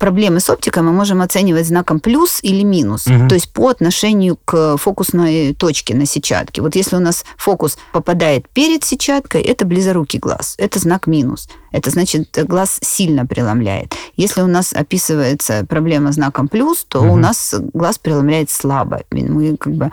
проблемы 0.00 0.40
с 0.40 0.50
оптикой 0.50 0.82
мы 0.82 0.90
можем 0.90 1.22
оценивать 1.22 1.68
знаком 1.68 2.00
плюс 2.00 2.40
или 2.42 2.64
минус. 2.64 3.06
Угу. 3.06 3.28
То 3.28 3.36
есть 3.36 3.52
по 3.52 3.68
отношению 3.68 4.36
к 4.44 4.78
фокусной 4.78 5.54
точке 5.54 5.94
на 5.94 6.06
сетчатке. 6.06 6.60
Вот 6.60 6.74
если 6.74 6.96
у 6.96 7.00
нас 7.00 7.24
фокус 7.36 7.78
попадает 7.92 8.48
перед 8.48 8.82
сетчаткой, 8.82 9.42
это 9.42 9.64
близорукий 9.64 10.18
глаз. 10.18 10.56
Это 10.58 10.80
знак 10.80 11.06
минус. 11.06 11.48
Это 11.70 11.90
значит, 11.90 12.36
глаз 12.46 12.78
сильно 12.82 13.26
преломляет. 13.26 13.94
Если 14.16 14.42
у 14.42 14.46
нас 14.46 14.72
описывается 14.72 15.64
проблема 15.68 16.10
знаком 16.10 16.48
плюс, 16.48 16.84
то 16.88 17.00
угу. 17.00 17.12
у 17.12 17.16
нас 17.16 17.54
глаз 17.72 17.98
преломляет 17.98 18.50
слабо. 18.50 19.03
Мы 19.10 19.56
как 19.56 19.74
бы... 19.74 19.90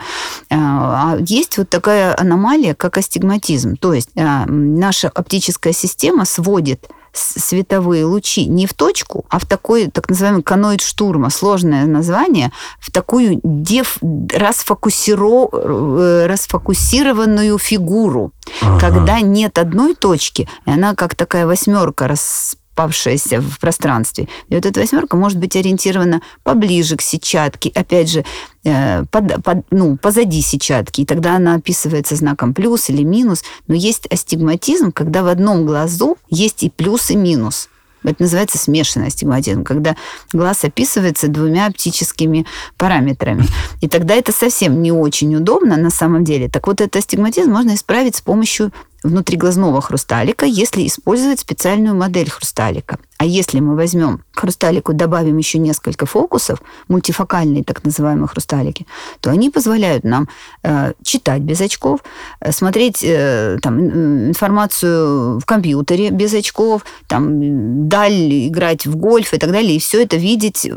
А, 0.50 1.14
а 1.14 1.18
есть 1.20 1.58
вот 1.58 1.68
такая 1.68 2.18
аномалия, 2.18 2.74
как 2.74 2.98
астигматизм. 2.98 3.76
То 3.76 3.92
есть 3.94 4.10
а, 4.16 4.46
наша 4.46 5.08
оптическая 5.08 5.72
система 5.72 6.24
сводит 6.24 6.88
световые 7.12 8.04
лучи 8.04 8.46
не 8.46 8.66
в 8.66 8.74
точку, 8.74 9.24
а 9.28 9.38
в 9.38 9.46
такой 9.46 9.88
так 9.88 10.08
называемый 10.08 10.42
каноид 10.42 10.80
штурма, 10.80 11.30
сложное 11.30 11.84
название, 11.86 12.52
в 12.80 12.90
такую 12.90 13.40
деф, 13.42 13.98
расфокусиро, 14.32 15.48
э, 15.52 16.26
расфокусированную 16.26 17.58
фигуру, 17.58 18.32
ага. 18.60 18.80
когда 18.80 19.20
нет 19.20 19.58
одной 19.58 19.94
точки, 19.94 20.48
и 20.64 20.70
она 20.70 20.94
как 20.94 21.14
такая 21.14 21.46
восьмерка 21.46 22.08
рас 22.08 22.56
распавшаяся 22.72 23.40
в 23.40 23.58
пространстве. 23.58 24.28
И 24.48 24.54
вот 24.54 24.66
эта 24.66 24.80
восьмерка 24.80 25.16
может 25.16 25.38
быть 25.38 25.56
ориентирована 25.56 26.22
поближе 26.42 26.96
к 26.96 27.02
сетчатке, 27.02 27.70
опять 27.74 28.10
же, 28.10 28.24
э, 28.64 29.04
под, 29.10 29.42
под, 29.42 29.58
ну, 29.70 29.96
позади 29.96 30.40
сетчатки, 30.40 31.02
и 31.02 31.04
тогда 31.04 31.36
она 31.36 31.54
описывается 31.54 32.16
знаком 32.16 32.54
плюс 32.54 32.88
или 32.90 33.02
минус. 33.02 33.42
Но 33.66 33.74
есть 33.74 34.06
астигматизм, 34.10 34.92
когда 34.92 35.22
в 35.22 35.28
одном 35.28 35.66
глазу 35.66 36.16
есть 36.30 36.62
и 36.62 36.70
плюс, 36.70 37.10
и 37.10 37.16
минус. 37.16 37.68
Это 38.04 38.22
называется 38.22 38.58
смешанный 38.58 39.06
астигматизм, 39.06 39.62
когда 39.62 39.94
глаз 40.32 40.64
описывается 40.64 41.28
двумя 41.28 41.66
оптическими 41.66 42.46
параметрами. 42.76 43.46
И 43.80 43.88
тогда 43.88 44.16
это 44.16 44.32
совсем 44.32 44.82
не 44.82 44.90
очень 44.90 45.36
удобно 45.36 45.76
на 45.76 45.90
самом 45.90 46.24
деле. 46.24 46.48
Так 46.48 46.66
вот, 46.66 46.80
этот 46.80 46.96
астигматизм 46.96 47.52
можно 47.52 47.74
исправить 47.74 48.16
с 48.16 48.20
помощью 48.20 48.72
внутриглазного 49.02 49.80
хрусталика, 49.80 50.46
если 50.46 50.86
использовать 50.86 51.40
специальную 51.40 51.94
модель 51.94 52.30
хрусталика. 52.30 52.98
А 53.18 53.24
если 53.24 53.60
мы 53.60 53.76
возьмем 53.76 54.24
хрусталику, 54.32 54.92
добавим 54.92 55.38
еще 55.38 55.58
несколько 55.58 56.06
фокусов, 56.06 56.60
мультифокальные 56.88 57.64
так 57.64 57.84
называемые 57.84 58.26
хрусталики, 58.26 58.86
то 59.20 59.30
они 59.30 59.50
позволяют 59.50 60.04
нам 60.04 60.28
э, 60.62 60.92
читать 61.04 61.42
без 61.42 61.60
очков, 61.60 62.00
э, 62.40 62.52
смотреть 62.52 63.04
э, 63.04 63.58
там, 63.62 64.28
информацию 64.28 65.38
в 65.38 65.44
компьютере 65.44 66.10
без 66.10 66.34
очков, 66.34 66.84
там, 67.06 67.88
даль 67.88 68.48
играть 68.48 68.86
в 68.86 68.96
гольф 68.96 69.34
и 69.34 69.38
так 69.38 69.52
далее, 69.52 69.76
и 69.76 69.80
все 69.80 70.02
это 70.02 70.16
видеть 70.16 70.68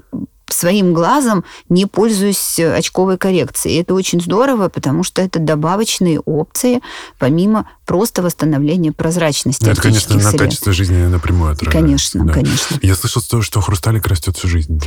своим 0.54 0.94
глазом, 0.94 1.44
не 1.70 1.86
пользуюсь 1.86 2.60
очковой 2.60 3.18
коррекцией. 3.18 3.76
И 3.76 3.82
это 3.82 3.94
очень 3.94 4.22
здорово, 4.22 4.70
потому 4.70 5.04
что 5.04 5.22
это 5.22 5.40
добавочные 5.40 6.20
опции, 6.20 6.82
помимо 7.20 7.70
просто 7.86 8.22
восстановления 8.22 8.92
прозрачности. 8.92 9.66
Это, 9.66 9.82
конечно, 9.82 10.16
на 10.16 10.32
качество 10.32 10.74
жизни 10.74 11.06
напрямую 11.06 11.52
отражается. 11.52 11.82
Конечно, 11.82 12.26
да. 12.26 12.34
конечно. 12.34 12.80
Я 12.82 12.96
слышал, 12.96 13.22
что 13.42 13.62
хрусталик 13.62 14.08
растет 14.08 14.38
всю 14.38 14.48
жизнь. 14.48 14.82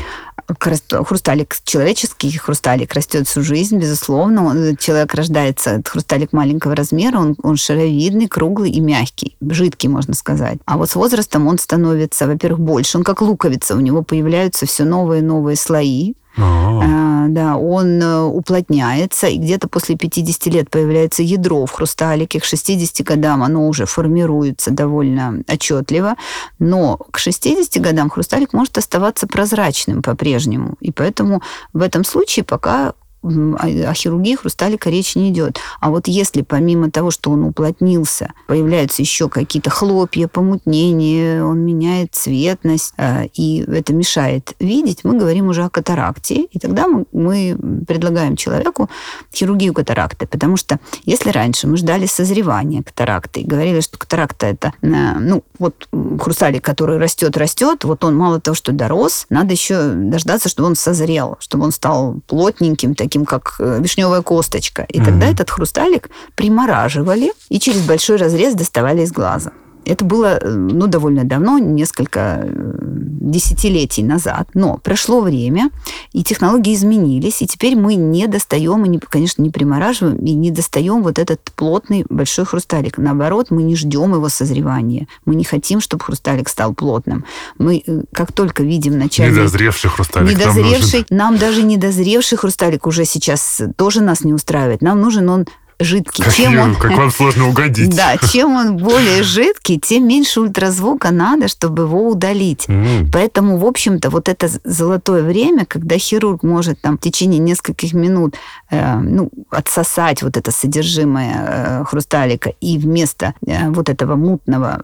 Хрусталик, 0.58 1.56
человеческий 1.64 2.36
хрусталик 2.38 2.94
растет 2.94 3.28
всю 3.28 3.42
жизнь, 3.42 3.78
безусловно. 3.78 4.74
Человек 4.76 5.14
рождается, 5.14 5.82
хрусталик 5.84 6.32
маленького 6.32 6.74
размера, 6.74 7.18
он, 7.18 7.36
он 7.42 7.56
шаровидный, 7.56 8.28
круглый 8.28 8.70
и 8.70 8.80
мягкий, 8.80 9.36
жидкий, 9.42 9.90
можно 9.90 10.14
сказать. 10.14 10.58
А 10.64 10.78
вот 10.78 10.88
с 10.88 10.94
возрастом 10.94 11.46
он 11.46 11.58
становится, 11.58 12.26
во-первых, 12.26 12.60
больше. 12.60 12.96
Он 12.96 13.04
как 13.04 13.20
луковица, 13.20 13.76
у 13.76 13.80
него 13.80 14.02
появляются 14.02 14.64
все 14.64 14.84
новые 14.84 15.20
и 15.20 15.24
новые 15.24 15.56
слои. 15.56 16.14
А, 16.44 17.26
да, 17.28 17.56
он 17.56 18.00
э, 18.00 18.22
уплотняется, 18.22 19.26
и 19.26 19.38
где-то 19.38 19.68
после 19.68 19.96
50 19.96 20.46
лет 20.46 20.70
появляется 20.70 21.22
ядро 21.22 21.66
в 21.66 21.72
хрусталике. 21.72 22.40
К 22.40 22.44
60 22.44 23.06
годам 23.06 23.42
оно 23.42 23.68
уже 23.68 23.86
формируется 23.86 24.70
довольно 24.70 25.42
отчетливо, 25.48 26.16
но 26.58 26.96
к 27.10 27.18
60 27.18 27.82
годам 27.82 28.10
хрусталик 28.10 28.52
может 28.52 28.78
оставаться 28.78 29.26
прозрачным 29.26 30.02
по-прежнему. 30.02 30.74
И 30.80 30.92
поэтому 30.92 31.42
в 31.72 31.82
этом 31.82 32.04
случае 32.04 32.44
пока 32.44 32.94
о 33.22 33.94
хирургии 33.94 34.36
хрусталика 34.36 34.90
речь 34.90 35.16
не 35.16 35.30
идет. 35.30 35.58
А 35.80 35.90
вот 35.90 36.08
если 36.08 36.42
помимо 36.42 36.90
того, 36.90 37.10
что 37.10 37.30
он 37.30 37.44
уплотнился, 37.44 38.32
появляются 38.46 39.02
еще 39.02 39.28
какие-то 39.28 39.70
хлопья, 39.70 40.28
помутнения, 40.28 41.44
он 41.44 41.60
меняет 41.60 42.14
цветность, 42.14 42.94
э, 42.96 43.26
и 43.34 43.64
это 43.66 43.92
мешает 43.92 44.54
видеть, 44.60 45.00
мы 45.04 45.18
говорим 45.18 45.48
уже 45.48 45.64
о 45.64 45.70
катаракте. 45.70 46.42
И 46.42 46.58
тогда 46.58 46.86
мы, 46.86 47.06
мы 47.12 47.58
предлагаем 47.86 48.36
человеку 48.36 48.88
хирургию 49.34 49.74
катаракты. 49.74 50.26
Потому 50.26 50.56
что 50.56 50.78
если 51.04 51.30
раньше 51.30 51.66
мы 51.66 51.76
ждали 51.76 52.06
созревания 52.06 52.82
катаракты 52.82 53.40
и 53.40 53.46
говорили, 53.46 53.80
что 53.80 53.98
катаракта 53.98 54.46
это, 54.46 54.72
э, 54.82 55.18
ну, 55.18 55.42
вот 55.58 55.88
хрусталик, 56.20 56.64
который 56.64 56.98
растет, 56.98 57.36
растет, 57.36 57.84
вот 57.84 58.04
он 58.04 58.16
мало 58.16 58.40
того, 58.40 58.54
что 58.54 58.72
дорос, 58.72 59.26
надо 59.30 59.52
еще 59.52 59.92
дождаться, 59.92 60.48
чтобы 60.48 60.68
он 60.68 60.76
созрел, 60.76 61.36
чтобы 61.40 61.64
он 61.64 61.72
стал 61.72 62.20
плотненьким, 62.26 62.94
таким, 62.94 63.07
как 63.24 63.56
э, 63.58 63.78
вишневая 63.80 64.22
косточка. 64.22 64.82
И 64.88 64.98
mm-hmm. 64.98 65.04
тогда 65.04 65.30
этот 65.30 65.50
хрусталик 65.50 66.10
примораживали 66.34 67.32
и 67.48 67.58
через 67.58 67.80
большой 67.80 68.16
разрез 68.16 68.54
доставали 68.54 69.02
из 69.02 69.12
глаза. 69.12 69.52
Это 69.88 70.04
было 70.04 70.38
э, 70.38 70.48
ну, 70.50 70.86
довольно 70.86 71.24
давно, 71.24 71.58
несколько 71.58 72.42
э, 72.44 72.78
десятилетий 73.20 74.02
назад. 74.02 74.50
Но 74.52 74.76
прошло 74.76 75.22
время, 75.22 75.70
и 76.12 76.22
технологии 76.22 76.74
изменились, 76.74 77.40
и 77.40 77.46
теперь 77.46 77.74
мы 77.74 77.94
не 77.94 78.26
достаем, 78.26 78.84
и, 78.84 78.88
не, 78.88 78.98
конечно, 78.98 79.40
не 79.40 79.48
примораживаем, 79.48 80.18
и 80.18 80.32
не 80.34 80.50
достаем 80.50 81.02
вот 81.02 81.18
этот 81.18 81.40
плотный 81.56 82.04
большой 82.10 82.44
хрусталик. 82.44 82.98
Наоборот, 82.98 83.46
мы 83.50 83.62
не 83.62 83.76
ждем 83.76 84.14
его 84.14 84.28
созревания. 84.28 85.08
Мы 85.24 85.34
не 85.36 85.44
хотим, 85.44 85.80
чтобы 85.80 86.04
хрусталик 86.04 86.50
стал 86.50 86.74
плотным. 86.74 87.24
Мы 87.56 87.82
э, 87.86 88.02
как 88.12 88.32
только 88.32 88.62
видим 88.62 88.98
начальный... 88.98 89.38
Недозревший 89.38 89.88
хрусталик 89.88 90.36
Недозревший, 90.36 91.06
нам, 91.08 91.32
нам 91.32 91.38
даже 91.38 91.62
недозревший 91.62 92.36
хрусталик 92.36 92.86
уже 92.86 93.06
сейчас 93.06 93.62
тоже 93.76 94.02
нас 94.02 94.22
не 94.22 94.34
устраивает. 94.34 94.82
Нам 94.82 95.00
нужен 95.00 95.30
он 95.30 95.46
жидкий. 95.80 96.24
Как, 96.24 96.34
чем 96.34 96.58
он... 96.58 96.74
как 96.74 96.96
вам 96.96 97.10
сложно 97.10 97.48
угодить. 97.48 97.94
Да, 97.94 98.16
чем 98.16 98.56
он 98.56 98.76
более 98.76 99.22
жидкий, 99.22 99.78
тем 99.78 100.08
меньше 100.08 100.40
ультразвука 100.40 101.10
надо, 101.10 101.48
чтобы 101.48 101.84
его 101.84 102.08
удалить. 102.08 102.66
Mm. 102.68 103.10
Поэтому, 103.12 103.58
в 103.58 103.64
общем-то, 103.64 104.10
вот 104.10 104.28
это 104.28 104.48
золотое 104.64 105.22
время, 105.22 105.66
когда 105.66 105.96
хирург 105.98 106.42
может 106.42 106.80
там 106.80 106.98
в 106.98 107.00
течение 107.00 107.38
нескольких 107.38 107.92
минут 107.94 108.36
э, 108.70 108.98
ну, 108.98 109.30
отсосать 109.50 110.22
вот 110.22 110.36
это 110.36 110.50
содержимое 110.50 111.80
э, 111.80 111.84
хрусталика 111.84 112.52
и 112.60 112.78
вместо 112.78 113.34
э, 113.46 113.70
вот 113.70 113.88
этого 113.88 114.16
мутного 114.16 114.82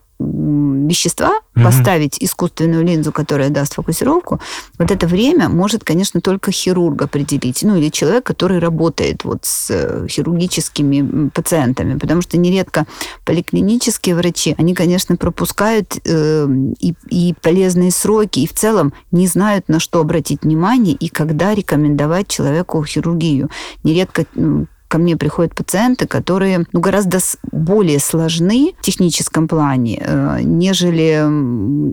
вещества, 0.86 1.32
угу. 1.54 1.64
поставить 1.64 2.16
искусственную 2.20 2.84
линзу, 2.84 3.12
которая 3.12 3.50
даст 3.50 3.74
фокусировку, 3.74 4.40
вот 4.78 4.90
это 4.90 5.06
время 5.06 5.48
может, 5.48 5.84
конечно, 5.84 6.20
только 6.20 6.50
хирург 6.50 7.02
определить, 7.02 7.62
ну 7.62 7.76
или 7.76 7.88
человек, 7.90 8.24
который 8.24 8.58
работает 8.58 9.24
вот 9.24 9.44
с 9.44 9.70
э, 9.70 10.06
хирургическими 10.08 11.28
пациентами, 11.30 11.98
потому 11.98 12.22
что 12.22 12.36
нередко 12.36 12.86
поликлинические 13.24 14.14
врачи, 14.14 14.54
они, 14.58 14.74
конечно, 14.74 15.16
пропускают 15.16 15.98
э, 16.04 16.46
и, 16.78 16.94
и 17.08 17.34
полезные 17.40 17.90
сроки, 17.90 18.40
и 18.40 18.46
в 18.46 18.52
целом 18.52 18.92
не 19.10 19.26
знают, 19.26 19.68
на 19.68 19.80
что 19.80 20.00
обратить 20.00 20.42
внимание 20.42 20.94
и 20.94 21.08
когда 21.08 21.54
рекомендовать 21.54 22.28
человеку 22.28 22.84
хирургию. 22.84 23.50
Нередко 23.82 24.26
ко 24.94 24.98
мне 24.98 25.16
приходят 25.16 25.56
пациенты, 25.56 26.06
которые 26.06 26.66
ну, 26.72 26.78
гораздо 26.78 27.18
более 27.50 27.98
сложны 27.98 28.74
в 28.78 28.82
техническом 28.82 29.48
плане, 29.48 30.00
э, 30.00 30.38
нежели 30.42 31.20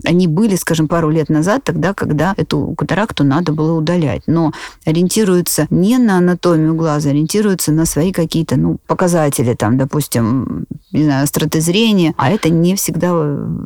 они 0.06 0.28
были, 0.28 0.54
скажем, 0.54 0.86
пару 0.86 1.10
лет 1.10 1.28
назад, 1.28 1.64
тогда, 1.64 1.94
когда 1.94 2.32
эту 2.36 2.74
катаракту 2.76 3.24
надо 3.24 3.50
было 3.50 3.76
удалять. 3.76 4.22
Но 4.28 4.52
ориентируются 4.86 5.66
не 5.68 5.98
на 5.98 6.18
анатомию 6.18 6.76
глаза, 6.76 7.10
ориентируются 7.10 7.72
на 7.72 7.86
свои 7.86 8.12
какие-то 8.12 8.54
ну, 8.56 8.78
показатели, 8.86 9.54
там, 9.54 9.78
допустим, 9.78 10.66
не 10.92 11.02
знаю, 11.02 11.24
остроты 11.24 11.60
зрения, 11.60 12.14
а 12.18 12.30
это 12.30 12.50
не 12.50 12.76
всегда, 12.76 13.10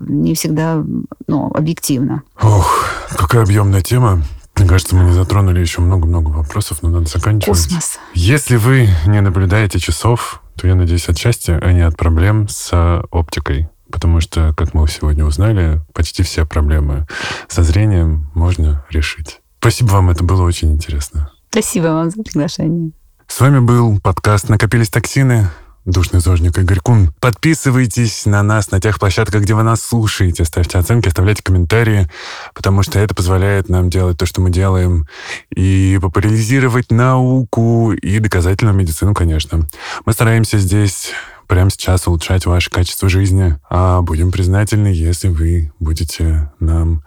не 0.09 0.33
всегда 0.33 0.83
ну, 1.27 1.53
объективно. 1.55 2.23
Ох, 2.41 2.89
какая 3.19 3.43
объемная 3.43 3.83
тема. 3.83 4.23
Мне 4.57 4.67
кажется, 4.67 4.97
мы 4.97 5.05
не 5.05 5.13
затронули 5.13 5.61
еще 5.61 5.81
много-много 5.81 6.31
вопросов, 6.31 6.79
но 6.83 6.89
надо 6.89 7.07
заканчивать. 7.07 7.59
Космос. 7.59 7.99
Если 8.15 8.57
вы 8.57 8.89
не 9.07 9.21
наблюдаете 9.21 9.79
часов, 9.79 10.43
то 10.57 10.67
я 10.67 10.75
надеюсь 10.75 11.09
отчасти, 11.09 11.51
а 11.51 11.73
не 11.73 11.83
от 11.83 11.97
проблем 11.97 12.49
с 12.49 13.03
оптикой. 13.11 13.69
Потому 13.91 14.21
что, 14.21 14.53
как 14.57 14.75
мы 14.75 14.89
сегодня 14.89 15.25
узнали, 15.25 15.81
почти 15.93 16.23
все 16.23 16.45
проблемы 16.45 17.07
со 17.49 17.63
зрением 17.63 18.31
можно 18.35 18.85
решить. 18.91 19.41
Спасибо 19.61 19.93
вам, 19.93 20.11
это 20.11 20.25
было 20.25 20.43
очень 20.43 20.73
интересно. 20.73 21.31
Спасибо 21.51 21.87
вам 21.89 22.11
за 22.11 22.23
приглашение. 22.23 22.93
С 23.27 23.41
вами 23.41 23.61
был 23.61 24.01
подкаст 24.01 24.49
«Накопились 24.49 24.89
токсины». 24.91 25.49
Душный 25.87 26.19
зожник 26.19 26.59
Игорь 26.59 26.81
Кун. 26.81 27.13
Подписывайтесь 27.21 28.27
на 28.27 28.43
нас 28.43 28.73
на 28.73 28.81
тех 28.81 28.99
площадках, 28.99 29.43
где 29.43 29.55
вы 29.55 29.63
нас 29.63 29.81
слушаете. 29.81 30.45
Ставьте 30.45 30.79
оценки, 30.79 31.07
оставляйте 31.07 31.45
комментарии, 31.45 32.09
потому 32.55 32.83
что 32.83 32.99
это 32.99 33.15
позволяет 33.15 33.69
нам 33.69 33.89
делать 33.89 34.19
то, 34.19 34.27
что 34.27 34.41
мы 34.41 34.51
делаем, 34.51 35.07
и 35.55 36.01
популяризировать 36.03 36.91
науку 36.91 37.93
и 37.93 38.19
доказательную 38.19 38.77
медицину, 38.77 39.15
конечно. 39.15 39.69
Мы 40.05 40.13
стараемся 40.13 40.59
здесь 40.59 41.13
прямо 41.47 41.71
сейчас 41.71 42.09
улучшать 42.09 42.47
ваше 42.47 42.69
качество 42.69 43.09
жизни. 43.09 43.57
А 43.71 44.03
будем 44.03 44.33
признательны, 44.33 44.89
если 44.89 45.29
вы 45.29 45.71
будете 45.79 46.51
нам 46.59 47.05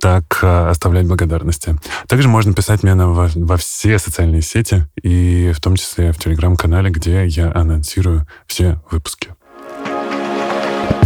так 0.00 0.24
э, 0.42 0.68
оставлять 0.68 1.06
благодарности. 1.06 1.78
Также 2.08 2.28
можно 2.28 2.52
писать 2.54 2.82
мне 2.82 2.94
на, 2.94 3.08
во, 3.08 3.28
во 3.34 3.56
все 3.56 3.98
социальные 3.98 4.42
сети, 4.42 4.86
и 5.02 5.52
в 5.54 5.60
том 5.60 5.76
числе 5.76 6.12
в 6.12 6.18
телеграм-канале, 6.18 6.90
где 6.90 7.26
я 7.26 7.52
анонсирую 7.54 8.26
все 8.46 8.80
выпуски. 8.90 9.34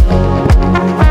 thank 0.07 0.99
you 0.99 1.04